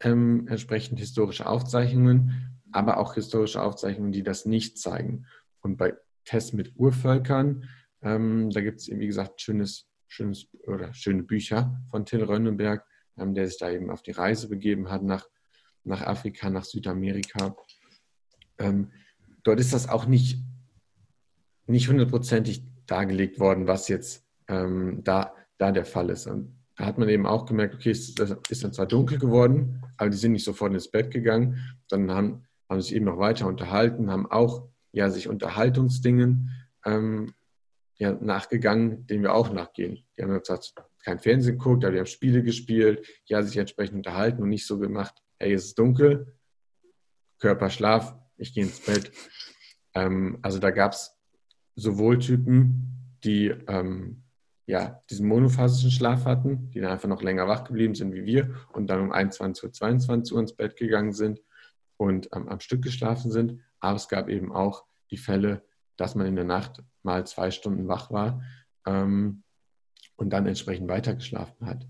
ähm, 0.00 0.46
entsprechend 0.48 0.98
historische 0.98 1.46
Aufzeichnungen, 1.46 2.60
aber 2.72 2.98
auch 2.98 3.14
historische 3.14 3.62
Aufzeichnungen, 3.62 4.12
die 4.12 4.22
das 4.22 4.44
nicht 4.46 4.78
zeigen. 4.78 5.26
Und 5.60 5.76
bei 5.76 5.94
Tests 6.24 6.52
mit 6.52 6.72
Urvölkern, 6.76 7.68
ähm, 8.02 8.50
da 8.50 8.60
gibt 8.60 8.80
es, 8.80 8.88
wie 8.88 9.06
gesagt, 9.06 9.40
schönes 9.40 9.88
schönes, 10.08 10.48
oder 10.66 10.92
schöne 10.94 11.22
Bücher 11.22 11.80
von 11.90 12.04
Till 12.04 12.22
Rönnenberg, 12.22 12.84
ähm, 13.16 13.34
der 13.34 13.46
sich 13.48 13.58
da 13.58 13.70
eben 13.70 13.90
auf 13.90 14.02
die 14.02 14.12
Reise 14.12 14.48
begeben 14.48 14.90
hat 14.90 15.02
nach, 15.02 15.26
nach 15.84 16.02
Afrika, 16.02 16.50
nach 16.50 16.64
Südamerika. 16.64 17.56
Ähm, 18.58 18.90
dort 19.42 19.60
ist 19.60 19.72
das 19.72 19.88
auch 19.88 20.06
nicht, 20.06 20.42
nicht 21.66 21.88
hundertprozentig 21.88 22.64
dargelegt 22.86 23.38
worden, 23.38 23.66
was 23.66 23.88
jetzt 23.88 24.24
ähm, 24.48 25.02
da, 25.04 25.34
da 25.58 25.72
der 25.72 25.84
Fall 25.84 26.10
ist. 26.10 26.26
Und 26.26 26.55
da 26.76 26.84
hat 26.84 26.98
man 26.98 27.08
eben 27.08 27.26
auch 27.26 27.46
gemerkt, 27.46 27.74
okay, 27.74 27.90
es 27.90 28.10
ist 28.10 28.64
dann 28.64 28.72
zwar 28.72 28.86
dunkel 28.86 29.18
geworden, 29.18 29.82
aber 29.96 30.10
die 30.10 30.16
sind 30.16 30.32
nicht 30.32 30.44
sofort 30.44 30.74
ins 30.74 30.90
Bett 30.90 31.10
gegangen, 31.10 31.58
sondern 31.88 32.16
haben, 32.16 32.46
haben 32.68 32.80
sich 32.82 32.94
eben 32.94 33.06
noch 33.06 33.18
weiter 33.18 33.46
unterhalten, 33.46 34.10
haben 34.10 34.30
auch 34.30 34.68
ja, 34.92 35.08
sich 35.08 35.28
Unterhaltungsdingen 35.28 36.50
ähm, 36.84 37.32
ja, 37.96 38.12
nachgegangen, 38.12 39.06
denen 39.06 39.22
wir 39.22 39.34
auch 39.34 39.52
nachgehen. 39.52 40.04
Die 40.16 40.22
haben 40.22 40.38
gesagt, 40.38 40.74
kein 41.02 41.18
Fernsehen 41.18 41.58
geguckt, 41.58 41.84
aber 41.84 41.92
die 41.92 41.98
haben 41.98 42.06
Spiele 42.06 42.42
gespielt, 42.42 43.06
ja, 43.24 43.42
sich 43.42 43.56
entsprechend 43.56 43.96
unterhalten 43.96 44.42
und 44.42 44.50
nicht 44.50 44.66
so 44.66 44.78
gemacht, 44.78 45.14
hey, 45.38 45.54
es 45.54 45.66
ist 45.66 45.78
dunkel, 45.78 46.36
Körper 47.38 47.70
Schlaf, 47.70 48.14
ich 48.36 48.52
gehe 48.52 48.64
ins 48.64 48.80
Bett. 48.80 49.12
Ähm, 49.94 50.38
also 50.42 50.58
da 50.58 50.70
gab 50.70 50.92
es 50.92 51.16
sowohl 51.74 52.18
Typen, 52.18 53.18
die 53.24 53.48
ähm, 53.48 54.25
ja, 54.66 55.00
diesen 55.08 55.28
monophasischen 55.28 55.92
Schlaf 55.92 56.24
hatten, 56.24 56.70
die 56.70 56.80
dann 56.80 56.90
einfach 56.90 57.08
noch 57.08 57.22
länger 57.22 57.46
wach 57.46 57.64
geblieben 57.64 57.94
sind 57.94 58.12
wie 58.12 58.24
wir 58.24 58.54
und 58.72 58.88
dann 58.88 59.00
um 59.00 59.12
21 59.12 59.64
Uhr, 59.64 59.72
22 59.72 60.34
Uhr 60.34 60.40
ins 60.40 60.56
Bett 60.56 60.76
gegangen 60.76 61.12
sind 61.12 61.40
und 61.96 62.28
ähm, 62.34 62.48
am 62.48 62.60
Stück 62.60 62.82
geschlafen 62.82 63.30
sind. 63.30 63.60
Aber 63.78 63.96
es 63.96 64.08
gab 64.08 64.28
eben 64.28 64.52
auch 64.52 64.84
die 65.10 65.18
Fälle, 65.18 65.62
dass 65.96 66.16
man 66.16 66.26
in 66.26 66.34
der 66.34 66.44
Nacht 66.44 66.82
mal 67.04 67.24
zwei 67.26 67.52
Stunden 67.52 67.86
wach 67.86 68.10
war 68.10 68.42
ähm, 68.86 69.44
und 70.16 70.30
dann 70.30 70.46
entsprechend 70.46 70.88
weitergeschlafen 70.88 71.66
hat. 71.66 71.86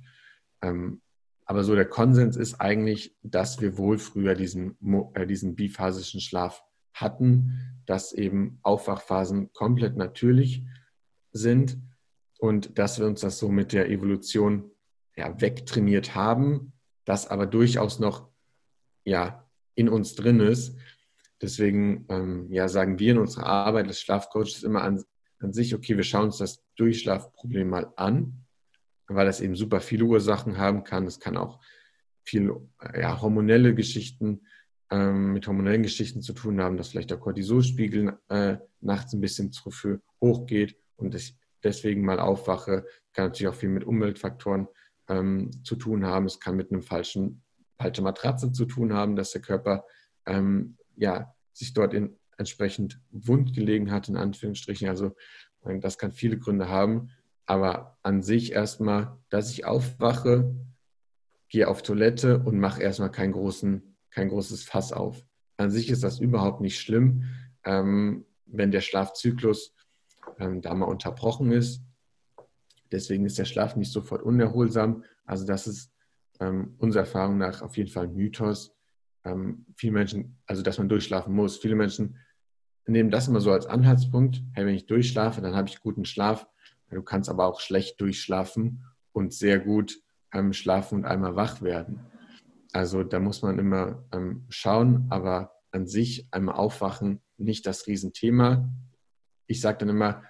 Ähm, 0.60 1.00
aber 1.46 1.64
so 1.64 1.74
der 1.74 1.86
Konsens 1.86 2.36
ist 2.36 2.60
eigentlich, 2.60 3.16
dass 3.22 3.60
wir 3.60 3.78
wohl 3.78 3.98
früher 3.98 4.34
diesen, 4.34 4.76
äh, 5.14 5.26
diesen 5.26 5.54
biphasischen 5.54 6.20
Schlaf 6.20 6.62
hatten, 6.92 7.80
dass 7.86 8.12
eben 8.12 8.58
Aufwachphasen 8.62 9.52
komplett 9.52 9.96
natürlich 9.96 10.64
sind 11.32 11.78
und 12.38 12.78
dass 12.78 12.98
wir 12.98 13.06
uns 13.06 13.20
das 13.20 13.38
so 13.38 13.48
mit 13.48 13.72
der 13.72 13.90
Evolution 13.90 14.70
ja, 15.16 15.40
wegtrainiert 15.40 16.14
haben, 16.14 16.72
das 17.04 17.28
aber 17.28 17.46
durchaus 17.46 17.98
noch 17.98 18.28
ja, 19.04 19.48
in 19.74 19.88
uns 19.88 20.14
drin 20.14 20.40
ist. 20.40 20.76
Deswegen 21.40 22.06
ähm, 22.08 22.50
ja, 22.50 22.68
sagen 22.68 22.98
wir 22.98 23.12
in 23.12 23.18
unserer 23.18 23.46
Arbeit 23.46 23.86
als 23.86 24.00
Schlafcoaches 24.00 24.62
immer 24.62 24.82
an, 24.82 25.02
an 25.38 25.52
sich, 25.52 25.74
okay, 25.74 25.96
wir 25.96 26.04
schauen 26.04 26.26
uns 26.26 26.38
das 26.38 26.64
Durchschlafproblem 26.76 27.68
mal 27.68 27.92
an, 27.96 28.44
weil 29.06 29.26
das 29.26 29.40
eben 29.40 29.54
super 29.54 29.80
viele 29.80 30.04
Ursachen 30.04 30.58
haben 30.58 30.82
kann. 30.84 31.06
Es 31.06 31.20
kann 31.20 31.36
auch 31.36 31.60
viel 32.24 32.52
ja, 32.94 33.20
hormonelle 33.20 33.74
Geschichten 33.74 34.46
ähm, 34.90 35.32
mit 35.32 35.46
hormonellen 35.46 35.82
Geschichten 35.82 36.22
zu 36.22 36.32
tun 36.32 36.60
haben, 36.60 36.76
dass 36.76 36.88
vielleicht 36.88 37.10
der 37.10 37.18
Cortisolspiegel 37.18 38.18
äh, 38.28 38.56
nachts 38.80 39.12
ein 39.12 39.20
bisschen 39.20 39.52
zu 39.52 39.70
früh 39.70 39.98
hochgeht 40.20 40.76
und 40.96 41.14
ich 41.14 41.36
deswegen 41.66 42.04
mal 42.04 42.18
aufwache. 42.18 42.86
Kann 43.12 43.26
natürlich 43.26 43.48
auch 43.48 43.58
viel 43.58 43.68
mit 43.68 43.84
Umweltfaktoren 43.84 44.68
ähm, 45.08 45.50
zu 45.64 45.76
tun 45.76 46.06
haben. 46.06 46.26
Es 46.26 46.40
kann 46.40 46.56
mit 46.56 46.70
einem 46.70 46.82
falschen 46.82 47.42
falsche 47.78 48.02
Matratze 48.02 48.52
zu 48.52 48.64
tun 48.64 48.94
haben, 48.94 49.16
dass 49.16 49.32
der 49.32 49.42
Körper 49.42 49.84
ähm, 50.24 50.78
ja, 50.96 51.34
sich 51.52 51.74
dort 51.74 51.92
in, 51.92 52.18
entsprechend 52.38 53.00
wund 53.10 53.52
gelegen 53.54 53.90
hat, 53.90 54.08
in 54.08 54.16
Anführungsstrichen. 54.16 54.88
Also 54.88 55.14
äh, 55.64 55.78
das 55.78 55.98
kann 55.98 56.12
viele 56.12 56.38
Gründe 56.38 56.68
haben. 56.68 57.10
Aber 57.44 57.98
an 58.02 58.22
sich 58.22 58.52
erstmal, 58.52 59.18
dass 59.28 59.50
ich 59.50 59.66
aufwache, 59.66 60.54
gehe 61.48 61.68
auf 61.68 61.82
Toilette 61.82 62.38
und 62.38 62.58
mache 62.58 62.82
erstmal 62.82 63.10
keinen 63.10 63.32
großen 63.32 63.96
kein 64.16 64.30
großes 64.30 64.64
Fass 64.64 64.92
auf. 64.92 65.26
An 65.58 65.70
sich 65.70 65.90
ist 65.90 66.02
das 66.02 66.20
überhaupt 66.20 66.62
nicht 66.62 66.80
schlimm, 66.80 67.24
ähm, 67.64 68.24
wenn 68.46 68.70
der 68.70 68.80
Schlafzyklus 68.80 69.74
ähm, 70.38 70.60
da 70.60 70.74
mal 70.74 70.86
unterbrochen 70.86 71.52
ist. 71.52 71.82
Deswegen 72.92 73.24
ist 73.24 73.38
der 73.38 73.44
Schlaf 73.44 73.76
nicht 73.76 73.92
sofort 73.92 74.22
unerholsam. 74.22 75.04
Also 75.24 75.46
das 75.46 75.66
ist 75.66 75.92
ähm, 76.40 76.74
unserer 76.78 77.02
Erfahrung 77.02 77.38
nach 77.38 77.62
auf 77.62 77.76
jeden 77.76 77.90
Fall 77.90 78.04
ein 78.04 78.14
Mythos. 78.14 78.74
Ähm, 79.24 79.66
viele 79.76 79.92
Menschen, 79.92 80.38
also 80.46 80.62
dass 80.62 80.78
man 80.78 80.88
durchschlafen 80.88 81.34
muss. 81.34 81.58
Viele 81.58 81.74
Menschen 81.74 82.18
nehmen 82.86 83.10
das 83.10 83.28
immer 83.28 83.40
so 83.40 83.50
als 83.50 83.66
Anhaltspunkt. 83.66 84.42
Hey, 84.52 84.66
wenn 84.66 84.74
ich 84.74 84.86
durchschlafe, 84.86 85.40
dann 85.40 85.56
habe 85.56 85.68
ich 85.68 85.80
guten 85.80 86.04
Schlaf. 86.04 86.46
Du 86.90 87.02
kannst 87.02 87.28
aber 87.28 87.46
auch 87.46 87.60
schlecht 87.60 88.00
durchschlafen 88.00 88.84
und 89.12 89.32
sehr 89.32 89.58
gut 89.58 90.00
ähm, 90.32 90.52
schlafen 90.52 90.98
und 90.98 91.04
einmal 91.04 91.34
wach 91.34 91.62
werden. 91.62 92.00
Also 92.72 93.02
da 93.02 93.18
muss 93.18 93.42
man 93.42 93.58
immer 93.58 94.04
ähm, 94.12 94.44
schauen, 94.48 95.06
aber 95.10 95.52
an 95.72 95.86
sich 95.86 96.28
einmal 96.30 96.56
aufwachen, 96.56 97.20
nicht 97.38 97.66
das 97.66 97.86
Riesenthema. 97.86 98.68
Ich 99.46 99.60
sage 99.60 99.78
dann 99.78 99.88
immer, 99.90 100.22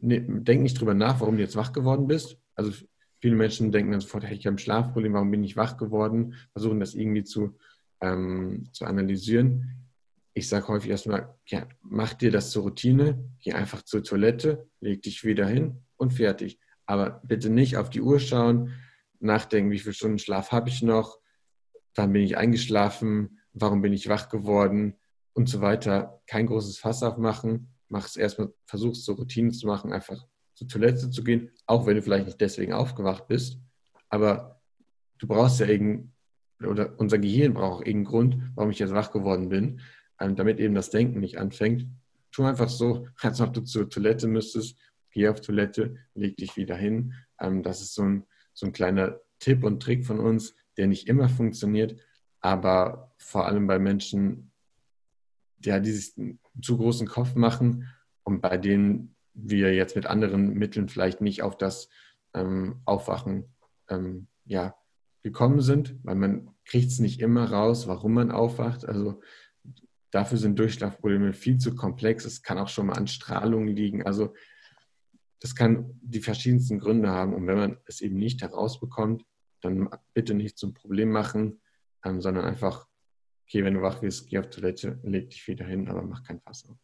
ne, 0.00 0.20
denk 0.20 0.62
nicht 0.62 0.80
drüber 0.80 0.94
nach, 0.94 1.20
warum 1.20 1.36
du 1.36 1.42
jetzt 1.42 1.56
wach 1.56 1.72
geworden 1.72 2.06
bist. 2.06 2.38
Also 2.54 2.72
viele 3.20 3.36
Menschen 3.36 3.72
denken 3.72 3.92
dann 3.92 4.00
sofort, 4.00 4.24
hey, 4.24 4.36
ich 4.36 4.46
habe 4.46 4.56
ein 4.56 4.58
Schlafproblem, 4.58 5.12
warum 5.12 5.30
bin 5.30 5.44
ich 5.44 5.56
wach 5.56 5.76
geworden? 5.76 6.34
Versuchen 6.52 6.80
das 6.80 6.94
irgendwie 6.94 7.24
zu, 7.24 7.58
ähm, 8.00 8.68
zu 8.72 8.84
analysieren. 8.84 9.88
Ich 10.32 10.48
sage 10.48 10.68
häufig 10.68 10.90
erstmal, 10.90 11.34
ja, 11.46 11.68
mach 11.82 12.14
dir 12.14 12.30
das 12.30 12.50
zur 12.50 12.62
Routine, 12.62 13.30
geh 13.40 13.52
einfach 13.52 13.82
zur 13.82 14.02
Toilette, 14.02 14.68
leg 14.80 15.02
dich 15.02 15.24
wieder 15.24 15.46
hin 15.46 15.82
und 15.96 16.12
fertig. 16.12 16.60
Aber 16.86 17.20
bitte 17.24 17.50
nicht 17.50 17.76
auf 17.76 17.90
die 17.90 18.00
Uhr 18.00 18.20
schauen, 18.20 18.72
nachdenken, 19.18 19.70
wie 19.70 19.78
viele 19.78 19.92
Stunden 19.92 20.18
Schlaf 20.18 20.50
habe 20.50 20.68
ich 20.68 20.82
noch, 20.82 21.18
wann 21.94 22.12
bin 22.12 22.22
ich 22.22 22.36
eingeschlafen, 22.36 23.40
warum 23.52 23.82
bin 23.82 23.92
ich 23.92 24.08
wach 24.08 24.28
geworden 24.28 24.96
und 25.32 25.48
so 25.48 25.60
weiter. 25.60 26.22
Kein 26.26 26.46
großes 26.46 26.78
Fass 26.78 27.02
aufmachen, 27.02 27.68
mach 27.90 28.06
es 28.06 28.16
erstmal, 28.16 28.52
versuch 28.64 28.92
es 28.92 29.04
so 29.04 29.12
Routinen 29.12 29.52
zu 29.52 29.66
machen, 29.66 29.92
einfach 29.92 30.26
zur 30.54 30.68
Toilette 30.68 31.10
zu 31.10 31.22
gehen, 31.22 31.50
auch 31.66 31.86
wenn 31.86 31.96
du 31.96 32.02
vielleicht 32.02 32.26
nicht 32.26 32.40
deswegen 32.40 32.72
aufgewacht 32.72 33.28
bist, 33.28 33.58
aber 34.08 34.60
du 35.18 35.26
brauchst 35.26 35.60
ja 35.60 35.66
irgendeinen, 35.66 36.12
oder 36.62 36.98
unser 36.98 37.18
Gehirn 37.18 37.54
braucht 37.54 37.80
auch 37.80 37.80
irgendeinen 37.80 38.04
Grund, 38.04 38.36
warum 38.54 38.70
ich 38.70 38.78
jetzt 38.78 38.92
wach 38.92 39.10
geworden 39.12 39.48
bin, 39.48 39.80
ähm, 40.20 40.36
damit 40.36 40.60
eben 40.60 40.74
das 40.74 40.90
Denken 40.90 41.20
nicht 41.20 41.38
anfängt. 41.38 41.86
Tu 42.32 42.44
einfach 42.44 42.68
so, 42.68 43.06
als 43.20 43.40
ob 43.40 43.52
du 43.54 43.62
zur 43.62 43.88
Toilette 43.88 44.26
müsstest, 44.26 44.78
geh 45.10 45.28
auf 45.28 45.40
Toilette, 45.40 45.96
leg 46.14 46.36
dich 46.36 46.56
wieder 46.56 46.76
hin. 46.76 47.14
Ähm, 47.40 47.62
das 47.62 47.80
ist 47.80 47.94
so 47.94 48.02
ein, 48.02 48.26
so 48.52 48.66
ein 48.66 48.72
kleiner 48.72 49.18
Tipp 49.38 49.64
und 49.64 49.82
Trick 49.82 50.04
von 50.04 50.20
uns, 50.20 50.54
der 50.76 50.86
nicht 50.86 51.08
immer 51.08 51.28
funktioniert, 51.28 51.98
aber 52.40 53.14
vor 53.18 53.46
allem 53.46 53.66
bei 53.66 53.78
Menschen, 53.78 54.49
ja, 55.64 55.80
die 55.80 55.92
sich 55.92 56.16
einen 56.16 56.40
zu 56.62 56.76
großen 56.76 57.06
Kopf 57.06 57.34
machen 57.34 57.88
und 58.24 58.40
bei 58.40 58.56
denen 58.56 59.16
wir 59.34 59.74
jetzt 59.74 59.96
mit 59.96 60.06
anderen 60.06 60.54
Mitteln 60.54 60.88
vielleicht 60.88 61.20
nicht 61.20 61.42
auf 61.42 61.56
das 61.56 61.88
ähm, 62.34 62.80
Aufwachen 62.84 63.44
ähm, 63.88 64.26
ja, 64.44 64.74
gekommen 65.22 65.60
sind, 65.60 65.96
weil 66.02 66.16
man 66.16 66.50
kriegt 66.64 66.90
es 66.90 66.98
nicht 66.98 67.20
immer 67.20 67.50
raus, 67.50 67.86
warum 67.86 68.14
man 68.14 68.30
aufwacht. 68.30 68.84
Also 68.84 69.20
dafür 70.10 70.38
sind 70.38 70.58
Durchschlafprobleme 70.58 71.32
viel 71.32 71.58
zu 71.58 71.74
komplex. 71.74 72.24
Es 72.24 72.42
kann 72.42 72.58
auch 72.58 72.68
schon 72.68 72.86
mal 72.86 72.94
an 72.94 73.06
Strahlung 73.06 73.66
liegen. 73.66 74.04
Also 74.04 74.34
das 75.40 75.54
kann 75.54 75.98
die 76.02 76.20
verschiedensten 76.20 76.78
Gründe 76.78 77.10
haben. 77.10 77.34
Und 77.34 77.46
wenn 77.46 77.56
man 77.56 77.76
es 77.86 78.00
eben 78.00 78.16
nicht 78.16 78.42
herausbekommt, 78.42 79.24
dann 79.60 79.88
bitte 80.14 80.34
nicht 80.34 80.58
zum 80.58 80.74
Problem 80.74 81.10
machen, 81.10 81.60
ähm, 82.04 82.20
sondern 82.20 82.44
einfach, 82.44 82.86
okay, 83.50 83.64
wenn 83.64 83.74
du 83.74 83.82
wach 83.82 84.00
wirst, 84.00 84.28
geh 84.28 84.38
auf 84.38 84.48
Toilette, 84.48 85.00
leg 85.02 85.28
dich 85.30 85.46
wieder 85.48 85.64
hin, 85.64 85.88
aber 85.88 86.02
mach 86.02 86.22
kein 86.22 86.40
Fass 86.40 86.68
auf. 86.68 86.76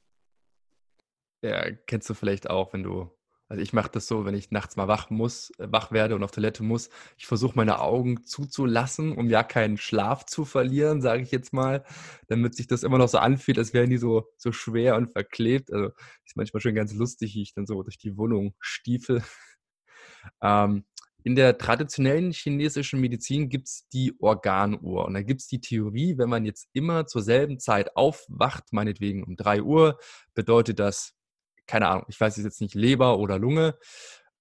Ja, 1.43 1.71
kennst 1.87 2.11
du 2.11 2.15
vielleicht 2.15 2.51
auch, 2.51 2.73
wenn 2.73 2.83
du, 2.83 3.09
also 3.49 3.63
ich 3.63 3.73
mache 3.73 3.93
das 3.93 4.09
so, 4.09 4.25
wenn 4.25 4.35
ich 4.35 4.51
nachts 4.51 4.75
mal 4.75 4.89
wach 4.89 5.09
muss, 5.09 5.51
äh, 5.59 5.69
wach 5.71 5.93
werde 5.93 6.17
und 6.17 6.25
auf 6.25 6.33
Toilette 6.33 6.65
muss, 6.65 6.91
ich 7.17 7.29
versuche 7.29 7.55
meine 7.55 7.79
Augen 7.79 8.25
zuzulassen, 8.25 9.13
um 9.17 9.31
ja 9.31 9.45
keinen 9.45 9.77
Schlaf 9.77 10.27
zu 10.27 10.45
verlieren, 10.45 11.01
sage 11.01 11.23
ich 11.23 11.31
jetzt 11.31 11.53
mal, 11.53 11.85
damit 12.27 12.57
sich 12.57 12.67
das 12.67 12.83
immer 12.83 12.99
noch 12.99 13.09
so 13.09 13.19
anfühlt, 13.19 13.59
als 13.59 13.73
wären 13.73 13.91
die 13.91 13.99
so, 13.99 14.25
so 14.37 14.51
schwer 14.51 14.97
und 14.97 15.13
verklebt. 15.13 15.73
Also 15.73 15.91
ist 16.25 16.37
manchmal 16.37 16.61
schon 16.61 16.75
ganz 16.75 16.93
lustig, 16.95 17.37
wie 17.37 17.43
ich 17.43 17.55
dann 17.55 17.67
so 17.67 17.81
durch 17.85 17.99
die 17.99 18.17
Wohnung 18.17 18.55
stiefel. 18.59 19.23
Ähm, 20.43 20.85
in 21.27 21.35
der 21.35 21.59
traditionellen 21.59 22.31
chinesischen 22.31 23.01
Medizin 23.01 23.49
gibt 23.49 23.67
es 23.67 23.89
die 23.93 24.15
Organuhr. 24.21 25.07
Und 25.07 25.15
da 25.15 25.23
gibt 25.23 25.41
es 25.41 25.49
die 25.49 25.61
Theorie, 25.61 26.17
wenn 26.19 26.29
man 26.29 26.45
jetzt 26.45 26.69
immer 26.73 27.09
zur 27.09 27.21
selben 27.21 27.59
Zeit 27.59 27.97
aufwacht, 27.97 28.73
meinetwegen 28.73 29.25
um 29.25 29.37
3 29.37 29.63
Uhr, 29.63 29.99
bedeutet 30.35 30.79
das, 30.79 31.15
keine 31.67 31.89
Ahnung, 31.89 32.05
ich 32.07 32.21
weiß 32.21 32.37
jetzt 32.37 32.61
nicht, 32.61 32.77
Leber 32.77 33.19
oder 33.19 33.41
Lunge. 33.41 33.77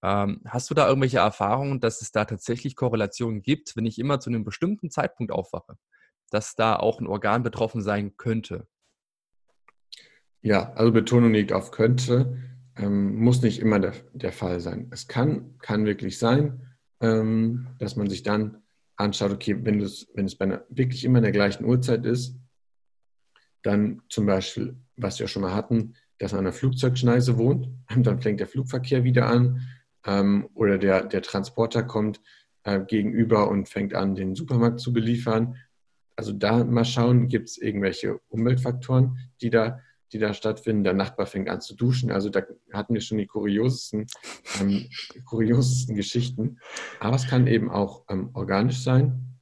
Ähm, 0.04 0.42
hast 0.46 0.70
du 0.70 0.76
da 0.76 0.88
irgendwelche 0.88 1.18
Erfahrungen, 1.18 1.80
dass 1.80 2.04
es 2.04 2.12
da 2.12 2.24
tatsächlich 2.24 2.76
Korrelationen 2.76 3.42
gibt, 3.42 3.76
wenn 3.76 3.88
ich 3.88 3.98
immer 3.98 4.20
zu 4.20 4.30
einem 4.30 4.44
bestimmten 4.44 4.92
Zeitpunkt 4.92 5.32
aufwache, 5.32 5.80
dass 6.30 6.54
da 6.54 6.76
auch 6.76 7.00
ein 7.00 7.08
Organ 7.08 7.42
betroffen 7.42 7.82
sein 7.82 8.16
könnte? 8.16 8.68
Ja, 10.44 10.72
also 10.74 10.92
Betonung 10.92 11.34
liegt 11.34 11.52
auf 11.52 11.72
könnte, 11.72 12.38
ähm, 12.78 13.16
muss 13.16 13.42
nicht 13.42 13.60
immer 13.60 13.80
der, 13.80 13.94
der 14.14 14.32
Fall 14.32 14.60
sein. 14.60 14.88
Es 14.92 15.08
kann, 15.08 15.58
kann 15.58 15.88
wirklich 15.88 16.20
sein, 16.20 16.62
ähm, 17.02 17.68
dass 17.80 17.96
man 17.96 18.10
sich 18.10 18.24
dann 18.24 18.64
anschaut, 18.98 19.32
okay, 19.32 19.58
wenn, 19.62 19.82
wenn 19.82 20.26
es 20.26 20.36
bei 20.36 20.46
einer, 20.46 20.64
wirklich 20.70 21.04
immer 21.04 21.18
in 21.20 21.24
der 21.24 21.32
gleichen 21.32 21.66
Uhrzeit 21.66 22.06
ist, 22.06 22.38
dann 23.62 24.02
zum 24.10 24.26
Beispiel, 24.26 24.78
was 24.96 25.20
wir 25.20 25.28
schon 25.28 25.42
mal 25.42 25.54
hatten, 25.54 25.96
dass 26.20 26.32
man 26.32 26.40
an 26.40 26.46
einer 26.46 26.54
Flugzeugschneise 26.54 27.38
wohnt, 27.38 27.68
dann 27.98 28.22
fängt 28.22 28.40
der 28.40 28.48
Flugverkehr 28.48 29.04
wieder 29.04 29.28
an 29.28 29.62
ähm, 30.06 30.48
oder 30.54 30.78
der, 30.78 31.04
der 31.06 31.22
Transporter 31.22 31.84
kommt 31.84 32.22
äh, 32.64 32.80
gegenüber 32.80 33.50
und 33.50 33.70
fängt 33.70 33.94
an, 33.94 34.16
den 34.16 34.36
Supermarkt 34.36 34.80
zu 34.80 34.94
beliefern. 34.94 35.58
Also 36.16 36.32
da 36.32 36.64
mal 36.64 36.86
schauen, 36.86 37.28
gibt 37.28 37.50
es 37.50 37.58
irgendwelche 37.58 38.20
Umweltfaktoren, 38.30 39.18
die 39.42 39.50
da 39.50 39.80
die 40.12 40.20
da 40.20 40.34
stattfinden. 40.34 40.84
Der 40.84 40.94
Nachbar 40.94 41.26
fängt 41.26 41.50
an 41.50 41.62
zu 41.62 41.76
duschen. 41.76 42.12
Also 42.12 42.30
da 42.30 42.44
hatten 42.74 42.94
wir 42.94 43.02
schon 43.02 43.18
die 43.18 43.28
kuriosesten, 43.28 44.08
ähm, 44.60 44.90
kuriosesten 45.26 45.96
Geschichten. 45.96 46.60
Aber 47.00 47.16
es 47.16 47.28
kann 47.28 47.48
eben 47.48 47.70
auch 47.72 48.06
ähm, 48.10 48.30
organisch 48.34 48.84
sein. 48.84 49.40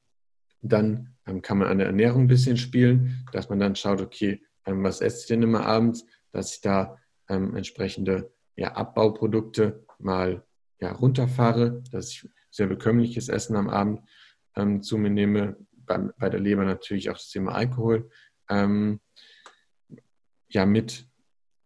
Dann 0.62 1.16
ähm, 1.28 1.42
kann 1.42 1.58
man 1.58 1.68
an 1.68 1.78
der 1.78 1.88
Ernährung 1.88 2.24
ein 2.24 2.28
bisschen 2.28 2.58
spielen, 2.58 3.26
dass 3.32 3.50
man 3.50 3.60
dann 3.60 3.76
schaut, 3.76 4.02
okay, 4.02 4.42
ähm, 4.66 4.84
was 4.84 5.02
esse 5.02 5.22
ich 5.22 5.28
denn 5.28 5.44
immer 5.44 5.66
abends, 5.66 6.06
dass 6.32 6.56
ich 6.56 6.62
da 6.62 6.98
ähm, 7.30 7.56
entsprechende 7.56 8.32
ja, 8.56 8.74
Abbauprodukte 8.74 9.86
mal 10.00 10.44
ja, 10.80 10.92
runterfahre, 10.92 11.82
dass 11.92 12.12
ich 12.12 12.30
sehr 12.52 12.68
bekömmliches 12.68 13.30
Essen 13.30 13.56
am 13.56 13.70
Abend 13.70 14.02
ähm, 14.56 14.82
zu 14.82 14.98
mir 14.98 15.10
nehme. 15.10 15.58
Bei, 15.86 15.98
bei, 15.98 16.30
der 16.30 16.40
Leber 16.40 16.64
natürlich 16.64 17.10
auch 17.10 17.18
das 17.18 17.30
Thema 17.30 17.54
Alkohol. 17.54 18.10
Ähm, 18.50 19.00
ja, 20.54 20.66
mit, 20.66 21.08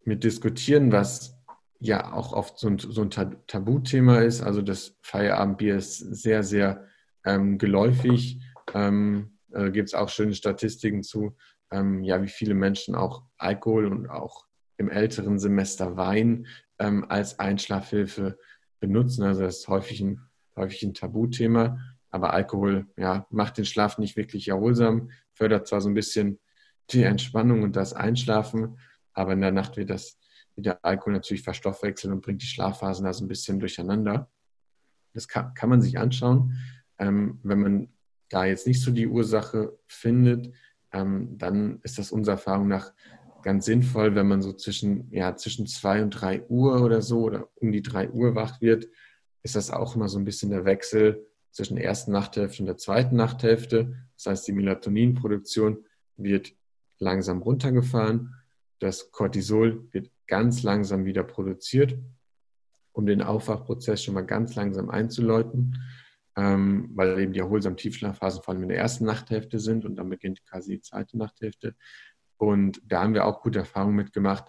mit 0.03 0.23
diskutieren, 0.23 0.91
was 0.91 1.38
ja 1.79 2.13
auch 2.13 2.33
oft 2.33 2.57
so 2.57 2.67
ein, 2.67 2.79
so 2.79 3.01
ein 3.01 3.11
Tabuthema 3.11 4.19
ist. 4.19 4.41
Also 4.41 4.61
das 4.61 4.97
Feierabendbier 5.01 5.75
ist 5.75 5.99
sehr, 5.99 6.43
sehr 6.43 6.85
ähm, 7.25 7.57
geläufig. 7.57 8.41
Ähm, 8.73 9.38
äh, 9.51 9.69
Gibt 9.71 9.89
es 9.89 9.93
auch 9.93 10.09
schöne 10.09 10.33
Statistiken 10.33 11.03
zu, 11.03 11.35
ähm, 11.71 12.03
ja, 12.03 12.21
wie 12.23 12.29
viele 12.29 12.55
Menschen 12.55 12.95
auch 12.95 13.23
Alkohol 13.38 13.85
und 13.85 14.09
auch 14.09 14.45
im 14.77 14.89
älteren 14.89 15.38
Semester 15.38 15.97
Wein 15.97 16.47
ähm, 16.79 17.05
als 17.09 17.39
Einschlafhilfe 17.39 18.39
benutzen. 18.79 19.23
Also 19.23 19.41
das 19.41 19.59
ist 19.59 19.67
häufig 19.67 20.01
ein, 20.01 20.21
häufig 20.55 20.83
ein 20.83 20.93
Tabuthema. 20.93 21.77
Aber 22.09 22.33
Alkohol 22.33 22.88
ja, 22.95 23.27
macht 23.29 23.57
den 23.57 23.65
Schlaf 23.65 23.97
nicht 23.97 24.15
wirklich 24.15 24.47
erholsam, 24.47 25.11
fördert 25.33 25.67
zwar 25.67 25.81
so 25.81 25.89
ein 25.89 25.93
bisschen 25.93 26.39
die 26.91 27.03
Entspannung 27.03 27.63
und 27.63 27.75
das 27.75 27.93
Einschlafen, 27.93 28.77
aber 29.13 29.33
in 29.33 29.41
der 29.41 29.51
Nacht 29.51 29.77
wird 29.77 29.89
das 29.89 30.17
wird 30.57 30.65
der 30.65 30.83
Alkohol 30.83 31.13
natürlich 31.13 31.43
verstoffwechseln 31.43 32.11
und 32.11 32.21
bringt 32.21 32.41
die 32.41 32.47
Schlafphasen 32.47 33.05
da 33.05 33.13
so 33.13 33.23
ein 33.23 33.27
bisschen 33.27 33.59
durcheinander. 33.59 34.29
Das 35.13 35.27
kann, 35.27 35.53
kann 35.53 35.69
man 35.69 35.81
sich 35.81 35.99
anschauen. 35.99 36.57
Ähm, 36.97 37.39
wenn 37.43 37.61
man 37.61 37.89
da 38.29 38.45
jetzt 38.45 38.67
nicht 38.67 38.81
so 38.81 38.91
die 38.91 39.07
Ursache 39.07 39.77
findet, 39.85 40.51
ähm, 40.91 41.38
dann 41.38 41.79
ist 41.83 41.99
das 41.99 42.11
unserer 42.11 42.35
Erfahrung 42.35 42.67
nach 42.67 42.91
ganz 43.43 43.65
sinnvoll, 43.65 44.15
wenn 44.15 44.27
man 44.27 44.41
so 44.41 44.51
zwischen, 44.51 45.11
ja, 45.11 45.35
zwischen 45.35 45.67
zwei 45.67 46.01
und 46.01 46.09
drei 46.09 46.43
Uhr 46.47 46.81
oder 46.83 47.01
so 47.01 47.21
oder 47.21 47.49
um 47.55 47.71
die 47.71 47.83
drei 47.83 48.09
Uhr 48.09 48.35
wach 48.35 48.59
wird, 48.59 48.88
ist 49.43 49.55
das 49.55 49.69
auch 49.69 49.95
immer 49.95 50.09
so 50.09 50.17
ein 50.17 50.25
bisschen 50.25 50.49
der 50.49 50.65
Wechsel 50.65 51.25
zwischen 51.51 51.75
der 51.75 51.85
ersten 51.85 52.11
Nachthälfte 52.11 52.63
und 52.63 52.65
der 52.65 52.77
zweiten 52.77 53.15
Nachthälfte. 53.15 53.95
Das 54.15 54.25
heißt, 54.25 54.47
die 54.47 54.53
Melatoninproduktion 54.53 55.85
wird 56.17 56.57
langsam 56.99 57.41
runtergefahren, 57.41 58.33
das 58.79 59.11
Cortisol 59.11 59.87
wird 59.91 60.11
ganz 60.27 60.63
langsam 60.63 61.05
wieder 61.05 61.23
produziert, 61.23 61.97
um 62.91 63.05
den 63.05 63.21
Aufwachprozess 63.21 64.03
schon 64.03 64.13
mal 64.13 64.25
ganz 64.25 64.55
langsam 64.55 64.89
einzuläuten, 64.89 65.81
ähm, 66.35 66.91
weil 66.93 67.19
eben 67.19 67.33
die 67.33 67.39
erholsamen 67.39 67.77
Tiefschlafphasen 67.77 68.43
vor 68.43 68.53
allem 68.53 68.63
in 68.63 68.69
der 68.69 68.77
ersten 68.77 69.05
Nachthälfte 69.05 69.59
sind 69.59 69.85
und 69.85 69.95
dann 69.95 70.09
beginnt 70.09 70.45
quasi 70.45 70.75
die 70.75 70.81
zweite 70.81 71.17
Nachthälfte. 71.17 71.75
Und 72.37 72.81
da 72.85 73.03
haben 73.03 73.13
wir 73.13 73.25
auch 73.25 73.41
gute 73.41 73.59
Erfahrungen 73.59 73.95
mitgemacht, 73.95 74.45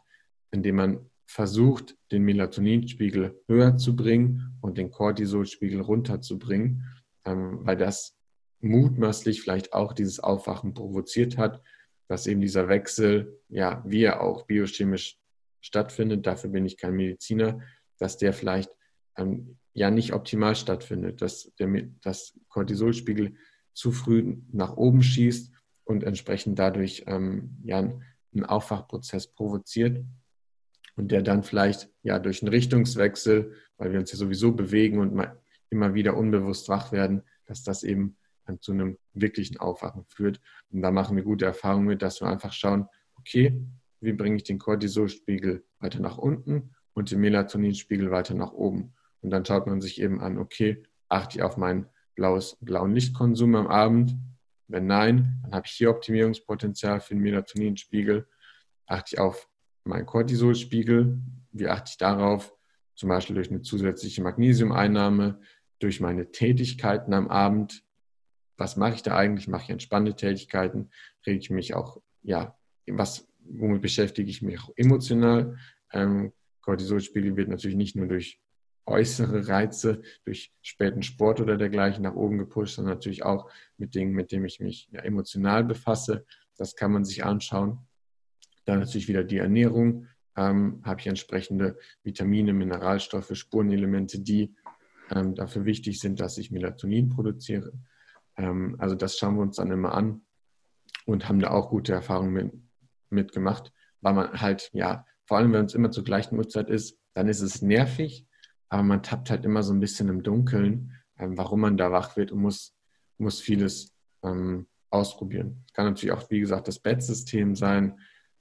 indem 0.51 0.77
man 0.77 1.11
versucht, 1.27 1.97
den 2.11 2.23
Melatoninspiegel 2.25 3.39
höher 3.47 3.77
zu 3.77 3.95
bringen 3.95 4.59
und 4.61 4.79
den 4.79 4.91
Cortisolspiegel 4.91 5.81
runterzubringen, 5.81 6.85
ähm, 7.25 7.61
weil 7.63 7.77
das 7.77 8.17
mutmaßlich 8.61 9.43
vielleicht 9.43 9.73
auch 9.73 9.93
dieses 9.93 10.21
Aufwachen 10.21 10.75
provoziert 10.75 11.39
hat, 11.39 11.63
dass 12.09 12.27
eben 12.27 12.41
dieser 12.41 12.69
Wechsel, 12.69 13.41
ja, 13.49 13.83
wie 13.87 14.03
er 14.03 14.23
auch 14.23 14.47
biochemisch 14.47 15.19
stattfindet, 15.61 16.27
dafür 16.27 16.51
bin 16.51 16.67
ich 16.67 16.77
kein 16.77 16.95
Mediziner, 16.95 17.61
dass 17.99 18.17
der 18.17 18.33
vielleicht 18.33 18.71
ähm, 19.17 19.59
ja 19.75 19.91
nicht 19.91 20.13
optimal 20.13 20.57
stattfindet, 20.57 21.23
dass 21.23 21.53
der 21.59 21.69
dass 22.03 22.39
Cortisolspiegel 22.49 23.37
zu 23.75 23.93
früh 23.93 24.37
nach 24.53 24.77
oben 24.77 25.03
schießt 25.03 25.53
und 25.85 26.05
entsprechend 26.05 26.59
dadurch 26.59 27.05
ähm, 27.07 27.57
ja 27.63 27.79
einen 27.79 28.45
Aufwachprozess 28.45 29.29
provoziert 29.29 30.05
und 30.97 31.13
der 31.13 31.23
dann 31.23 31.43
vielleicht 31.43 31.91
ja 32.03 32.19
durch 32.19 32.43
einen 32.43 32.51
Richtungswechsel, 32.51 33.55
weil 33.77 33.93
wir 33.93 34.01
uns 34.01 34.11
ja 34.13 34.19
sowieso 34.19 34.53
bewegen 34.53 34.99
und 34.99 35.21
immer 35.71 35.95
wieder 35.95 36.17
unbewusst 36.17 36.69
wach 36.69 36.93
werden, 36.93 37.23
dass 37.47 37.63
das 37.63 37.85
eben 37.85 38.18
zu 38.61 38.73
einem 38.73 38.99
wirklichen 39.13 39.59
Aufwachen 39.59 40.05
führt. 40.07 40.41
Und 40.71 40.83
da 40.83 40.91
machen 40.91 41.17
wir 41.17 41.25
gute 41.25 41.45
Erfahrungen 41.45 41.87
mit, 41.87 42.03
dass 42.03 42.21
wir 42.21 42.29
einfach 42.29 42.53
schauen, 42.53 42.87
okay, 43.17 43.61
wie 44.01 44.13
bringe 44.13 44.37
ich 44.37 44.45
den 44.45 44.59
Cortisolspiegel 44.59 45.65
weiter 45.81 46.01
nach 46.01 46.19
unten 46.19 46.75
und 46.95 47.11
den 47.11 47.21
Melatoninspiegel 47.21 48.11
weiter 48.11 48.35
nach 48.35 48.53
oben. 48.53 48.95
Und 49.21 49.31
dann 49.31 49.45
schaut 49.45 49.67
man 49.67 49.81
sich 49.81 50.01
eben 50.01 50.21
an, 50.21 50.39
okay, 50.39 50.83
achte 51.09 51.39
ich 51.39 51.43
auf 51.43 51.57
meinen 51.57 51.87
blaues, 52.15 52.57
blauen 52.61 52.95
Lichtkonsum 52.95 53.55
am 53.55 53.67
Abend? 53.67 54.17
Wenn 54.69 54.87
nein, 54.87 55.41
dann 55.43 55.53
habe 55.53 55.67
ich 55.67 55.73
hier 55.73 55.91
Optimierungspotenzial 55.91 57.01
für 57.01 57.15
den 57.15 57.23
Melatoninspiegel. 57.23 58.29
Achte 58.87 59.15
ich 59.15 59.19
auf 59.19 59.49
meinen 59.85 60.07
Cortisolspiegel? 60.07 61.21
Wie 61.53 61.69
achte 61.69 61.91
ich 61.91 61.97
darauf? 61.97 62.55
Zum 62.95 63.09
Beispiel 63.09 63.35
durch 63.35 63.51
eine 63.51 63.63
zusätzliche 63.63 64.23
Magnesiumeinnahme, 64.23 65.41
durch 65.79 66.01
meine 66.01 66.31
Tätigkeiten 66.31 67.15
am 67.15 67.29
Abend. 67.29 67.85
Was 68.59 68.77
mache 68.77 68.97
ich 68.97 69.03
da 69.03 69.17
eigentlich? 69.17 69.49
Mache 69.49 69.63
ich 69.63 69.71
entspannte 69.71 70.15
Tätigkeiten? 70.15 70.91
Rege 71.27 71.39
ich 71.39 71.51
mich 71.51 71.75
auch, 71.75 72.03
ja, 72.23 72.59
was, 72.87 73.27
womit 73.39 73.81
beschäftige 73.81 74.29
ich 74.29 74.43
mich 74.43 74.61
auch 74.61 74.71
emotional? 74.77 75.57
Ähm, 75.93 76.33
Cortisolspiegel 76.61 77.37
wird 77.37 77.49
natürlich 77.49 77.77
nicht 77.77 77.97
nur 77.97 78.09
durch 78.09 78.41
äußere 78.85 79.49
Reize, 79.49 80.03
durch 80.25 80.53
späten 80.61 81.03
Sport 81.03 81.41
oder 81.41 81.57
dergleichen 81.57 82.03
nach 82.03 82.15
oben 82.15 82.39
gepusht, 82.39 82.75
sondern 82.75 82.95
natürlich 82.95 83.23
auch 83.23 83.51
mit 83.77 83.95
Dingen, 83.95 84.13
mit 84.13 84.33
denen 84.33 84.45
ich 84.47 84.61
mich 84.61 84.89
ja, 84.91 85.01
emotional 85.01 85.65
befasse. 85.65 86.27
Das 86.57 86.75
kann 86.75 86.93
man 86.93 87.05
sich 87.05 87.25
anschauen. 87.25 87.79
Dann 88.65 88.81
natürlich 88.81 89.09
wieder 89.09 89.25
die 89.25 89.39
Ernährung. 89.39 90.09
Ähm, 90.37 90.83
habe 90.85 91.01
ich 91.01 91.07
entsprechende 91.07 91.79
Vitamine, 92.03 92.53
Mineralstoffe, 92.53 93.35
Spurenelemente, 93.35 94.21
die 94.21 94.55
ähm, 95.11 95.35
dafür 95.35 95.65
wichtig 95.65 96.01
sind, 96.01 96.21
dass 96.21 96.39
ich 96.39 96.51
Melatonin 96.51 97.09
produziere. 97.09 97.73
Ähm, 98.39 98.77
also 98.79 98.95
das 98.95 99.19
schauen 99.19 99.37
wir 99.37 99.43
uns 99.43 99.57
dann 99.57 99.71
immer 99.71 99.93
an 99.93 100.23
und 101.05 101.29
haben 101.29 101.41
da 101.41 101.51
auch 101.51 101.69
gute 101.69 101.93
Erfahrungen 101.93 102.33
mit, 102.33 102.53
mitgemacht, 103.11 103.73
weil 104.01 104.15
man 104.15 104.41
halt, 104.41 104.71
ja, 104.73 105.05
vor 105.27 105.37
allem 105.37 105.53
wenn 105.53 105.67
es 105.67 105.75
immer 105.75 105.91
zur 105.91 106.05
gleichen 106.05 106.39
Uhrzeit 106.39 106.71
ist, 106.71 106.99
dann 107.15 107.29
ist 107.29 107.43
es 107.43 107.61
nervig, 107.61 108.27
aber 108.71 108.83
man 108.83 109.03
tappt 109.03 109.31
halt 109.31 109.45
immer 109.45 109.63
so 109.63 109.75
ein 109.75 109.81
bisschen 109.81 110.09
im 110.09 110.23
Dunkeln, 110.23 110.95
ähm, 111.19 111.37
warum 111.37 111.61
man 111.61 111.77
da 111.77 111.93
wach 111.93 112.17
wird 112.17 112.33
und 112.33 112.41
muss, 112.41 112.75
muss 113.19 113.41
vieles 113.41 113.95
ähm, 114.23 114.67
ausprobieren. 114.91 115.65
Kann 115.75 115.87
natürlich 115.87 116.13
auch, 116.13 116.31
wie 116.31 116.41
gesagt, 116.41 116.69
das 116.69 116.79
Bettsystem 116.79 117.55
sein, 117.55 117.99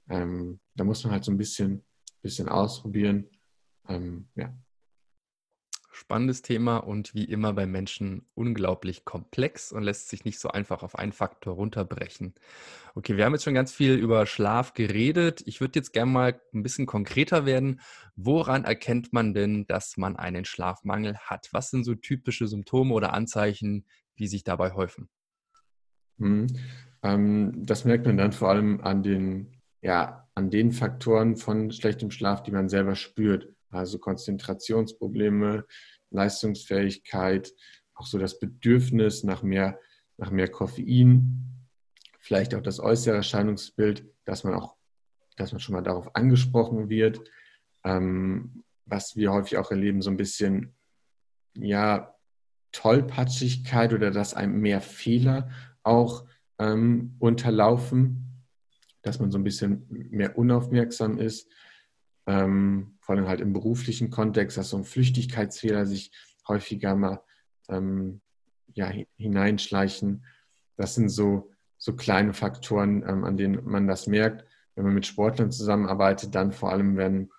ähm, 0.08 0.60
da 0.74 0.84
muss 0.84 1.04
man 1.04 1.12
halt 1.12 1.24
so 1.24 1.32
ein 1.32 1.36
bisschen, 1.36 1.84
bisschen 2.22 2.48
ausprobieren. 2.48 3.28
Ähm, 3.88 4.28
ja. 4.34 4.54
Spannendes 5.98 6.42
Thema 6.42 6.76
und 6.76 7.12
wie 7.12 7.24
immer 7.24 7.52
bei 7.52 7.66
Menschen 7.66 8.24
unglaublich 8.34 9.04
komplex 9.04 9.72
und 9.72 9.82
lässt 9.82 10.08
sich 10.08 10.24
nicht 10.24 10.38
so 10.38 10.48
einfach 10.48 10.84
auf 10.84 10.96
einen 10.96 11.10
Faktor 11.10 11.54
runterbrechen. 11.54 12.34
Okay, 12.94 13.16
wir 13.16 13.24
haben 13.24 13.32
jetzt 13.32 13.42
schon 13.42 13.54
ganz 13.54 13.72
viel 13.72 13.94
über 13.94 14.24
Schlaf 14.24 14.74
geredet. 14.74 15.42
Ich 15.44 15.60
würde 15.60 15.76
jetzt 15.76 15.92
gerne 15.92 16.12
mal 16.12 16.40
ein 16.54 16.62
bisschen 16.62 16.86
konkreter 16.86 17.46
werden. 17.46 17.80
Woran 18.14 18.62
erkennt 18.62 19.12
man 19.12 19.34
denn, 19.34 19.66
dass 19.66 19.96
man 19.96 20.14
einen 20.14 20.44
Schlafmangel 20.44 21.18
hat? 21.18 21.48
Was 21.50 21.70
sind 21.70 21.82
so 21.82 21.96
typische 21.96 22.46
Symptome 22.46 22.94
oder 22.94 23.12
Anzeichen, 23.12 23.84
die 24.20 24.28
sich 24.28 24.44
dabei 24.44 24.74
häufen? 24.74 25.08
Hm, 26.18 26.46
ähm, 27.02 27.66
das 27.66 27.84
merkt 27.84 28.06
man 28.06 28.16
dann 28.16 28.30
vor 28.30 28.50
allem 28.50 28.80
an 28.82 29.02
den 29.02 29.58
ja, 29.80 30.28
an 30.34 30.50
den 30.50 30.72
Faktoren 30.72 31.36
von 31.36 31.70
schlechtem 31.72 32.10
Schlaf, 32.10 32.42
die 32.42 32.50
man 32.52 32.68
selber 32.68 32.94
spürt. 32.94 33.54
Also 33.70 33.98
Konzentrationsprobleme, 33.98 35.66
Leistungsfähigkeit, 36.10 37.52
auch 37.94 38.06
so 38.06 38.18
das 38.18 38.38
Bedürfnis 38.38 39.24
nach 39.24 39.42
mehr, 39.42 39.78
nach 40.16 40.30
mehr 40.30 40.48
Koffein, 40.48 41.66
vielleicht 42.18 42.54
auch 42.54 42.62
das 42.62 42.80
äußere 42.80 43.16
Erscheinungsbild, 43.16 44.06
dass 44.24 44.44
man 44.44 44.54
auch, 44.54 44.76
dass 45.36 45.52
man 45.52 45.60
schon 45.60 45.74
mal 45.74 45.82
darauf 45.82 46.14
angesprochen 46.14 46.88
wird, 46.88 47.20
ähm, 47.84 48.64
was 48.86 49.16
wir 49.16 49.32
häufig 49.32 49.58
auch 49.58 49.70
erleben, 49.70 50.02
so 50.02 50.10
ein 50.10 50.16
bisschen, 50.16 50.74
ja, 51.54 52.14
Tollpatschigkeit 52.72 53.92
oder 53.94 54.10
dass 54.10 54.34
einem 54.34 54.60
mehr 54.60 54.80
Fehler 54.80 55.50
auch 55.82 56.26
ähm, 56.58 57.16
unterlaufen 57.18 58.28
dass 59.02 59.18
man 59.20 59.30
so 59.30 59.38
ein 59.38 59.44
bisschen 59.44 59.86
mehr 59.88 60.36
unaufmerksam 60.38 61.18
ist, 61.18 61.50
ähm, 62.28 62.98
vor 63.00 63.16
allem 63.16 63.26
halt 63.26 63.40
im 63.40 63.54
beruflichen 63.54 64.10
Kontext, 64.10 64.58
dass 64.58 64.68
so 64.68 64.76
ein 64.76 64.84
Flüchtigkeitsfehler 64.84 65.86
sich 65.86 66.12
häufiger 66.46 66.94
mal 66.94 67.22
ähm, 67.70 68.20
ja, 68.74 68.92
hineinschleichen. 69.16 70.24
Das 70.76 70.94
sind 70.94 71.08
so, 71.08 71.50
so 71.78 71.96
kleine 71.96 72.34
Faktoren, 72.34 73.02
ähm, 73.08 73.24
an 73.24 73.38
denen 73.38 73.64
man 73.64 73.86
das 73.86 74.06
merkt. 74.06 74.44
Wenn 74.74 74.84
man 74.84 74.94
mit 74.94 75.06
Sportlern 75.06 75.50
zusammenarbeitet, 75.50 76.34
dann 76.34 76.52
vor 76.52 76.70
allem, 76.70 76.98
wenn, 76.98 77.30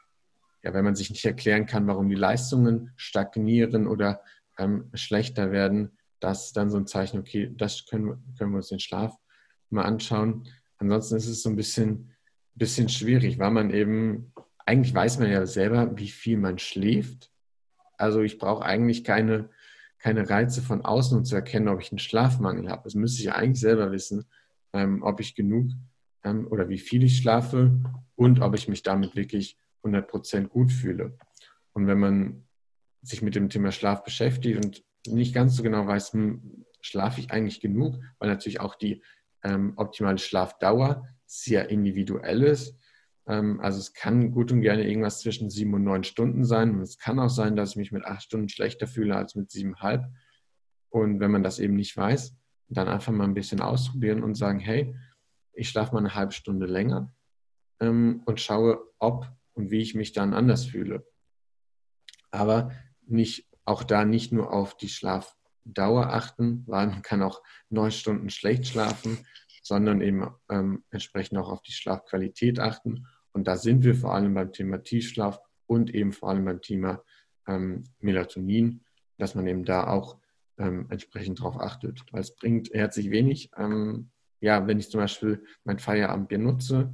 ja, 0.64 0.74
wenn 0.74 0.84
man 0.84 0.96
sich 0.96 1.12
nicht 1.12 1.24
erklären 1.24 1.68
kann, 1.68 1.86
warum 1.86 2.10
die 2.10 2.16
Leistungen 2.16 2.92
stagnieren 2.98 3.86
oder 3.86 4.24
ähm, 4.58 4.90
schlechter 4.96 5.52
werden, 5.52 6.00
das 6.20 6.48
ist 6.48 6.58
dann 6.58 6.72
so 6.72 6.78
ein 6.78 6.88
Zeichen, 6.88 7.20
okay, 7.20 7.54
das 7.56 7.86
können, 7.86 8.24
können 8.38 8.52
wir 8.52 8.58
uns 8.58 8.70
den 8.70 8.80
Schlaf 8.80 9.16
mal 9.70 9.84
anschauen. 9.84 10.48
Ansonsten 10.80 11.16
ist 11.16 11.28
es 11.28 11.44
so 11.44 11.50
ein 11.50 11.56
bisschen, 11.56 12.12
bisschen 12.56 12.90
schwierig, 12.90 13.38
weil 13.38 13.52
man 13.52 13.70
eben, 13.70 14.34
eigentlich 14.70 14.94
weiß 14.94 15.18
man 15.18 15.32
ja 15.32 15.48
selber, 15.48 15.98
wie 15.98 16.10
viel 16.10 16.38
man 16.38 16.60
schläft. 16.60 17.32
Also 17.98 18.22
ich 18.22 18.38
brauche 18.38 18.64
eigentlich 18.64 19.04
keine, 19.04 19.50
keine 19.98 20.30
Reize 20.30 20.62
von 20.62 20.86
außen, 20.86 21.18
um 21.18 21.26
zu 21.26 21.34
erkennen, 21.34 21.70
ob 21.70 21.82
ich 21.82 21.92
einen 21.92 21.98
Schlafmangel 21.98 22.70
habe. 22.70 22.84
Das 22.84 22.94
müsste 22.94 23.24
ich 23.24 23.32
eigentlich 23.32 23.60
selber 23.60 23.92
wissen, 23.92 24.26
ähm, 24.74 25.02
ob 25.02 25.22
ich 25.22 25.34
genug 25.34 25.72
ähm, 26.24 26.48
oder 26.52 26.70
wie 26.70 26.78
viel 26.78 27.04
ich 27.04 27.18
schlafe 27.18 27.82
und 28.16 28.42
ob 28.42 28.54
ich 28.54 28.68
mich 28.68 28.84
damit 28.84 29.16
wirklich 29.16 29.58
100% 29.84 30.50
gut 30.50 30.72
fühle. 30.72 31.18
Und 31.74 31.88
wenn 31.88 32.00
man 32.00 32.44
sich 33.02 33.24
mit 33.24 33.34
dem 33.34 33.50
Thema 33.50 33.72
Schlaf 33.72 34.04
beschäftigt 34.04 34.64
und 34.64 34.84
nicht 35.08 35.34
ganz 35.34 35.56
so 35.56 35.64
genau 35.64 35.88
weiß, 35.88 36.14
hm, 36.14 36.66
schlafe 36.80 37.22
ich 37.22 37.32
eigentlich 37.32 37.60
genug, 37.60 37.96
weil 38.20 38.30
natürlich 38.30 38.60
auch 38.60 38.76
die 38.76 39.02
ähm, 39.44 39.74
optimale 39.78 40.20
Schlafdauer 40.20 41.08
sehr 41.26 41.70
individuell 41.70 42.44
ist. 42.44 42.78
Ähm, 43.30 43.60
also 43.62 43.80
es 43.80 43.94
kann 43.94 44.32
gut 44.32 44.52
und 44.52 44.62
gerne 44.62 44.86
irgendwas 44.86 45.22
zwischen 45.22 45.50
sieben 45.50 45.74
und 45.74 45.84
neun 45.84 46.04
Stunden 46.04 46.44
sein. 46.44 46.72
Und 46.72 46.82
es 46.82 46.98
kann 46.98 47.20
auch 47.20 47.30
sein, 47.30 47.56
dass 47.56 47.72
ich 47.72 47.76
mich 47.78 47.92
mit 47.92 48.04
acht 48.04 48.24
Stunden 48.24 48.50
schlechter 48.50 48.88
fühle 48.88 49.16
als 49.16 49.36
mit 49.36 49.52
siebeneinhalb. 49.52 50.06
Und 50.90 51.20
wenn 51.20 51.32
man 51.32 51.44
das 51.44 51.60
eben 51.60 51.76
nicht 51.76 51.96
weiß, 51.96 52.36
dann 52.68 52.88
einfach 52.88 53.14
mal 53.14 53.24
ein 53.24 53.36
bisschen 53.36 53.62
ausprobieren 53.62 54.24
und 54.24 54.36
sagen, 54.36 54.60
hey, 54.60 54.96
ich 55.54 55.70
schlafe 55.70 55.94
mal 55.94 56.00
eine 56.00 56.16
halbe 56.16 56.32
Stunde 56.32 56.66
länger 56.66 57.14
ähm, 57.80 58.24
und 58.26 58.42
schaue, 58.42 58.80
ob 58.98 59.28
und 59.54 59.72
wie 59.72 59.82
ich 59.82 59.96
mich 59.96 60.14
dann 60.14 60.34
anders 60.34 60.66
fühle. 60.66 61.06
Aber 62.32 62.72
nicht, 63.06 63.48
auch 63.66 63.84
da 63.84 64.06
nicht 64.06 64.32
nur 64.32 64.52
auf 64.52 64.78
die 64.78 64.90
Schlafdauer 64.90 66.14
achten, 66.14 66.64
weil 66.68 66.88
man 66.88 67.02
kann 67.02 67.22
auch 67.22 67.42
neun 67.70 67.92
Stunden 67.92 68.30
schlecht 68.30 68.68
schlafen, 68.68 69.26
sondern 69.64 70.02
eben 70.02 70.28
ähm, 70.50 70.84
entsprechend 70.90 71.38
auch 71.38 71.50
auf 71.50 71.62
die 71.62 71.72
Schlafqualität 71.72 72.60
achten. 72.60 73.06
Und 73.40 73.46
da 73.46 73.56
sind 73.56 73.86
wir 73.86 73.96
vor 73.96 74.14
allem 74.14 74.34
beim 74.34 74.52
Thema 74.52 74.84
Tiefschlaf 74.84 75.40
und 75.66 75.96
eben 75.96 76.12
vor 76.12 76.28
allem 76.28 76.44
beim 76.44 76.62
Thema 76.62 77.02
ähm, 77.48 77.86
Melatonin, 78.02 78.84
dass 79.18 79.34
man 79.34 79.48
eben 79.48 79.64
da 79.64 79.88
auch 79.88 80.18
ähm, 80.58 80.88
entsprechend 80.90 81.40
darauf 81.40 81.58
achtet. 81.58 82.04
Weil 82.12 82.20
es 82.20 82.36
bringt 82.36 82.74
herzlich 82.74 83.12
wenig, 83.12 83.50
ähm, 83.56 84.12
ja, 84.42 84.68
wenn 84.68 84.78
ich 84.78 84.92
zum 84.92 85.00
Beispiel 85.00 85.42
mein 85.64 85.80
Feierabendbier 85.80 86.38
nutze, 86.38 86.94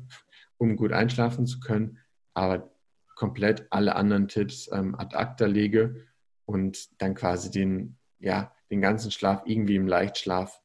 um 0.59 0.75
gut 0.75 0.91
einschlafen 0.91 1.47
zu 1.47 1.59
können, 1.59 1.97
aber 2.35 2.71
komplett 3.15 3.65
alle 3.71 3.95
anderen 3.95 4.27
Tipps 4.27 4.69
ähm, 4.71 4.93
ad 4.93 5.15
acta 5.15 5.47
lege 5.47 6.05
und 6.45 7.01
dann 7.01 7.15
quasi 7.15 7.49
den, 7.49 7.97
ja, 8.19 8.53
den 8.69 8.81
ganzen 8.81 9.09
Schlaf 9.09 9.41
irgendwie 9.45 9.77
im 9.77 9.87
Leichtschlaf 9.87 10.61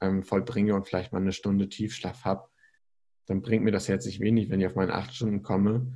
ähm, 0.00 0.24
vollbringe 0.24 0.74
und 0.74 0.88
vielleicht 0.88 1.12
mal 1.12 1.20
eine 1.20 1.30
Stunde 1.30 1.68
Tiefschlaf 1.68 2.24
habe, 2.24 2.48
dann 3.30 3.42
bringt 3.42 3.62
mir 3.62 3.70
das 3.70 3.88
herzlich 3.88 4.18
wenig, 4.18 4.50
wenn 4.50 4.60
ich 4.60 4.66
auf 4.66 4.74
meine 4.74 4.92
acht 4.92 5.14
Stunden 5.14 5.44
komme. 5.44 5.86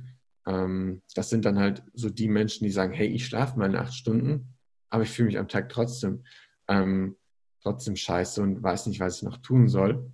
Ähm, 0.47 1.01
das 1.15 1.29
sind 1.29 1.43
dann 1.43 1.59
halt 1.59 1.83
so 1.93 2.09
die 2.09 2.29
Menschen, 2.29 2.63
die 2.63 2.71
sagen, 2.71 2.93
hey, 2.93 3.07
ich 3.07 3.25
schlafe 3.25 3.59
meine 3.59 3.81
acht 3.81 3.93
Stunden, 3.93 4.55
aber 4.89 5.03
ich 5.03 5.09
fühle 5.09 5.27
mich 5.27 5.37
am 5.37 5.49
Tag 5.49 5.67
trotzdem, 5.67 6.23
ähm, 6.69 7.17
trotzdem 7.61 7.97
scheiße 7.97 8.41
und 8.41 8.63
weiß 8.63 8.87
nicht, 8.87 9.01
was 9.01 9.17
ich 9.17 9.23
noch 9.23 9.37
tun 9.37 9.67
soll. 9.67 10.13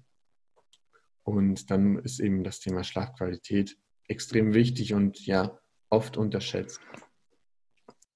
Und 1.22 1.70
dann 1.70 2.00
ist 2.00 2.20
eben 2.20 2.44
das 2.44 2.60
Thema 2.60 2.84
Schlafqualität 2.84 3.78
extrem 4.08 4.56
wichtig 4.56 4.96
und 4.96 5.24
ja, 5.24 5.60
oft 5.92 6.18
unterschätzt. 6.18 6.82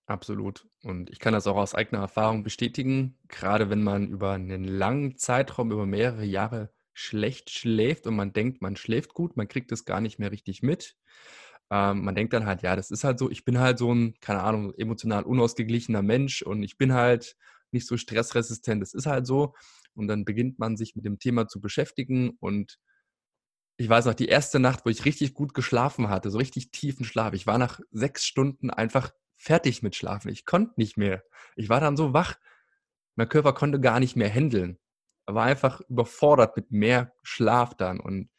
Absolut. 0.08 0.68
Und 0.82 1.12
ich 1.12 1.20
kann 1.20 1.34
das 1.34 1.46
auch 1.46 1.58
aus 1.58 1.76
eigener 1.76 2.02
Erfahrung 2.02 2.42
bestätigen, 2.42 3.20
gerade 3.28 3.70
wenn 3.70 3.84
man 3.84 4.08
über 4.08 4.32
einen 4.32 4.64
langen 4.64 5.16
Zeitraum, 5.18 5.72
über 5.72 5.86
mehrere 5.86 6.26
Jahre 6.26 6.72
schlecht 6.96 7.52
schläft 7.52 8.08
und 8.08 8.16
man 8.16 8.34
denkt, 8.34 8.62
man 8.62 8.76
schläft 8.78 9.14
gut, 9.14 9.38
man 9.38 9.48
kriegt 9.50 9.72
es 9.72 9.86
gar 9.86 10.02
nicht 10.02 10.18
mehr 10.18 10.32
richtig 10.32 10.64
mit. 10.64 10.96
Ähm, 11.70 12.04
man 12.04 12.16
denkt 12.16 12.34
dann 12.34 12.46
halt, 12.46 12.62
ja, 12.62 12.76
das 12.76 12.90
ist 12.90 13.04
halt 13.04 13.20
so, 13.20 13.30
ich 13.30 13.44
bin 13.46 13.60
halt 13.60 13.78
so 13.78 13.94
ein, 13.94 14.16
keine 14.22 14.42
Ahnung, 14.42 14.74
emotional 14.76 15.24
unausgeglichener 15.24 16.02
Mensch 16.02 16.42
und 16.42 16.64
ich 16.64 16.78
bin 16.78 16.94
halt 16.94 17.36
nicht 17.72 17.86
so 17.86 17.98
stressresistent, 17.98 18.82
das 18.82 18.94
ist 18.94 19.08
halt 19.08 19.28
so. 19.28 19.54
Und 19.94 20.08
dann 20.08 20.26
beginnt 20.26 20.58
man 20.58 20.78
sich 20.78 20.96
mit 20.96 21.06
dem 21.06 21.20
Thema 21.20 21.48
zu 21.48 21.60
beschäftigen 21.60 22.32
und 22.40 22.80
ich 23.78 23.90
weiß 23.90 24.06
noch, 24.06 24.14
die 24.14 24.28
erste 24.28 24.60
Nacht, 24.60 24.86
wo 24.86 24.90
ich 24.90 25.04
richtig 25.04 25.34
gut 25.34 25.54
geschlafen 25.54 26.10
hatte, 26.10 26.32
so 26.32 26.38
richtig 26.38 26.72
tiefen 26.72 27.04
Schlaf. 27.04 27.34
Ich 27.34 27.46
war 27.46 27.58
nach 27.58 27.82
sechs 27.92 28.26
Stunden 28.26 28.70
einfach 28.70 29.12
fertig 29.36 29.84
mit 29.84 29.96
Schlafen. 29.96 30.30
Ich 30.30 30.46
konnte 30.46 30.76
nicht 30.78 30.96
mehr. 30.98 31.24
Ich 31.58 31.68
war 31.68 31.82
dann 31.82 31.98
so 31.98 32.14
wach. 32.14 32.36
Mein 33.16 33.28
Körper 33.28 33.54
konnte 33.54 33.82
gar 33.82 34.00
nicht 34.00 34.16
mehr 34.16 34.30
handeln. 34.30 34.80
War 35.28 35.46
einfach 35.46 35.82
überfordert 35.90 36.56
mit 36.56 36.72
mehr 36.72 37.14
Schlaf 37.24 37.76
dann. 37.76 38.00
Und 38.00 38.30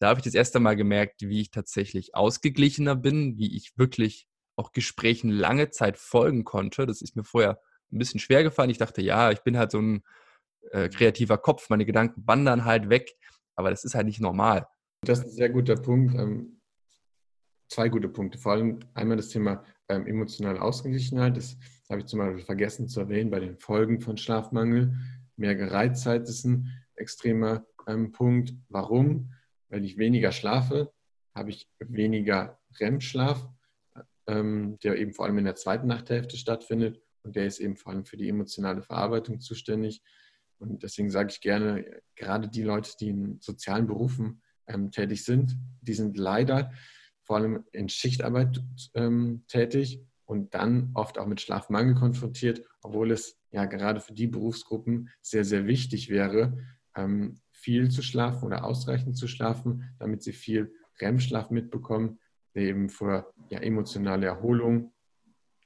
da 0.00 0.08
habe 0.08 0.20
ich 0.20 0.24
das 0.24 0.34
erste 0.34 0.60
Mal 0.60 0.76
gemerkt, 0.76 1.22
wie 1.22 1.40
ich 1.40 1.50
tatsächlich 1.50 2.14
ausgeglichener 2.14 2.96
bin, 2.96 3.38
wie 3.38 3.56
ich 3.56 3.72
wirklich 3.76 4.28
auch 4.56 4.72
Gesprächen 4.72 5.30
lange 5.30 5.70
Zeit 5.70 5.96
folgen 5.96 6.44
konnte. 6.44 6.86
Das 6.86 7.02
ist 7.02 7.16
mir 7.16 7.24
vorher 7.24 7.60
ein 7.92 7.98
bisschen 7.98 8.20
schwer 8.20 8.42
gefallen. 8.42 8.70
Ich 8.70 8.78
dachte, 8.78 9.02
ja, 9.02 9.30
ich 9.30 9.40
bin 9.40 9.56
halt 9.56 9.70
so 9.70 9.80
ein 9.80 10.02
äh, 10.70 10.88
kreativer 10.88 11.38
Kopf, 11.38 11.70
meine 11.70 11.84
Gedanken 11.84 12.26
wandern 12.26 12.64
halt 12.64 12.88
weg, 12.88 13.14
aber 13.54 13.70
das 13.70 13.84
ist 13.84 13.94
halt 13.94 14.06
nicht 14.06 14.20
normal. 14.20 14.66
Das 15.02 15.20
ist 15.20 15.26
ein 15.26 15.30
sehr 15.30 15.50
guter 15.50 15.76
Punkt. 15.76 16.14
Ähm, 16.14 16.60
zwei 17.68 17.88
gute 17.88 18.08
Punkte. 18.08 18.38
Vor 18.38 18.52
allem 18.52 18.80
einmal 18.94 19.16
das 19.16 19.28
Thema 19.28 19.64
ähm, 19.88 20.06
emotionale 20.06 20.60
Ausgeglichenheit. 20.60 21.36
Das 21.36 21.56
habe 21.90 22.00
ich 22.00 22.06
zum 22.06 22.20
Beispiel 22.20 22.44
vergessen 22.44 22.88
zu 22.88 23.00
erwähnen 23.00 23.30
bei 23.30 23.40
den 23.40 23.58
Folgen 23.58 24.00
von 24.00 24.16
Schlafmangel. 24.16 24.94
Mehr 25.36 25.54
Gereiztheit 25.54 26.28
ist 26.28 26.44
ein 26.44 26.70
extremer 26.94 27.66
ähm, 27.86 28.12
Punkt. 28.12 28.54
Warum? 28.68 29.32
Weil 29.68 29.84
ich 29.84 29.98
weniger 29.98 30.32
schlafe, 30.32 30.92
habe 31.34 31.50
ich 31.50 31.68
weniger 31.78 32.60
REM-Schlaf, 32.78 33.48
ähm, 34.26 34.78
der 34.82 34.96
eben 34.98 35.12
vor 35.12 35.26
allem 35.26 35.38
in 35.38 35.44
der 35.44 35.56
zweiten 35.56 35.86
Nachthälfte 35.86 36.36
stattfindet. 36.36 37.02
Und 37.22 37.36
der 37.36 37.46
ist 37.46 37.58
eben 37.58 37.76
vor 37.76 37.92
allem 37.92 38.04
für 38.04 38.16
die 38.16 38.28
emotionale 38.28 38.82
Verarbeitung 38.82 39.40
zuständig. 39.40 40.02
Und 40.58 40.82
deswegen 40.82 41.10
sage 41.10 41.30
ich 41.30 41.40
gerne, 41.40 42.02
gerade 42.14 42.48
die 42.48 42.62
Leute, 42.62 42.92
die 43.00 43.08
in 43.08 43.40
sozialen 43.40 43.86
Berufen 43.86 44.42
ähm, 44.66 44.90
tätig 44.90 45.24
sind, 45.24 45.56
die 45.80 45.94
sind 45.94 46.16
leider 46.16 46.72
vor 47.22 47.36
allem 47.36 47.64
in 47.72 47.88
Schichtarbeit 47.88 48.62
ähm, 48.94 49.44
tätig 49.48 50.00
und 50.26 50.54
dann 50.54 50.90
oft 50.94 51.18
auch 51.18 51.26
mit 51.26 51.40
Schlafmangel 51.40 51.94
konfrontiert, 51.94 52.62
obwohl 52.82 53.10
es 53.10 53.38
ja 53.50 53.66
gerade 53.66 54.00
für 54.00 54.14
die 54.14 54.26
Berufsgruppen 54.26 55.10
sehr, 55.20 55.44
sehr 55.44 55.66
wichtig 55.66 56.08
wäre, 56.08 56.56
ähm, 56.96 57.40
viel 57.50 57.90
zu 57.90 58.02
schlafen 58.02 58.46
oder 58.46 58.64
ausreichend 58.64 59.16
zu 59.16 59.28
schlafen, 59.28 59.94
damit 59.98 60.22
sie 60.22 60.32
viel 60.32 60.72
REM-Schlaf 61.00 61.50
mitbekommen, 61.50 62.18
der 62.54 62.64
eben 62.64 62.88
für 62.88 63.32
ja, 63.48 63.58
emotionale 63.60 64.26
Erholung 64.26 64.92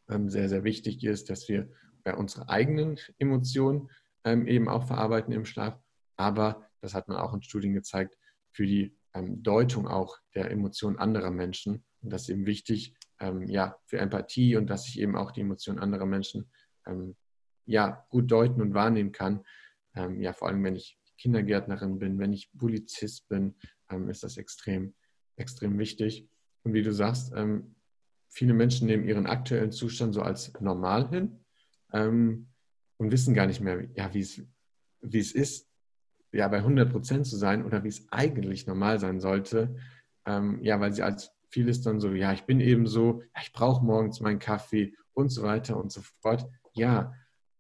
ähm, 0.09 0.30
sehr, 0.30 0.48
sehr 0.48 0.64
wichtig 0.64 1.04
ist, 1.04 1.30
dass 1.30 1.48
wir 1.48 1.70
bei 2.02 2.14
unsere 2.14 2.48
eigenen 2.48 2.98
Emotionen 3.18 3.90
ähm, 4.24 4.46
eben 4.46 4.68
auch 4.68 4.86
verarbeiten 4.86 5.32
im 5.32 5.44
Schlaf. 5.44 5.78
Aber 6.16 6.68
das 6.80 6.94
hat 6.94 7.09
man 7.09 7.18
auch 7.18 7.34
in 7.34 7.42
Studien 7.42 7.74
gezeigt, 7.74 8.16
für 8.50 8.66
die 8.66 8.96
Deutung 9.14 9.88
auch 9.88 10.18
der 10.34 10.50
Emotionen 10.50 10.98
anderer 10.98 11.30
Menschen. 11.30 11.84
Und 12.00 12.12
das 12.12 12.22
ist 12.22 12.28
eben 12.30 12.46
wichtig, 12.46 12.94
ähm, 13.20 13.48
ja, 13.48 13.76
für 13.86 13.98
Empathie 13.98 14.56
und 14.56 14.68
dass 14.68 14.88
ich 14.88 15.00
eben 15.00 15.16
auch 15.16 15.30
die 15.30 15.40
Emotionen 15.40 15.78
anderer 15.78 16.06
Menschen 16.06 16.50
ähm, 16.86 17.16
ja, 17.66 18.06
gut 18.10 18.30
deuten 18.30 18.62
und 18.62 18.74
wahrnehmen 18.74 19.12
kann. 19.12 19.44
Ähm, 19.94 20.20
ja, 20.20 20.32
vor 20.32 20.48
allem, 20.48 20.62
wenn 20.64 20.76
ich 20.76 20.98
Kindergärtnerin 21.18 21.98
bin, 21.98 22.18
wenn 22.18 22.32
ich 22.32 22.50
Polizist 22.56 23.28
bin, 23.28 23.56
ähm, 23.90 24.08
ist 24.08 24.22
das 24.22 24.36
extrem, 24.36 24.94
extrem 25.36 25.78
wichtig. 25.78 26.28
Und 26.62 26.74
wie 26.74 26.82
du 26.82 26.92
sagst, 26.92 27.32
ähm, 27.34 27.74
viele 28.28 28.54
Menschen 28.54 28.86
nehmen 28.86 29.04
ihren 29.08 29.26
aktuellen 29.26 29.72
Zustand 29.72 30.14
so 30.14 30.22
als 30.22 30.52
normal 30.60 31.08
hin 31.08 31.40
und 31.90 32.46
wissen 32.98 33.32
gar 33.32 33.46
nicht 33.46 33.62
mehr, 33.62 33.88
ja, 33.94 34.12
wie 34.12 34.20
es 34.20 35.32
ist, 35.32 35.68
ja, 36.32 36.48
bei 36.48 36.58
100 36.58 36.90
Prozent 36.90 37.26
zu 37.26 37.36
sein 37.36 37.64
oder 37.64 37.84
wie 37.84 37.88
es 37.88 38.06
eigentlich 38.10 38.66
normal 38.66 38.98
sein 38.98 39.20
sollte. 39.20 39.76
Ähm, 40.26 40.62
ja, 40.62 40.78
weil 40.80 40.92
sie 40.92 41.02
als 41.02 41.32
vieles 41.51 41.82
dann 41.82 42.01
so, 42.01 42.12
ja, 42.12 42.32
ich 42.32 42.44
bin 42.44 42.61
eben 42.61 42.86
so, 42.86 43.22
ich 43.40 43.53
brauche 43.53 43.84
morgens 43.84 44.20
meinen 44.20 44.38
Kaffee 44.38 44.94
und 45.14 45.30
so 45.30 45.42
weiter 45.42 45.76
und 45.76 45.90
so 45.92 46.03
fort. 46.20 46.46
Ja, 46.74 47.12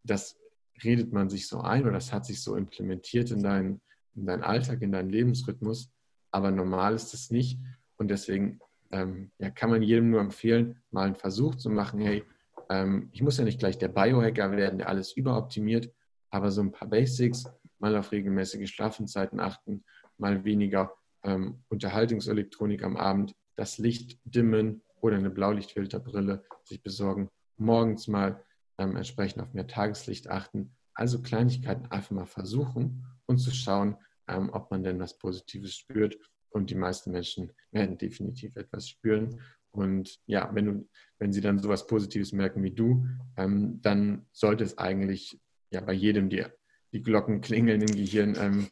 das 0.04 0.38
redet 0.84 1.12
man 1.12 1.28
sich 1.28 1.48
so 1.48 1.60
ein 1.60 1.82
oder 1.82 1.92
das 1.92 2.12
hat 2.12 2.24
sich 2.24 2.42
so 2.42 2.54
implementiert 2.54 3.30
in 3.30 3.42
deinen, 3.42 3.80
in 4.14 4.26
deinen 4.26 4.42
Alltag, 4.42 4.82
in 4.82 4.92
deinen 4.92 5.10
Lebensrhythmus. 5.10 5.90
Aber 6.30 6.50
normal 6.50 6.94
ist 6.94 7.14
es 7.14 7.30
nicht. 7.30 7.58
Und 7.96 8.08
deswegen 8.08 8.60
ähm, 8.90 9.30
ja, 9.38 9.50
kann 9.50 9.70
man 9.70 9.82
jedem 9.82 10.10
nur 10.10 10.20
empfehlen, 10.20 10.80
mal 10.90 11.06
einen 11.06 11.16
Versuch 11.16 11.56
zu 11.56 11.70
machen, 11.70 12.00
hey, 12.00 12.24
ähm, 12.70 13.08
ich 13.12 13.22
muss 13.22 13.38
ja 13.38 13.44
nicht 13.44 13.58
gleich 13.58 13.78
der 13.78 13.88
Biohacker 13.88 14.52
werden, 14.52 14.78
der 14.78 14.88
alles 14.88 15.12
überoptimiert, 15.12 15.92
aber 16.30 16.50
so 16.50 16.60
ein 16.60 16.72
paar 16.72 16.88
Basics, 16.88 17.44
mal 17.78 17.96
auf 17.96 18.12
regelmäßige 18.12 18.70
Schlafenszeiten 18.70 19.40
achten, 19.40 19.84
mal 20.16 20.44
weniger 20.44 20.92
ähm, 21.22 21.62
Unterhaltungselektronik 21.68 22.82
am 22.82 22.96
Abend, 22.96 23.34
das 23.58 23.78
Licht 23.78 24.20
dimmen 24.24 24.82
oder 25.00 25.16
eine 25.16 25.30
Blaulichtfilterbrille 25.30 26.44
sich 26.62 26.80
besorgen, 26.80 27.28
morgens 27.56 28.06
mal 28.06 28.44
ähm, 28.78 28.94
entsprechend 28.94 29.42
auf 29.42 29.52
mehr 29.52 29.66
Tageslicht 29.66 30.30
achten. 30.30 30.76
Also 30.94 31.22
Kleinigkeiten 31.22 31.86
einfach 31.86 32.12
mal 32.12 32.26
versuchen 32.26 33.04
und 33.26 33.38
zu 33.38 33.50
schauen, 33.50 33.96
ähm, 34.28 34.50
ob 34.52 34.70
man 34.70 34.84
denn 34.84 35.00
was 35.00 35.18
Positives 35.18 35.74
spürt. 35.74 36.16
Und 36.50 36.70
die 36.70 36.76
meisten 36.76 37.10
Menschen 37.10 37.52
werden 37.72 37.98
definitiv 37.98 38.54
etwas 38.54 38.88
spüren. 38.88 39.40
Und 39.72 40.20
ja, 40.26 40.48
wenn, 40.54 40.64
du, 40.64 40.88
wenn 41.18 41.32
sie 41.32 41.40
dann 41.40 41.58
sowas 41.58 41.86
Positives 41.86 42.32
merken 42.32 42.62
wie 42.62 42.70
du, 42.70 43.06
ähm, 43.36 43.82
dann 43.82 44.26
sollte 44.32 44.62
es 44.62 44.78
eigentlich 44.78 45.40
ja 45.70 45.80
bei 45.80 45.92
jedem 45.92 46.30
die, 46.30 46.44
die 46.92 47.02
Glocken 47.02 47.40
klingeln 47.40 47.82
im 47.82 47.94
Gehirn. 47.94 48.36
Ähm, 48.38 48.68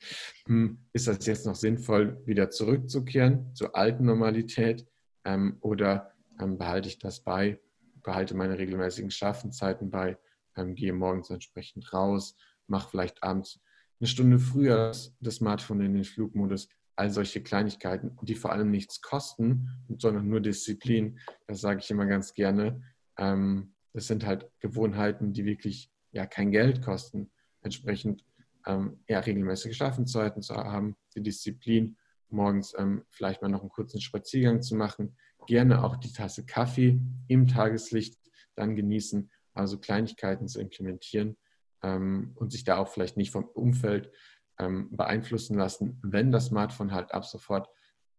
hm, 0.46 0.78
ist 0.92 1.08
das 1.08 1.26
jetzt 1.26 1.46
noch 1.46 1.54
sinnvoll, 1.54 2.20
wieder 2.26 2.50
zurückzukehren 2.50 3.54
zur 3.54 3.76
alten 3.76 4.04
Normalität 4.04 4.86
ähm, 5.24 5.58
oder 5.60 6.12
ähm, 6.40 6.58
behalte 6.58 6.88
ich 6.88 6.98
das 6.98 7.20
bei, 7.20 7.60
behalte 8.02 8.34
meine 8.34 8.58
regelmäßigen 8.58 9.10
Schlafenzeiten 9.10 9.90
bei, 9.90 10.18
ähm, 10.56 10.74
gehe 10.74 10.92
morgens 10.92 11.30
entsprechend 11.30 11.92
raus, 11.92 12.36
mache 12.66 12.90
vielleicht 12.90 13.22
abends 13.22 13.60
eine 14.00 14.08
Stunde 14.08 14.38
früher 14.38 14.92
das 15.20 15.34
Smartphone 15.36 15.80
in 15.80 15.94
den 15.94 16.04
Flugmodus, 16.04 16.68
all 16.96 17.10
solche 17.10 17.42
Kleinigkeiten, 17.42 18.16
die 18.22 18.34
vor 18.34 18.52
allem 18.52 18.70
nichts 18.70 19.02
kosten, 19.02 19.68
sondern 19.98 20.28
nur 20.28 20.40
Disziplin. 20.40 21.18
Das 21.46 21.60
sage 21.60 21.80
ich 21.80 21.90
immer 21.90 22.06
ganz 22.06 22.34
gerne. 22.34 22.82
Ähm, 23.18 23.74
das 23.92 24.06
sind 24.06 24.24
halt 24.26 24.50
Gewohnheiten, 24.60 25.32
die 25.32 25.44
wirklich 25.44 25.90
ja 26.12 26.26
kein 26.26 26.50
Geld 26.50 26.82
kosten. 26.82 27.30
Entsprechend 27.66 28.24
ähm, 28.66 29.00
ja, 29.08 29.18
regelmäßige 29.18 29.76
Schlafenzeiten 29.76 30.40
zu 30.40 30.54
haben, 30.54 30.96
die 31.14 31.22
Disziplin, 31.22 31.96
morgens 32.28 32.74
ähm, 32.78 33.04
vielleicht 33.10 33.42
mal 33.42 33.48
noch 33.48 33.60
einen 33.60 33.70
kurzen 33.70 34.00
Spaziergang 34.00 34.62
zu 34.62 34.76
machen, 34.76 35.16
gerne 35.46 35.84
auch 35.84 35.96
die 35.96 36.12
Tasse 36.12 36.46
Kaffee 36.46 37.00
im 37.28 37.46
Tageslicht 37.46 38.18
dann 38.54 38.76
genießen, 38.76 39.30
also 39.54 39.78
Kleinigkeiten 39.78 40.48
zu 40.48 40.60
implementieren 40.60 41.36
ähm, 41.82 42.32
und 42.36 42.52
sich 42.52 42.64
da 42.64 42.78
auch 42.78 42.88
vielleicht 42.88 43.16
nicht 43.16 43.30
vom 43.30 43.44
Umfeld 43.44 44.12
ähm, 44.58 44.94
beeinflussen 44.96 45.56
lassen, 45.56 45.98
wenn 46.02 46.30
das 46.30 46.46
Smartphone 46.46 46.92
halt 46.92 47.12
ab 47.12 47.24
sofort 47.24 47.68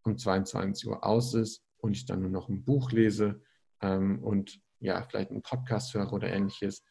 um 0.04 0.18
22 0.18 0.88
Uhr 0.88 1.06
aus 1.06 1.34
ist 1.34 1.64
und 1.78 1.95
ich 1.95 2.06
dann 2.06 2.22
nur 2.22 2.32
noch 2.32 2.50
ein 2.50 2.64
Buch 2.64 2.91
lese 2.91 3.41
ähm, 3.82 4.24
und 4.24 4.60
ja, 4.80 5.02
vielleicht 5.04 5.32
einen 5.32 5.41
Podcast 5.41 5.93
höre 5.93 6.14
oder 6.14 6.30
ähnliches, 6.30 6.84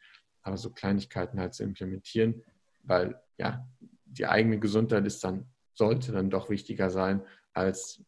aber 0.47 0.57
so 0.57 0.71
Kleinigkeiten 0.71 1.41
halt 1.41 1.55
zu 1.55 1.65
implementieren, 1.65 2.43
weil 2.83 3.21
ja, 3.39 3.67
die 4.05 4.27
eigene 4.27 4.59
Gesundheit 4.59 5.05
ist 5.05 5.23
dann, 5.25 5.51
sollte 5.75 6.13
dann 6.13 6.31
doch 6.31 6.49
wichtiger 6.49 6.91
sein 6.91 7.23
als 7.53 8.03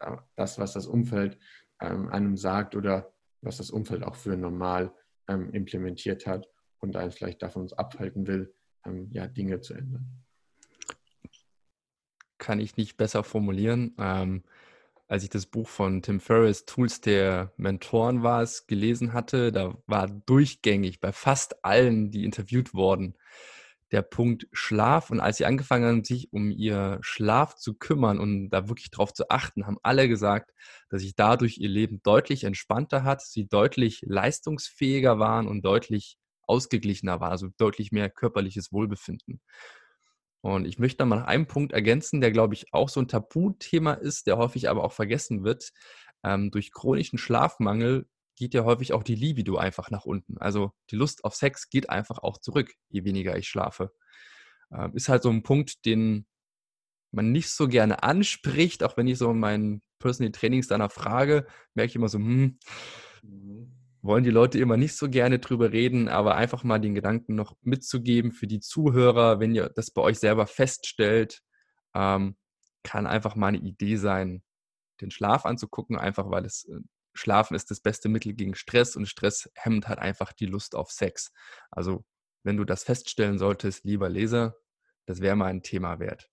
äh, 0.00 0.16
das, 0.36 0.58
was 0.58 0.72
das 0.74 0.86
Umfeld 0.86 1.38
ähm, 1.80 2.08
einem 2.08 2.36
sagt 2.36 2.76
oder 2.76 3.12
was 3.40 3.56
das 3.56 3.70
Umfeld 3.70 4.02
auch 4.02 4.16
für 4.16 4.36
normal 4.36 4.92
ähm, 5.28 5.52
implementiert 5.52 6.26
hat 6.26 6.48
und 6.80 6.96
einen 6.96 7.10
vielleicht 7.10 7.42
davon 7.42 7.68
abhalten 7.76 8.26
will, 8.26 8.54
ähm, 8.84 9.08
ja, 9.12 9.26
Dinge 9.26 9.60
zu 9.60 9.74
ändern 9.74 10.06
kann 12.38 12.60
ich 12.60 12.76
nicht 12.76 12.96
besser 12.96 13.24
formulieren. 13.24 13.94
Als 15.10 15.22
ich 15.22 15.30
das 15.30 15.46
Buch 15.46 15.68
von 15.68 16.02
Tim 16.02 16.20
Ferriss, 16.20 16.66
Tools 16.66 17.00
der 17.00 17.54
Mentoren 17.56 18.22
war 18.22 18.42
es, 18.42 18.66
gelesen 18.66 19.14
hatte, 19.14 19.52
da 19.52 19.74
war 19.86 20.06
durchgängig 20.06 21.00
bei 21.00 21.12
fast 21.12 21.64
allen, 21.64 22.10
die 22.10 22.24
interviewt 22.24 22.74
wurden, 22.74 23.16
der 23.90 24.02
Punkt 24.02 24.48
Schlaf. 24.52 25.10
Und 25.10 25.20
als 25.20 25.38
sie 25.38 25.46
angefangen 25.46 25.86
haben, 25.86 26.04
sich 26.04 26.30
um 26.30 26.50
ihr 26.50 26.98
Schlaf 27.00 27.54
zu 27.56 27.72
kümmern 27.72 28.18
und 28.18 28.50
da 28.50 28.68
wirklich 28.68 28.90
drauf 28.90 29.14
zu 29.14 29.30
achten, 29.30 29.66
haben 29.66 29.78
alle 29.82 30.08
gesagt, 30.08 30.52
dass 30.90 31.00
sich 31.00 31.14
dadurch 31.14 31.56
ihr 31.56 31.70
Leben 31.70 32.02
deutlich 32.02 32.44
entspannter 32.44 33.02
hat, 33.02 33.22
sie 33.22 33.48
deutlich 33.48 34.02
leistungsfähiger 34.06 35.18
waren 35.18 35.48
und 35.48 35.62
deutlich 35.62 36.18
ausgeglichener 36.42 37.18
waren, 37.18 37.32
also 37.32 37.48
deutlich 37.56 37.92
mehr 37.92 38.10
körperliches 38.10 38.72
Wohlbefinden. 38.72 39.40
Und 40.40 40.66
ich 40.66 40.78
möchte 40.78 41.02
noch 41.02 41.08
mal 41.08 41.24
einen 41.24 41.46
Punkt 41.46 41.72
ergänzen, 41.72 42.20
der, 42.20 42.30
glaube 42.30 42.54
ich, 42.54 42.72
auch 42.72 42.88
so 42.88 43.00
ein 43.00 43.08
Tabuthema 43.08 43.94
ist, 43.94 44.26
der 44.26 44.36
häufig 44.36 44.68
aber 44.68 44.84
auch 44.84 44.92
vergessen 44.92 45.44
wird. 45.44 45.70
Ähm, 46.22 46.50
durch 46.50 46.72
chronischen 46.72 47.18
Schlafmangel 47.18 48.06
geht 48.36 48.54
ja 48.54 48.64
häufig 48.64 48.92
auch 48.92 49.02
die 49.02 49.16
Libido 49.16 49.56
einfach 49.56 49.90
nach 49.90 50.04
unten. 50.04 50.38
Also 50.38 50.72
die 50.90 50.96
Lust 50.96 51.24
auf 51.24 51.34
Sex 51.34 51.70
geht 51.70 51.90
einfach 51.90 52.18
auch 52.18 52.38
zurück, 52.38 52.72
je 52.88 53.04
weniger 53.04 53.36
ich 53.36 53.48
schlafe. 53.48 53.92
Ähm, 54.72 54.94
ist 54.94 55.08
halt 55.08 55.22
so 55.22 55.30
ein 55.30 55.42
Punkt, 55.42 55.84
den 55.86 56.26
man 57.10 57.32
nicht 57.32 57.50
so 57.50 57.68
gerne 57.68 58.02
anspricht, 58.02 58.84
auch 58.84 58.96
wenn 58.96 59.08
ich 59.08 59.18
so 59.18 59.30
in 59.30 59.40
meinen 59.40 59.82
Personal 59.98 60.30
Trainings 60.32 60.68
danach 60.68 60.92
frage, 60.92 61.46
merke 61.74 61.90
ich 61.90 61.96
immer 61.96 62.08
so, 62.08 62.18
hm, 62.18 62.58
mhm 63.22 63.77
wollen 64.08 64.24
die 64.24 64.30
Leute 64.30 64.58
immer 64.58 64.76
nicht 64.76 64.96
so 64.96 65.08
gerne 65.08 65.38
drüber 65.38 65.70
reden, 65.70 66.08
aber 66.08 66.34
einfach 66.34 66.64
mal 66.64 66.80
den 66.80 66.94
Gedanken 66.94 67.36
noch 67.36 67.56
mitzugeben 67.62 68.32
für 68.32 68.48
die 68.48 68.58
Zuhörer, 68.58 69.38
wenn 69.38 69.54
ihr 69.54 69.68
das 69.68 69.90
bei 69.90 70.02
euch 70.02 70.18
selber 70.18 70.46
feststellt, 70.46 71.42
ähm, 71.94 72.36
kann 72.82 73.06
einfach 73.06 73.36
mal 73.36 73.48
eine 73.48 73.58
Idee 73.58 73.96
sein, 73.96 74.42
den 75.00 75.10
Schlaf 75.10 75.44
anzugucken, 75.44 75.96
einfach 75.96 76.30
weil 76.30 76.44
es 76.44 76.64
äh, 76.64 76.80
Schlafen 77.14 77.54
ist 77.54 77.70
das 77.70 77.80
beste 77.80 78.08
Mittel 78.08 78.32
gegen 78.32 78.54
Stress 78.54 78.96
und 78.96 79.06
Stress 79.06 79.50
hemmt 79.54 79.88
halt 79.88 79.98
einfach 79.98 80.32
die 80.32 80.46
Lust 80.46 80.74
auf 80.74 80.90
Sex. 80.90 81.32
Also 81.70 82.04
wenn 82.44 82.56
du 82.56 82.64
das 82.64 82.84
feststellen 82.84 83.38
solltest, 83.38 83.84
lieber 83.84 84.08
Leser, 84.08 84.56
das 85.06 85.20
wäre 85.20 85.36
mal 85.36 85.46
ein 85.46 85.62
Thema 85.62 85.98
wert. 85.98 86.30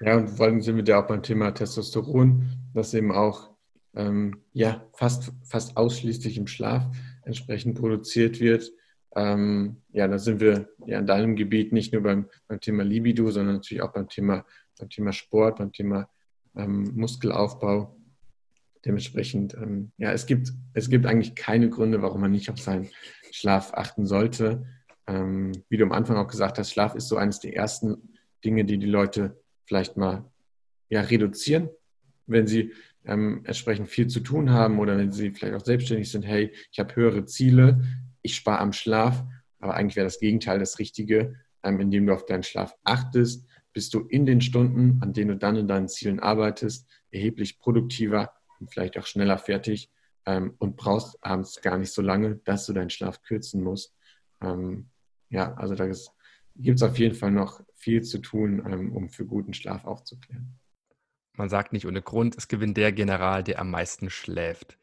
Ja, 0.00 0.16
und 0.16 0.28
vor 0.28 0.46
allem 0.46 0.60
sind 0.60 0.76
wir 0.76 0.84
ja 0.84 1.02
auch 1.02 1.06
beim 1.06 1.22
Thema 1.22 1.52
Testosteron, 1.52 2.70
das 2.74 2.92
eben 2.94 3.12
auch 3.12 3.53
ähm, 3.96 4.42
ja, 4.52 4.86
fast, 4.94 5.32
fast 5.42 5.76
ausschließlich 5.76 6.36
im 6.36 6.46
Schlaf 6.46 6.84
entsprechend 7.24 7.78
produziert 7.78 8.40
wird. 8.40 8.70
Ähm, 9.16 9.76
ja, 9.92 10.08
da 10.08 10.18
sind 10.18 10.40
wir 10.40 10.68
ja 10.86 10.98
in 10.98 11.06
deinem 11.06 11.36
Gebiet 11.36 11.72
nicht 11.72 11.92
nur 11.92 12.02
beim, 12.02 12.28
beim 12.48 12.60
Thema 12.60 12.82
Libido, 12.82 13.30
sondern 13.30 13.56
natürlich 13.56 13.82
auch 13.82 13.92
beim 13.92 14.08
Thema, 14.08 14.44
beim 14.78 14.90
Thema 14.90 15.12
Sport, 15.12 15.58
beim 15.58 15.72
Thema 15.72 16.08
ähm, 16.56 16.90
Muskelaufbau. 16.94 17.96
Dementsprechend, 18.84 19.54
ähm, 19.54 19.92
ja, 19.96 20.12
es 20.12 20.26
gibt, 20.26 20.52
es 20.74 20.90
gibt 20.90 21.06
eigentlich 21.06 21.34
keine 21.34 21.70
Gründe, 21.70 22.02
warum 22.02 22.20
man 22.20 22.32
nicht 22.32 22.50
auf 22.50 22.60
seinen 22.60 22.90
Schlaf 23.30 23.72
achten 23.72 24.04
sollte. 24.06 24.66
Ähm, 25.06 25.52
wie 25.68 25.76
du 25.76 25.84
am 25.84 25.92
Anfang 25.92 26.16
auch 26.16 26.28
gesagt 26.28 26.58
hast, 26.58 26.72
Schlaf 26.72 26.94
ist 26.94 27.08
so 27.08 27.16
eines 27.16 27.40
der 27.40 27.54
ersten 27.54 28.14
Dinge, 28.44 28.64
die 28.64 28.78
die 28.78 28.86
Leute 28.86 29.40
vielleicht 29.64 29.96
mal 29.96 30.24
ja, 30.88 31.00
reduzieren, 31.00 31.70
wenn 32.26 32.46
sie 32.46 32.72
ähm, 33.06 33.42
entsprechend 33.44 33.88
viel 33.88 34.06
zu 34.06 34.20
tun 34.20 34.50
haben 34.50 34.78
oder 34.78 34.96
wenn 34.96 35.12
sie 35.12 35.30
vielleicht 35.30 35.54
auch 35.54 35.64
selbstständig 35.64 36.10
sind, 36.10 36.22
hey, 36.22 36.52
ich 36.72 36.78
habe 36.78 36.94
höhere 36.96 37.24
Ziele, 37.24 37.82
ich 38.22 38.36
spare 38.36 38.60
am 38.60 38.72
Schlaf, 38.72 39.24
aber 39.58 39.74
eigentlich 39.74 39.96
wäre 39.96 40.06
das 40.06 40.20
Gegenteil 40.20 40.58
das 40.58 40.78
Richtige, 40.78 41.36
ähm, 41.62 41.80
indem 41.80 42.06
du 42.06 42.14
auf 42.14 42.26
deinen 42.26 42.42
Schlaf 42.42 42.74
achtest, 42.84 43.46
bist 43.72 43.92
du 43.94 44.00
in 44.00 44.24
den 44.24 44.40
Stunden, 44.40 44.98
an 45.02 45.12
denen 45.12 45.30
du 45.30 45.36
dann 45.36 45.56
in 45.56 45.68
deinen 45.68 45.88
Zielen 45.88 46.20
arbeitest, 46.20 46.88
erheblich 47.10 47.58
produktiver 47.58 48.32
und 48.60 48.72
vielleicht 48.72 48.98
auch 48.98 49.06
schneller 49.06 49.38
fertig 49.38 49.90
ähm, 50.26 50.54
und 50.58 50.76
brauchst 50.76 51.22
abends 51.22 51.60
gar 51.60 51.78
nicht 51.78 51.92
so 51.92 52.02
lange, 52.02 52.36
dass 52.44 52.66
du 52.66 52.72
deinen 52.72 52.90
Schlaf 52.90 53.22
kürzen 53.22 53.62
musst. 53.62 53.94
Ähm, 54.40 54.88
ja, 55.28 55.54
also 55.54 55.74
da 55.74 55.86
gibt 55.86 56.76
es 56.76 56.82
auf 56.82 56.98
jeden 56.98 57.14
Fall 57.14 57.32
noch 57.32 57.60
viel 57.74 58.02
zu 58.02 58.18
tun, 58.18 58.62
ähm, 58.66 58.92
um 58.92 59.08
für 59.08 59.26
guten 59.26 59.54
Schlaf 59.54 59.84
aufzuklären 59.84 60.54
man 61.36 61.48
sagt 61.48 61.72
nicht 61.72 61.86
ohne 61.86 62.02
Grund, 62.02 62.36
es 62.36 62.48
gewinnt 62.48 62.76
der 62.76 62.92
General, 62.92 63.42
der 63.42 63.60
am 63.60 63.70
meisten 63.70 64.10
schläft. 64.10 64.78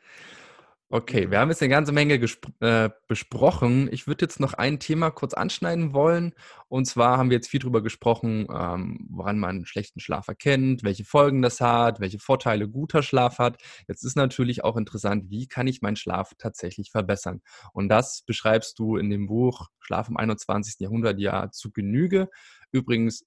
Okay, 0.93 1.32
wir 1.32 1.39
haben 1.39 1.47
jetzt 1.47 1.62
eine 1.62 1.70
ganze 1.70 1.93
Menge 1.93 2.16
äh, 2.60 2.89
besprochen. 3.08 3.88
Ich 3.93 4.08
würde 4.08 4.26
jetzt 4.26 4.41
noch 4.41 4.54
ein 4.56 4.78
Thema 4.78 5.10
kurz 5.10 5.34
anschneiden 5.34 5.93
wollen. 5.93 6.34
Und 6.68 6.84
zwar 6.84 7.18
haben 7.18 7.30
wir 7.30 7.38
jetzt 7.38 7.47
viel 7.47 7.62
darüber 7.62 7.82
gesprochen, 7.82 8.45
ähm, 8.54 9.08
woran 9.10 9.39
man 9.39 9.66
schlechten 9.66 10.02
Schlaf 10.02 10.28
erkennt, 10.28 10.84
welche 10.84 11.06
Folgen 11.06 11.41
das 11.41 11.62
hat, 11.62 12.02
welche 12.02 12.20
Vorteile 12.20 12.68
guter 12.68 13.04
Schlaf 13.04 13.39
hat. 13.39 13.62
Jetzt 13.88 14.04
ist 14.04 14.18
natürlich 14.18 14.66
auch 14.66 14.76
interessant, 14.76 15.30
wie 15.30 15.47
kann 15.47 15.66
ich 15.66 15.82
meinen 15.82 15.95
Schlaf 15.95 16.34
tatsächlich 16.38 16.91
verbessern? 16.91 17.41
Und 17.72 17.88
das 17.88 18.24
beschreibst 18.24 18.78
du 18.78 18.97
in 18.97 19.10
dem 19.10 19.28
Buch 19.28 19.70
Schlaf 19.80 20.10
im 20.10 20.18
21. 20.18 20.76
Jahrhundert 20.82 21.20
ja 21.20 21.52
zu 21.52 21.72
Genüge. 21.72 22.30
Übrigens 22.74 23.24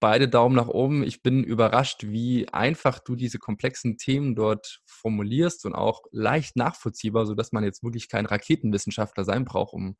beide 0.00 0.28
Daumen 0.28 0.54
nach 0.54 0.68
oben. 0.68 1.02
Ich 1.02 1.22
bin 1.22 1.44
überrascht, 1.44 2.04
wie 2.04 2.48
einfach 2.48 2.98
du 2.98 3.16
diese 3.16 3.38
komplexen 3.38 3.96
Themen 3.96 4.34
dort 4.34 4.80
formulierst 4.86 5.66
und 5.66 5.74
auch 5.74 6.02
leicht 6.10 6.56
nachvollziehbar, 6.56 7.26
sodass 7.26 7.52
man 7.52 7.64
jetzt 7.64 7.82
wirklich 7.82 8.08
kein 8.08 8.26
Raketenwissenschaftler 8.26 9.24
sein 9.24 9.44
braucht, 9.44 9.74
um 9.74 9.96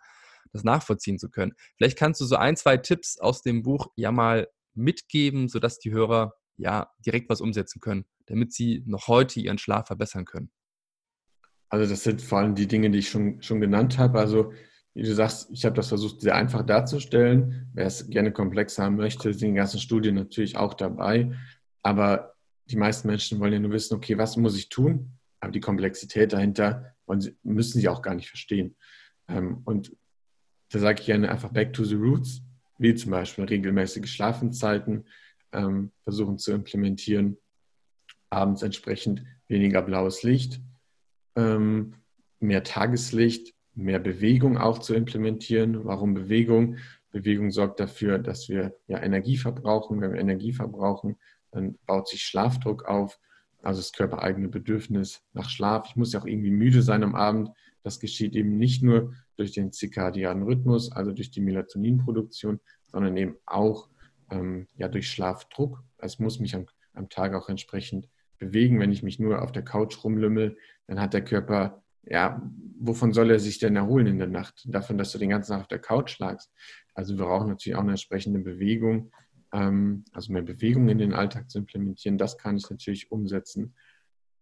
das 0.53 0.65
nachvollziehen 0.65 1.19
zu 1.19 1.31
können. 1.31 1.55
Vielleicht 1.77 1.99
kannst 1.99 2.21
du 2.21 2.25
so 2.25 2.37
ein, 2.37 2.57
zwei 2.57 2.77
Tipps 2.77 3.19
aus 3.19 3.43
dem 3.43 3.63
Buch 3.63 3.89
ja 3.97 4.13
mal 4.13 4.49
mitgeben, 4.75 5.49
sodass 5.49 5.79
die 5.79 5.93
Hörer 5.93 6.35
ja 6.57 6.91
direkt 7.05 7.29
was 7.29 7.41
umsetzen 7.41 7.81
können, 7.81 8.05
damit 8.27 8.53
sie 8.53 8.83
noch 8.87 9.09
heute 9.09 9.41
ihren 9.41 9.59
Schlaf 9.59 9.87
verbessern 9.89 10.25
können. 10.25 10.51
Also 11.69 11.89
das 11.89 12.03
sind 12.03 12.23
vor 12.23 12.39
allem 12.39 12.55
die 12.55 12.67
Dinge, 12.67 12.91
die 12.91 13.01
ich 13.01 13.11
schon, 13.11 13.43
schon 13.43 13.61
genannt 13.61 13.99
habe. 13.99 14.19
Also 14.19 14.53
wie 14.95 15.03
du 15.03 15.15
sagst, 15.15 15.51
ich 15.53 15.65
habe 15.65 15.77
das 15.77 15.89
versucht, 15.89 16.21
sehr 16.21 16.35
einfach 16.35 16.63
darzustellen. 16.65 17.71
Wer 17.73 17.87
es 17.87 18.09
gerne 18.09 18.33
komplex 18.33 18.79
haben 18.79 18.97
möchte, 18.97 19.33
sind 19.33 19.51
die 19.51 19.57
ganzen 19.57 19.81
Studien 19.81 20.17
natürlich 20.17 20.57
auch 20.57 20.75
dabei. 20.75 21.33
Aber 21.83 22.35
die 22.67 22.77
meisten 22.77 23.09
Menschen 23.09 23.39
wollen 23.39 23.53
ja 23.53 23.59
nur 23.59 23.73
wissen, 23.73 23.95
okay, 23.95 24.19
was 24.19 24.37
muss 24.37 24.57
ich 24.57 24.69
tun? 24.69 25.13
Aber 25.41 25.53
die 25.53 25.61
Komplexität 25.61 26.33
dahinter 26.33 26.95
sie, 27.19 27.37
müssen 27.43 27.81
sie 27.81 27.89
auch 27.89 28.03
gar 28.03 28.15
nicht 28.15 28.29
verstehen. 28.29 28.77
Ähm, 29.29 29.63
und 29.65 29.97
da 30.71 30.79
sage 30.79 31.01
ich 31.01 31.07
gerne 31.07 31.31
einfach 31.31 31.51
back 31.51 31.73
to 31.73 31.85
the 31.85 31.95
roots, 31.95 32.43
wie 32.79 32.95
zum 32.95 33.11
Beispiel 33.11 33.45
regelmäßige 33.45 34.11
Schlafenszeiten 34.11 35.07
ähm, 35.53 35.93
versuchen 36.05 36.39
zu 36.39 36.53
implementieren, 36.53 37.39
abends 38.31 38.63
entsprechend 38.63 39.25
weniger 39.49 39.83
blaues 39.83 40.23
Licht, 40.23 40.61
ähm, 41.37 41.95
mehr 42.41 42.63
Tageslicht, 42.63 43.55
mehr 43.79 44.01
Bewegung 44.01 44.59
auch 44.59 44.79
zu 44.81 44.95
implementieren. 44.95 45.85
Warum 45.85 46.15
Bewegung? 46.15 46.77
Bewegung 47.11 47.51
sorgt 47.51 47.81
dafür, 47.81 48.19
dass 48.19 48.49
wir 48.49 48.77
ja 48.87 49.01
Energie 49.01 49.37
verbrauchen. 49.37 50.01
Wenn 50.01 50.13
wir 50.13 50.21
Energie 50.21 50.53
verbrauchen, 50.53 51.17
dann 51.53 51.79
baut 51.87 52.09
sich 52.09 52.23
Schlafdruck 52.23 52.85
auf, 52.85 53.19
also 53.63 53.81
das 53.81 53.93
körpereigene 53.93 54.49
Bedürfnis 54.49 55.23
nach 55.33 55.49
Schlaf. 55.49 55.87
Ich 55.89 55.97
muss 55.97 56.13
ja 56.13 56.21
auch 56.21 56.27
irgendwie 56.27 56.51
müde 56.51 56.83
sein 56.83 57.03
am 57.03 57.15
Abend. 57.15 57.51
Das 57.83 58.01
geschieht 58.01 58.35
eben 58.35 58.59
nicht 58.59 58.83
nur 58.83 59.15
durch 59.37 59.53
den 59.53 59.73
zirkadianen 59.73 60.43
Rhythmus, 60.43 60.93
also 60.93 61.13
durch 61.13 61.31
die 61.31 61.41
Melatoninproduktion, 61.41 62.61
sondern 62.87 63.17
eben 63.17 63.37
auch 63.47 63.89
ähm, 64.31 64.67
ja, 64.77 64.89
durch 64.89 65.09
Schlafdruck. 65.09 65.83
Es 65.99 66.19
muss 66.19 66.41
mich 66.41 66.55
am, 66.55 66.67
am 66.95 67.09
Tag 67.09 67.35
auch 67.35 67.49
entsprechend 67.49 68.09
bewegen. 68.39 68.81
Wenn 68.81 68.93
ich 68.93 69.03
mich 69.03 69.19
nur 69.19 69.43
auf 69.43 69.53
der 69.53 69.65
Couch 69.65 70.03
rumlümmel, 70.05 70.57
dann 70.87 71.01
hat 71.01 71.15
der 71.15 71.25
Körper, 71.25 71.83
ja, 72.11 72.43
wovon 72.79 73.13
soll 73.13 73.31
er 73.31 73.39
sich 73.39 73.59
denn 73.59 73.77
erholen 73.77 74.07
in 74.07 74.19
der 74.19 74.29
Nacht? 74.29 74.67
Davon, 74.67 74.99
dass 74.99 75.13
du 75.13 75.19
den 75.19 75.31
ganzen 75.31 75.53
Tag 75.53 75.61
auf 75.63 75.69
der 75.69 75.81
Couch 75.81 76.19
lagst. 76.19 76.53
Also 76.95 77.17
wir 77.19 77.25
brauchen 77.25 77.49
natürlich 77.49 77.77
auch 77.77 77.83
eine 77.83 77.93
entsprechende 77.93 78.41
Bewegung, 78.41 79.13
ähm, 79.53 80.05
also 80.13 80.33
mehr 80.33 80.43
Bewegung 80.43 80.89
in 80.89 80.99
den 80.99 81.13
Alltag 81.13 81.51
zu 81.51 81.59
implementieren. 81.59 82.19
Das 82.19 82.39
kann 82.39 82.57
ich 82.57 82.69
natürlich 82.71 83.11
umsetzen. 83.11 83.75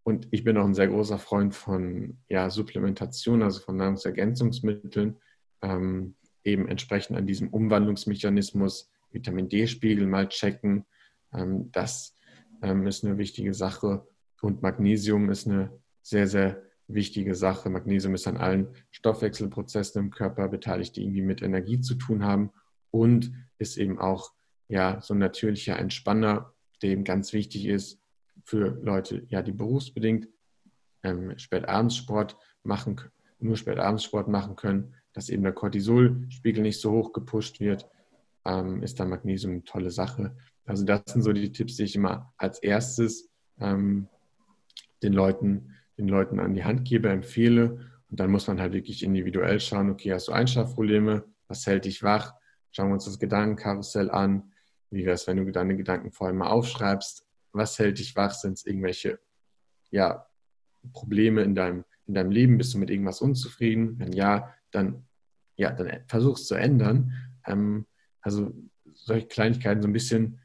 Und 0.03 0.27
ich 0.31 0.43
bin 0.43 0.57
auch 0.57 0.65
ein 0.65 0.73
sehr 0.73 0.87
großer 0.87 1.17
Freund 1.17 1.53
von 1.53 2.17
ja, 2.29 2.49
Supplementation, 2.49 3.43
also 3.43 3.59
von 3.59 3.75
Nahrungsergänzungsmitteln, 3.75 5.17
ähm, 5.61 6.15
eben 6.43 6.67
entsprechend 6.67 7.17
an 7.17 7.27
diesem 7.27 7.49
Umwandlungsmechanismus 7.49 8.89
Vitamin 9.11 9.49
D-Spiegel 9.49 10.07
mal 10.07 10.29
checken. 10.29 10.85
Ähm, 11.33 11.71
das 11.71 12.15
ähm, 12.61 12.87
ist 12.87 13.03
eine 13.03 13.17
wichtige 13.17 13.53
Sache. 13.53 14.07
Und 14.41 14.61
Magnesium 14.61 15.29
ist 15.29 15.47
eine 15.47 15.71
sehr, 16.01 16.27
sehr 16.27 16.66
wichtige 16.87 17.35
Sache. 17.35 17.69
Magnesium 17.69 18.15
ist 18.15 18.27
an 18.27 18.37
allen 18.37 18.67
Stoffwechselprozessen 18.91 20.05
im 20.05 20.11
Körper 20.11 20.47
beteiligt, 20.47 20.95
die 20.95 21.03
irgendwie 21.03 21.21
mit 21.21 21.41
Energie 21.41 21.79
zu 21.81 21.95
tun 21.95 22.23
haben 22.23 22.51
und 22.91 23.31
ist 23.57 23.77
eben 23.77 23.99
auch 23.99 24.31
ja, 24.67 25.01
so 25.01 25.13
ein 25.13 25.19
natürlicher 25.19 25.77
Entspanner, 25.77 26.53
der 26.81 26.91
eben 26.91 27.03
ganz 27.03 27.33
wichtig 27.33 27.65
ist 27.65 28.01
für 28.43 28.79
Leute, 28.81 29.25
ja, 29.29 29.41
die 29.41 29.51
berufsbedingt 29.51 30.27
ähm, 31.03 31.37
Spätabendsport 31.37 32.37
machen, 32.63 32.99
nur 33.39 33.57
Spätabendsport 33.57 34.27
machen 34.27 34.55
können, 34.55 34.95
dass 35.13 35.29
eben 35.29 35.43
der 35.43 35.53
Cortisolspiegel 35.53 36.61
nicht 36.61 36.79
so 36.79 36.91
hoch 36.91 37.13
gepusht 37.13 37.59
wird, 37.59 37.89
ähm, 38.45 38.83
ist 38.83 38.99
da 38.99 39.05
Magnesium 39.05 39.53
eine 39.53 39.63
tolle 39.63 39.91
Sache. 39.91 40.35
Also 40.65 40.85
das 40.85 41.01
sind 41.07 41.21
so 41.21 41.33
die 41.33 41.51
Tipps, 41.51 41.75
die 41.77 41.83
ich 41.83 41.95
immer 41.95 42.33
als 42.37 42.59
erstes 42.59 43.29
ähm, 43.59 44.07
den, 45.01 45.13
Leuten, 45.13 45.75
den 45.97 46.07
Leuten 46.07 46.39
an 46.39 46.53
die 46.53 46.63
Hand 46.63 46.85
gebe, 46.85 47.09
empfehle. 47.09 47.79
Und 48.09 48.19
dann 48.19 48.31
muss 48.31 48.47
man 48.47 48.59
halt 48.59 48.73
wirklich 48.73 49.03
individuell 49.03 49.59
schauen, 49.59 49.89
okay, 49.89 50.13
hast 50.13 50.27
du 50.27 50.31
Einschlafprobleme? 50.31 51.23
Was 51.47 51.65
hält 51.65 51.85
dich 51.85 52.03
wach? 52.03 52.33
Schauen 52.71 52.89
wir 52.89 52.93
uns 52.93 53.05
das 53.05 53.19
Gedankenkarussell 53.19 54.11
an. 54.11 54.51
Wie 54.89 55.05
wäre 55.05 55.15
es, 55.15 55.27
wenn 55.27 55.37
du 55.37 55.51
deine 55.51 55.75
Gedanken 55.75 56.11
vorher 56.11 56.35
mal 56.35 56.47
aufschreibst? 56.47 57.25
Was 57.51 57.79
hält 57.79 57.99
dich 57.99 58.15
wach? 58.15 58.33
Sind 58.33 58.53
es 58.53 58.65
irgendwelche 58.65 59.19
ja, 59.89 60.27
Probleme 60.93 61.41
in 61.41 61.55
deinem, 61.55 61.83
in 62.05 62.13
deinem 62.13 62.31
Leben? 62.31 62.57
Bist 62.57 62.73
du 62.73 62.77
mit 62.77 62.89
irgendwas 62.89 63.21
unzufrieden? 63.21 63.99
Wenn 63.99 64.13
ja, 64.13 64.53
dann, 64.71 65.05
ja, 65.55 65.71
dann 65.71 66.03
versuch 66.07 66.37
es 66.37 66.45
zu 66.45 66.55
ändern. 66.55 67.11
Ähm, 67.45 67.85
also 68.21 68.53
solche 68.93 69.27
Kleinigkeiten, 69.27 69.81
so 69.81 69.87
ein 69.87 69.93
bisschen, 69.93 70.39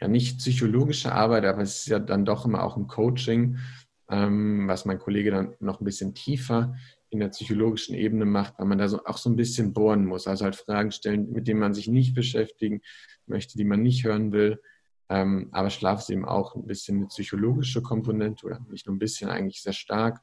ja 0.00 0.08
nicht 0.08 0.38
psychologische 0.38 1.12
Arbeit, 1.12 1.44
aber 1.44 1.62
es 1.62 1.80
ist 1.80 1.86
ja 1.86 1.98
dann 1.98 2.24
doch 2.24 2.44
immer 2.44 2.62
auch 2.62 2.76
ein 2.76 2.86
Coaching, 2.86 3.58
was 4.06 4.84
mein 4.84 4.98
Kollege 4.98 5.30
dann 5.30 5.54
noch 5.60 5.80
ein 5.80 5.84
bisschen 5.84 6.14
tiefer 6.14 6.74
in 7.10 7.20
der 7.20 7.28
psychologischen 7.28 7.94
Ebene 7.94 8.24
macht, 8.24 8.58
weil 8.58 8.66
man 8.66 8.78
da 8.78 8.88
so, 8.88 9.04
auch 9.04 9.18
so 9.18 9.30
ein 9.30 9.36
bisschen 9.36 9.72
bohren 9.72 10.04
muss. 10.04 10.26
Also 10.26 10.44
halt 10.44 10.56
Fragen 10.56 10.90
stellen, 10.90 11.30
mit 11.30 11.46
denen 11.46 11.60
man 11.60 11.72
sich 11.72 11.88
nicht 11.88 12.14
beschäftigen 12.14 12.82
möchte, 13.26 13.56
die 13.56 13.64
man 13.64 13.82
nicht 13.82 14.04
hören 14.04 14.32
will. 14.32 14.60
Ähm, 15.08 15.48
aber 15.52 15.70
Schlaf 15.70 16.00
ist 16.00 16.10
eben 16.10 16.24
auch 16.24 16.56
ein 16.56 16.66
bisschen 16.66 16.96
eine 16.96 17.06
psychologische 17.06 17.82
Komponente 17.82 18.44
oder 18.46 18.60
nicht 18.68 18.86
nur 18.86 18.96
ein 18.96 18.98
bisschen, 18.98 19.30
eigentlich 19.30 19.62
sehr 19.62 19.72
stark. 19.72 20.20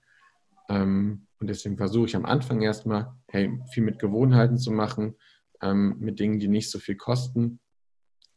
Ähm, 0.69 1.27
und 1.39 1.47
deswegen 1.47 1.77
versuche 1.77 2.07
ich 2.07 2.15
am 2.15 2.25
Anfang 2.25 2.61
erstmal, 2.61 3.13
hey, 3.27 3.57
viel 3.71 3.83
mit 3.83 3.99
Gewohnheiten 3.99 4.57
zu 4.57 4.71
machen, 4.71 5.15
ähm, 5.61 5.95
mit 5.99 6.19
Dingen, 6.19 6.39
die 6.39 6.47
nicht 6.47 6.69
so 6.69 6.79
viel 6.79 6.95
kosten, 6.95 7.59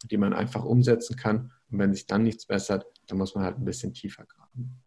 die 0.05 0.16
man 0.16 0.32
einfach 0.32 0.64
umsetzen 0.64 1.16
kann. 1.16 1.53
Und 1.70 1.78
wenn 1.78 1.92
sich 1.92 2.07
dann 2.07 2.22
nichts 2.22 2.47
bessert, 2.47 2.86
dann 3.09 3.18
muss 3.18 3.34
man 3.34 3.45
halt 3.45 3.59
ein 3.59 3.64
bisschen 3.64 3.95
tiefer 3.95 4.24
graben. 4.26 4.84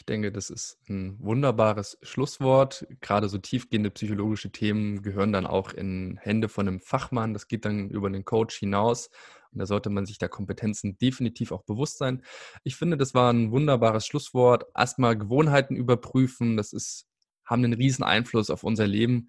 Ich 0.00 0.06
denke, 0.06 0.32
das 0.32 0.48
ist 0.48 0.78
ein 0.88 1.18
wunderbares 1.20 1.98
Schlusswort. 2.00 2.86
Gerade 3.02 3.28
so 3.28 3.36
tiefgehende 3.36 3.90
psychologische 3.90 4.50
Themen 4.50 5.02
gehören 5.02 5.30
dann 5.30 5.46
auch 5.46 5.74
in 5.74 6.18
Hände 6.22 6.48
von 6.48 6.66
einem 6.66 6.80
Fachmann. 6.80 7.34
Das 7.34 7.48
geht 7.48 7.66
dann 7.66 7.90
über 7.90 8.08
den 8.08 8.24
Coach 8.24 8.56
hinaus. 8.56 9.10
Und 9.52 9.58
da 9.58 9.66
sollte 9.66 9.90
man 9.90 10.06
sich 10.06 10.16
der 10.16 10.30
Kompetenzen 10.30 10.96
definitiv 10.96 11.52
auch 11.52 11.64
bewusst 11.64 11.98
sein. 11.98 12.24
Ich 12.64 12.76
finde, 12.76 12.96
das 12.96 13.12
war 13.12 13.30
ein 13.30 13.50
wunderbares 13.52 14.06
Schlusswort. 14.06 14.64
Erstmal 14.74 15.18
Gewohnheiten 15.18 15.76
überprüfen. 15.76 16.56
Das 16.56 16.72
ist, 16.72 17.06
haben 17.44 17.62
einen 17.62 17.74
riesen 17.74 18.02
Einfluss 18.02 18.48
auf 18.48 18.64
unser 18.64 18.86
Leben. 18.86 19.28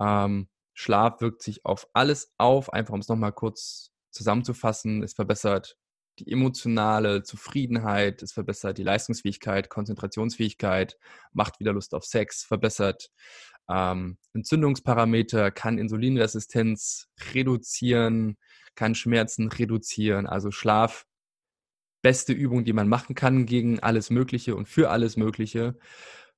Ähm, 0.00 0.48
Schlaf 0.72 1.20
wirkt 1.20 1.42
sich 1.42 1.66
auf 1.66 1.88
alles 1.92 2.32
auf. 2.38 2.72
Einfach 2.72 2.94
um 2.94 3.00
es 3.00 3.08
nochmal 3.08 3.32
kurz 3.32 3.92
zusammenzufassen. 4.12 5.02
Es 5.02 5.12
verbessert 5.12 5.76
die 6.18 6.30
emotionale 6.32 7.22
Zufriedenheit, 7.22 8.22
es 8.22 8.32
verbessert 8.32 8.78
die 8.78 8.82
Leistungsfähigkeit, 8.82 9.68
Konzentrationsfähigkeit, 9.68 10.98
macht 11.32 11.60
wieder 11.60 11.72
Lust 11.72 11.94
auf 11.94 12.04
Sex, 12.04 12.44
verbessert 12.44 13.10
ähm, 13.68 14.18
Entzündungsparameter, 14.32 15.50
kann 15.50 15.78
Insulinresistenz 15.78 17.08
reduzieren, 17.34 18.36
kann 18.74 18.94
Schmerzen 18.94 19.48
reduzieren. 19.48 20.26
Also 20.26 20.50
Schlaf, 20.50 21.06
beste 22.02 22.32
Übung, 22.32 22.64
die 22.64 22.72
man 22.72 22.88
machen 22.88 23.14
kann 23.14 23.46
gegen 23.46 23.80
alles 23.80 24.10
Mögliche 24.10 24.54
und 24.54 24.68
für 24.68 24.90
alles 24.90 25.16
Mögliche. 25.16 25.76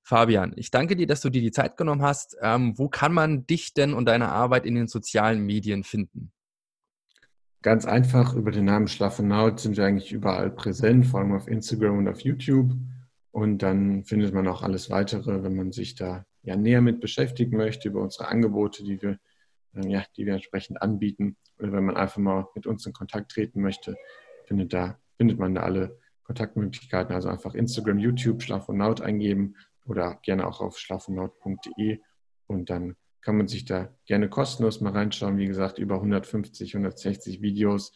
Fabian, 0.02 0.54
ich 0.56 0.70
danke 0.70 0.96
dir, 0.96 1.06
dass 1.06 1.20
du 1.20 1.28
dir 1.28 1.42
die 1.42 1.50
Zeit 1.50 1.76
genommen 1.76 2.02
hast. 2.02 2.36
Ähm, 2.40 2.78
wo 2.78 2.88
kann 2.88 3.12
man 3.12 3.46
dich 3.46 3.74
denn 3.74 3.92
und 3.92 4.06
deine 4.06 4.30
Arbeit 4.30 4.64
in 4.64 4.74
den 4.74 4.88
sozialen 4.88 5.44
Medien 5.44 5.84
finden? 5.84 6.32
Ganz 7.68 7.84
einfach, 7.84 8.34
über 8.34 8.50
den 8.50 8.64
Namen 8.64 8.88
Schlafenaut 8.88 9.60
sind 9.60 9.76
wir 9.76 9.84
eigentlich 9.84 10.10
überall 10.10 10.50
präsent, 10.50 11.04
vor 11.04 11.20
allem 11.20 11.34
auf 11.34 11.46
Instagram 11.48 11.98
und 11.98 12.08
auf 12.08 12.20
YouTube. 12.20 12.72
Und 13.30 13.58
dann 13.58 14.04
findet 14.04 14.32
man 14.32 14.48
auch 14.48 14.62
alles 14.62 14.88
weitere, 14.88 15.42
wenn 15.42 15.54
man 15.54 15.70
sich 15.72 15.94
da 15.94 16.24
ja 16.40 16.56
näher 16.56 16.80
mit 16.80 16.98
beschäftigen 16.98 17.58
möchte, 17.58 17.88
über 17.88 18.00
unsere 18.00 18.28
Angebote, 18.28 18.84
die 18.84 19.02
wir, 19.02 19.18
äh, 19.74 19.86
ja, 19.86 20.02
die 20.16 20.24
wir 20.24 20.32
entsprechend 20.32 20.80
anbieten. 20.80 21.36
Oder 21.58 21.72
wenn 21.72 21.84
man 21.84 21.98
einfach 21.98 22.16
mal 22.16 22.48
mit 22.54 22.66
uns 22.66 22.86
in 22.86 22.94
Kontakt 22.94 23.32
treten 23.32 23.60
möchte, 23.60 23.98
findet, 24.46 24.72
da, 24.72 24.98
findet 25.18 25.38
man 25.38 25.54
da 25.54 25.60
alle 25.60 25.98
Kontaktmöglichkeiten. 26.22 27.14
Also 27.14 27.28
einfach 27.28 27.54
Instagram, 27.54 27.98
YouTube, 27.98 28.42
Schlafonaut 28.42 29.02
eingeben 29.02 29.56
oder 29.84 30.18
gerne 30.22 30.46
auch 30.46 30.62
auf 30.62 30.78
schlafonaut.de 30.78 32.00
und 32.46 32.70
dann 32.70 32.96
kann 33.28 33.36
man 33.36 33.46
sich 33.46 33.66
da 33.66 33.94
gerne 34.06 34.30
kostenlos 34.30 34.80
mal 34.80 34.94
reinschauen. 34.94 35.36
Wie 35.36 35.46
gesagt, 35.46 35.78
über 35.78 35.96
150, 35.96 36.74
160 36.74 37.42
Videos 37.42 37.92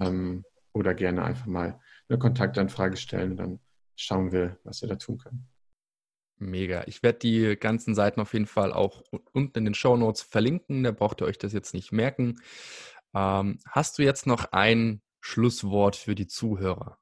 ähm, 0.00 0.42
oder 0.72 0.94
gerne 0.94 1.22
einfach 1.22 1.44
mal 1.44 1.78
eine 2.08 2.18
Kontaktanfrage 2.18 2.96
stellen. 2.96 3.36
Dann 3.36 3.60
schauen 3.94 4.32
wir, 4.32 4.58
was 4.64 4.80
wir 4.80 4.88
da 4.88 4.96
tun 4.96 5.18
können. 5.18 5.46
Mega. 6.38 6.84
Ich 6.86 7.02
werde 7.02 7.18
die 7.18 7.56
ganzen 7.60 7.94
Seiten 7.94 8.22
auf 8.22 8.32
jeden 8.32 8.46
Fall 8.46 8.72
auch 8.72 9.02
unten 9.32 9.58
in 9.58 9.64
den 9.66 9.74
Show 9.74 9.98
Notes 9.98 10.22
verlinken. 10.22 10.82
Da 10.82 10.92
braucht 10.92 11.20
ihr 11.20 11.26
euch 11.26 11.36
das 11.36 11.52
jetzt 11.52 11.74
nicht 11.74 11.92
merken. 11.92 12.40
Ähm, 13.14 13.58
hast 13.68 13.98
du 13.98 14.02
jetzt 14.02 14.26
noch 14.26 14.46
ein 14.52 15.02
Schlusswort 15.20 15.94
für 15.94 16.14
die 16.14 16.26
Zuhörer? 16.26 16.96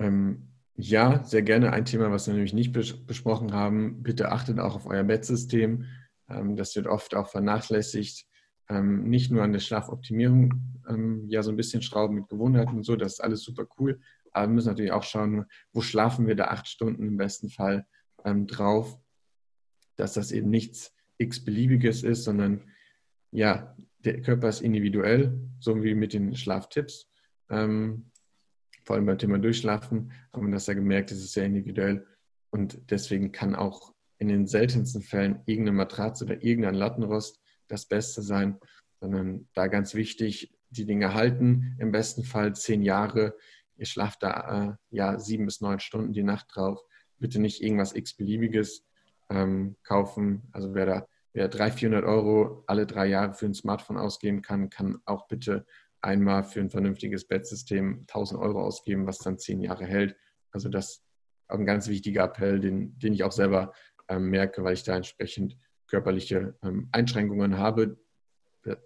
Ähm, 0.00 0.48
ja, 0.74 1.22
sehr 1.22 1.42
gerne. 1.42 1.72
Ein 1.72 1.84
Thema, 1.84 2.10
was 2.10 2.26
wir 2.26 2.34
nämlich 2.34 2.54
nicht 2.54 2.72
bes 2.72 3.06
besprochen 3.06 3.52
haben. 3.52 4.02
Bitte 4.02 4.32
achtet 4.32 4.58
auch 4.58 4.74
auf 4.74 4.86
euer 4.86 5.04
Bettsystem. 5.04 5.86
Ähm, 6.28 6.56
das 6.56 6.74
wird 6.76 6.86
oft 6.86 7.14
auch 7.14 7.28
vernachlässigt. 7.28 8.26
Ähm, 8.68 9.08
nicht 9.08 9.30
nur 9.30 9.42
an 9.42 9.52
der 9.52 9.60
Schlafoptimierung, 9.60 10.82
ähm, 10.88 11.24
ja, 11.28 11.42
so 11.42 11.50
ein 11.50 11.56
bisschen 11.56 11.82
schrauben 11.82 12.16
mit 12.16 12.28
Gewohnheiten 12.28 12.76
und 12.76 12.82
so, 12.84 12.96
das 12.96 13.14
ist 13.14 13.20
alles 13.20 13.42
super 13.42 13.66
cool. 13.78 14.00
Aber 14.32 14.46
wir 14.46 14.54
müssen 14.54 14.68
natürlich 14.68 14.92
auch 14.92 15.04
schauen, 15.04 15.46
wo 15.72 15.80
schlafen 15.80 16.26
wir 16.26 16.36
da 16.36 16.46
acht 16.48 16.68
Stunden 16.68 17.06
im 17.06 17.16
besten 17.16 17.48
Fall 17.48 17.86
drauf, 18.46 18.98
dass 19.96 20.14
das 20.14 20.32
eben 20.32 20.50
nichts 20.50 20.92
x-beliebiges 21.18 22.02
ist, 22.02 22.24
sondern 22.24 22.62
ja, 23.30 23.76
der 24.00 24.22
Körper 24.22 24.48
ist 24.48 24.60
individuell, 24.60 25.38
so 25.60 25.82
wie 25.82 25.94
mit 25.94 26.12
den 26.12 26.34
Schlaftipps. 26.34 27.10
Ähm, 27.50 28.10
vor 28.84 28.96
allem 28.96 29.06
beim 29.06 29.18
Thema 29.18 29.38
Durchschlafen 29.38 30.12
haben 30.32 30.46
wir 30.46 30.52
das 30.52 30.66
ja 30.66 30.74
gemerkt, 30.74 31.10
es 31.12 31.18
ist 31.18 31.32
sehr 31.32 31.44
individuell 31.44 32.06
und 32.50 32.90
deswegen 32.90 33.32
kann 33.32 33.54
auch 33.54 33.94
in 34.18 34.28
den 34.28 34.46
seltensten 34.46 35.02
Fällen 35.02 35.40
irgendeine 35.46 35.76
Matratze 35.76 36.24
oder 36.24 36.42
irgendein 36.42 36.74
Lattenrost 36.74 37.40
das 37.68 37.86
Beste 37.86 38.22
sein, 38.22 38.58
sondern 39.00 39.48
da 39.54 39.68
ganz 39.68 39.94
wichtig, 39.94 40.54
die 40.70 40.84
Dinge 40.84 41.14
halten, 41.14 41.76
im 41.78 41.92
besten 41.92 42.24
Fall 42.24 42.54
zehn 42.54 42.82
Jahre, 42.82 43.34
ihr 43.76 43.86
schlaft 43.86 44.22
da 44.22 44.78
äh, 44.90 44.96
ja 44.96 45.18
sieben 45.18 45.46
bis 45.46 45.60
neun 45.60 45.80
Stunden 45.80 46.12
die 46.12 46.22
Nacht 46.22 46.48
drauf. 46.54 46.80
Bitte 47.18 47.40
nicht 47.40 47.62
irgendwas 47.62 47.94
x-beliebiges 47.94 48.84
ähm, 49.30 49.76
kaufen. 49.82 50.42
Also 50.52 50.74
wer 50.74 50.86
da 50.86 51.06
wer 51.32 51.48
300, 51.48 51.78
400 51.78 52.04
Euro 52.04 52.64
alle 52.66 52.86
drei 52.86 53.06
Jahre 53.06 53.34
für 53.34 53.46
ein 53.46 53.54
Smartphone 53.54 53.96
ausgeben 53.96 54.42
kann, 54.42 54.70
kann 54.70 54.98
auch 55.04 55.28
bitte 55.28 55.64
einmal 56.00 56.44
für 56.44 56.60
ein 56.60 56.70
vernünftiges 56.70 57.26
Bettsystem 57.26 58.00
1000 58.08 58.40
Euro 58.40 58.62
ausgeben, 58.62 59.06
was 59.06 59.18
dann 59.18 59.38
zehn 59.38 59.60
Jahre 59.60 59.86
hält. 59.86 60.16
Also 60.50 60.68
das 60.68 60.88
ist 60.88 61.04
ein 61.48 61.66
ganz 61.66 61.88
wichtiger 61.88 62.24
Appell, 62.24 62.60
den, 62.60 62.98
den 62.98 63.12
ich 63.12 63.24
auch 63.24 63.32
selber 63.32 63.72
merke, 64.16 64.64
weil 64.64 64.74
ich 64.74 64.84
da 64.84 64.96
entsprechend 64.96 65.56
körperliche 65.86 66.54
ähm, 66.62 66.88
Einschränkungen 66.92 67.58
habe, 67.58 67.98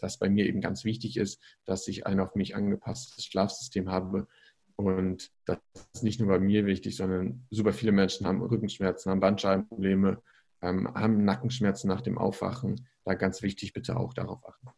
dass 0.00 0.18
bei 0.18 0.28
mir 0.28 0.46
eben 0.46 0.60
ganz 0.60 0.84
wichtig 0.84 1.16
ist, 1.16 1.40
dass 1.64 1.88
ich 1.88 2.06
ein 2.06 2.20
auf 2.20 2.34
mich 2.34 2.54
angepasstes 2.54 3.24
Schlafsystem 3.24 3.90
habe. 3.90 4.28
Und 4.76 5.30
das 5.44 5.58
ist 5.94 6.02
nicht 6.02 6.20
nur 6.20 6.28
bei 6.28 6.38
mir 6.38 6.66
wichtig, 6.66 6.96
sondern 6.96 7.46
super 7.50 7.72
viele 7.72 7.92
Menschen 7.92 8.26
haben 8.26 8.42
Rückenschmerzen, 8.42 9.10
haben 9.10 9.20
Bandscheibenprobleme, 9.20 10.22
ähm, 10.62 10.94
haben 10.94 11.24
Nackenschmerzen 11.24 11.88
nach 11.88 12.00
dem 12.00 12.18
Aufwachen. 12.18 12.88
Da 13.04 13.14
ganz 13.14 13.42
wichtig, 13.42 13.72
bitte 13.72 13.96
auch 13.96 14.14
darauf 14.14 14.46
achten. 14.46 14.68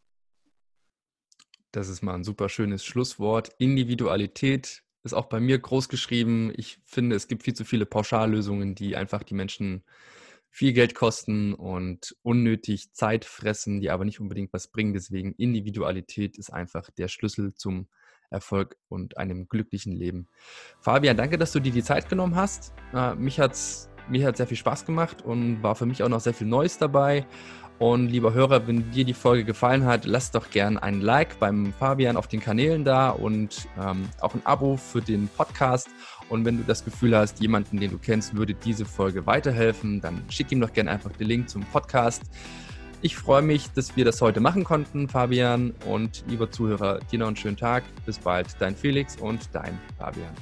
Das 1.72 1.88
ist 1.88 2.02
mal 2.02 2.14
ein 2.14 2.24
super 2.24 2.48
schönes 2.48 2.84
Schlusswort. 2.84 3.50
Individualität 3.58 4.84
ist 5.02 5.12
auch 5.12 5.26
bei 5.26 5.40
mir 5.40 5.58
groß 5.58 5.88
geschrieben. 5.88 6.52
Ich 6.56 6.78
finde, 6.84 7.16
es 7.16 7.28
gibt 7.28 7.42
viel 7.42 7.54
zu 7.54 7.64
viele 7.64 7.84
Pauschallösungen, 7.84 8.74
die 8.74 8.96
einfach 8.96 9.22
die 9.22 9.34
Menschen 9.34 9.84
viel 10.54 10.72
Geld 10.72 10.94
kosten 10.94 11.52
und 11.52 12.14
unnötig 12.22 12.92
Zeit 12.92 13.24
fressen, 13.24 13.80
die 13.80 13.90
aber 13.90 14.04
nicht 14.04 14.20
unbedingt 14.20 14.52
was 14.52 14.68
bringen. 14.68 14.92
Deswegen 14.92 15.32
Individualität 15.32 16.38
ist 16.38 16.52
einfach 16.52 16.90
der 16.90 17.08
Schlüssel 17.08 17.54
zum 17.54 17.88
Erfolg 18.30 18.76
und 18.88 19.16
einem 19.18 19.48
glücklichen 19.48 19.92
Leben. 19.92 20.28
Fabian, 20.78 21.16
danke, 21.16 21.38
dass 21.38 21.50
du 21.50 21.58
dir 21.58 21.72
die 21.72 21.82
Zeit 21.82 22.08
genommen 22.08 22.36
hast. 22.36 22.72
Äh, 22.92 23.16
mich 23.16 23.40
hat 23.40 23.54
es 23.54 23.90
mir 24.08 24.26
hat 24.26 24.36
sehr 24.36 24.46
viel 24.46 24.56
Spaß 24.56 24.84
gemacht 24.84 25.22
und 25.22 25.62
war 25.62 25.74
für 25.74 25.86
mich 25.86 26.04
auch 26.04 26.08
noch 26.08 26.20
sehr 26.20 26.34
viel 26.34 26.46
Neues 26.46 26.78
dabei. 26.78 27.26
Und 27.84 28.08
lieber 28.08 28.32
Hörer, 28.32 28.66
wenn 28.66 28.90
dir 28.92 29.04
die 29.04 29.12
Folge 29.12 29.44
gefallen 29.44 29.84
hat, 29.84 30.06
lass 30.06 30.30
doch 30.30 30.48
gern 30.48 30.78
ein 30.78 31.02
Like 31.02 31.38
beim 31.38 31.70
Fabian 31.78 32.16
auf 32.16 32.28
den 32.28 32.40
Kanälen 32.40 32.82
da 32.82 33.10
und 33.10 33.68
ähm, 33.78 34.08
auch 34.22 34.32
ein 34.32 34.40
Abo 34.46 34.78
für 34.78 35.02
den 35.02 35.28
Podcast. 35.28 35.90
Und 36.30 36.46
wenn 36.46 36.56
du 36.56 36.64
das 36.64 36.82
Gefühl 36.82 37.14
hast, 37.14 37.42
jemanden, 37.42 37.78
den 37.78 37.90
du 37.90 37.98
kennst, 37.98 38.34
würde 38.34 38.54
diese 38.54 38.86
Folge 38.86 39.26
weiterhelfen, 39.26 40.00
dann 40.00 40.24
schick 40.30 40.50
ihm 40.50 40.62
doch 40.62 40.72
gern 40.72 40.88
einfach 40.88 41.12
den 41.12 41.26
Link 41.26 41.50
zum 41.50 41.62
Podcast. 41.64 42.22
Ich 43.02 43.16
freue 43.16 43.42
mich, 43.42 43.70
dass 43.72 43.94
wir 43.96 44.06
das 44.06 44.18
heute 44.22 44.40
machen 44.40 44.64
konnten, 44.64 45.06
Fabian. 45.06 45.74
Und 45.84 46.24
lieber 46.26 46.50
Zuhörer, 46.50 47.00
dir 47.12 47.18
noch 47.18 47.26
einen 47.26 47.36
schönen 47.36 47.58
Tag. 47.58 47.84
Bis 48.06 48.18
bald, 48.18 48.46
dein 48.60 48.74
Felix 48.74 49.16
und 49.16 49.40
dein 49.52 49.78
Fabian. 49.98 50.32